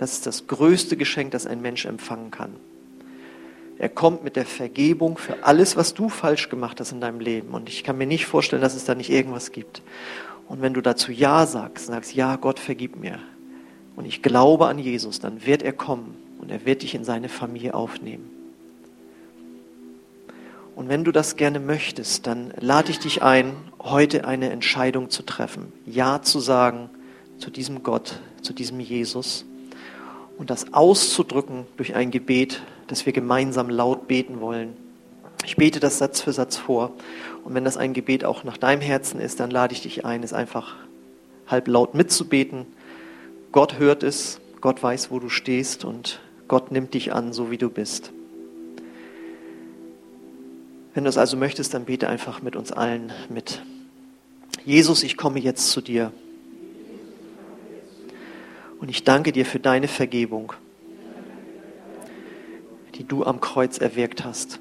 Das 0.00 0.12
ist 0.12 0.24
das 0.24 0.46
größte 0.46 0.96
Geschenk, 0.96 1.32
das 1.32 1.46
ein 1.46 1.60
Mensch 1.60 1.84
empfangen 1.84 2.30
kann. 2.30 2.56
Er 3.78 3.90
kommt 3.90 4.24
mit 4.24 4.34
der 4.34 4.46
Vergebung 4.46 5.18
für 5.18 5.44
alles, 5.44 5.76
was 5.76 5.92
du 5.92 6.08
falsch 6.08 6.48
gemacht 6.48 6.80
hast 6.80 6.92
in 6.92 7.02
deinem 7.02 7.20
Leben. 7.20 7.52
Und 7.52 7.68
ich 7.68 7.84
kann 7.84 7.98
mir 7.98 8.06
nicht 8.06 8.24
vorstellen, 8.24 8.62
dass 8.62 8.74
es 8.74 8.86
da 8.86 8.94
nicht 8.94 9.10
irgendwas 9.10 9.52
gibt. 9.52 9.82
Und 10.48 10.62
wenn 10.62 10.72
du 10.72 10.80
dazu 10.80 11.12
Ja 11.12 11.44
sagst, 11.44 11.88
sagst, 11.88 12.14
ja, 12.14 12.36
Gott 12.36 12.58
vergib 12.58 12.96
mir, 12.96 13.18
und 13.94 14.06
ich 14.06 14.22
glaube 14.22 14.68
an 14.68 14.78
Jesus, 14.78 15.20
dann 15.20 15.44
wird 15.44 15.62
er 15.62 15.74
kommen 15.74 16.16
und 16.38 16.50
er 16.50 16.64
wird 16.64 16.80
dich 16.80 16.94
in 16.94 17.04
seine 17.04 17.28
Familie 17.28 17.74
aufnehmen. 17.74 18.30
Und 20.76 20.88
wenn 20.88 21.04
du 21.04 21.12
das 21.12 21.36
gerne 21.36 21.60
möchtest, 21.60 22.26
dann 22.26 22.54
lade 22.58 22.90
ich 22.90 23.00
dich 23.00 23.22
ein, 23.22 23.52
heute 23.78 24.24
eine 24.24 24.48
Entscheidung 24.48 25.10
zu 25.10 25.24
treffen. 25.24 25.74
Ja 25.84 26.22
zu 26.22 26.40
sagen 26.40 26.88
zu 27.36 27.50
diesem 27.50 27.82
Gott, 27.82 28.18
zu 28.40 28.54
diesem 28.54 28.80
Jesus 28.80 29.44
und 30.40 30.50
das 30.50 30.72
auszudrücken 30.72 31.66
durch 31.76 31.94
ein 31.94 32.10
Gebet, 32.10 32.62
das 32.88 33.06
wir 33.06 33.12
gemeinsam 33.12 33.68
laut 33.70 34.08
beten 34.08 34.40
wollen. 34.40 34.72
Ich 35.44 35.56
bete 35.56 35.78
das 35.78 35.98
Satz 35.98 36.20
für 36.20 36.32
Satz 36.32 36.56
vor. 36.56 36.92
Und 37.44 37.54
wenn 37.54 37.64
das 37.64 37.76
ein 37.76 37.92
Gebet 37.92 38.24
auch 38.24 38.42
nach 38.42 38.56
deinem 38.56 38.80
Herzen 38.80 39.20
ist, 39.20 39.38
dann 39.38 39.50
lade 39.50 39.74
ich 39.74 39.82
dich 39.82 40.04
ein, 40.04 40.22
es 40.22 40.32
einfach 40.32 40.74
halb 41.46 41.68
laut 41.68 41.94
mitzubeten 41.94 42.66
Gott 43.52 43.78
hört 43.80 44.04
es, 44.04 44.40
Gott 44.60 44.80
weiß, 44.80 45.10
wo 45.10 45.18
du 45.18 45.28
stehst 45.28 45.84
und 45.84 46.20
Gott 46.46 46.70
nimmt 46.70 46.94
dich 46.94 47.12
an, 47.12 47.32
so 47.32 47.50
wie 47.50 47.58
du 47.58 47.68
bist. 47.68 48.12
Wenn 50.94 51.02
du 51.04 51.10
es 51.10 51.18
also 51.18 51.36
möchtest, 51.36 51.74
dann 51.74 51.84
bete 51.84 52.08
einfach 52.08 52.42
mit 52.42 52.54
uns 52.54 52.70
allen 52.70 53.12
mit. 53.28 53.62
Jesus, 54.64 55.02
ich 55.02 55.16
komme 55.16 55.40
jetzt 55.40 55.70
zu 55.70 55.80
dir. 55.80 56.12
Und 58.80 58.88
ich 58.88 59.04
danke 59.04 59.32
dir 59.32 59.46
für 59.46 59.60
deine 59.60 59.88
Vergebung, 59.88 60.52
die 62.94 63.04
du 63.04 63.24
am 63.24 63.40
Kreuz 63.40 63.78
erwirkt 63.78 64.24
hast. 64.24 64.58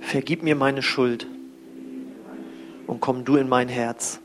Vergib 0.00 0.42
mir 0.42 0.56
meine 0.56 0.82
Schuld 0.82 1.26
und 2.86 3.00
komm 3.00 3.24
du 3.24 3.36
in 3.36 3.48
mein 3.48 3.68
Herz 3.68 4.20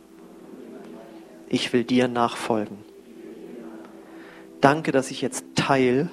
ich 1.52 1.74
will 1.74 1.84
dir 1.84 2.08
nachfolgen. 2.08 2.78
Danke, 4.62 4.94
dass 4.94 5.12
ich 5.12 5.22
jetzt 5.22 5.44
Teil 5.56 6.10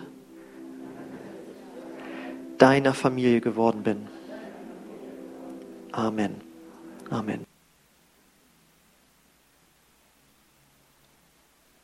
deiner 2.59 2.93
Familie 2.93 3.41
geworden 3.41 3.85
bin. 3.85 4.09
Amen. 5.93 6.35
Amen. 7.09 7.48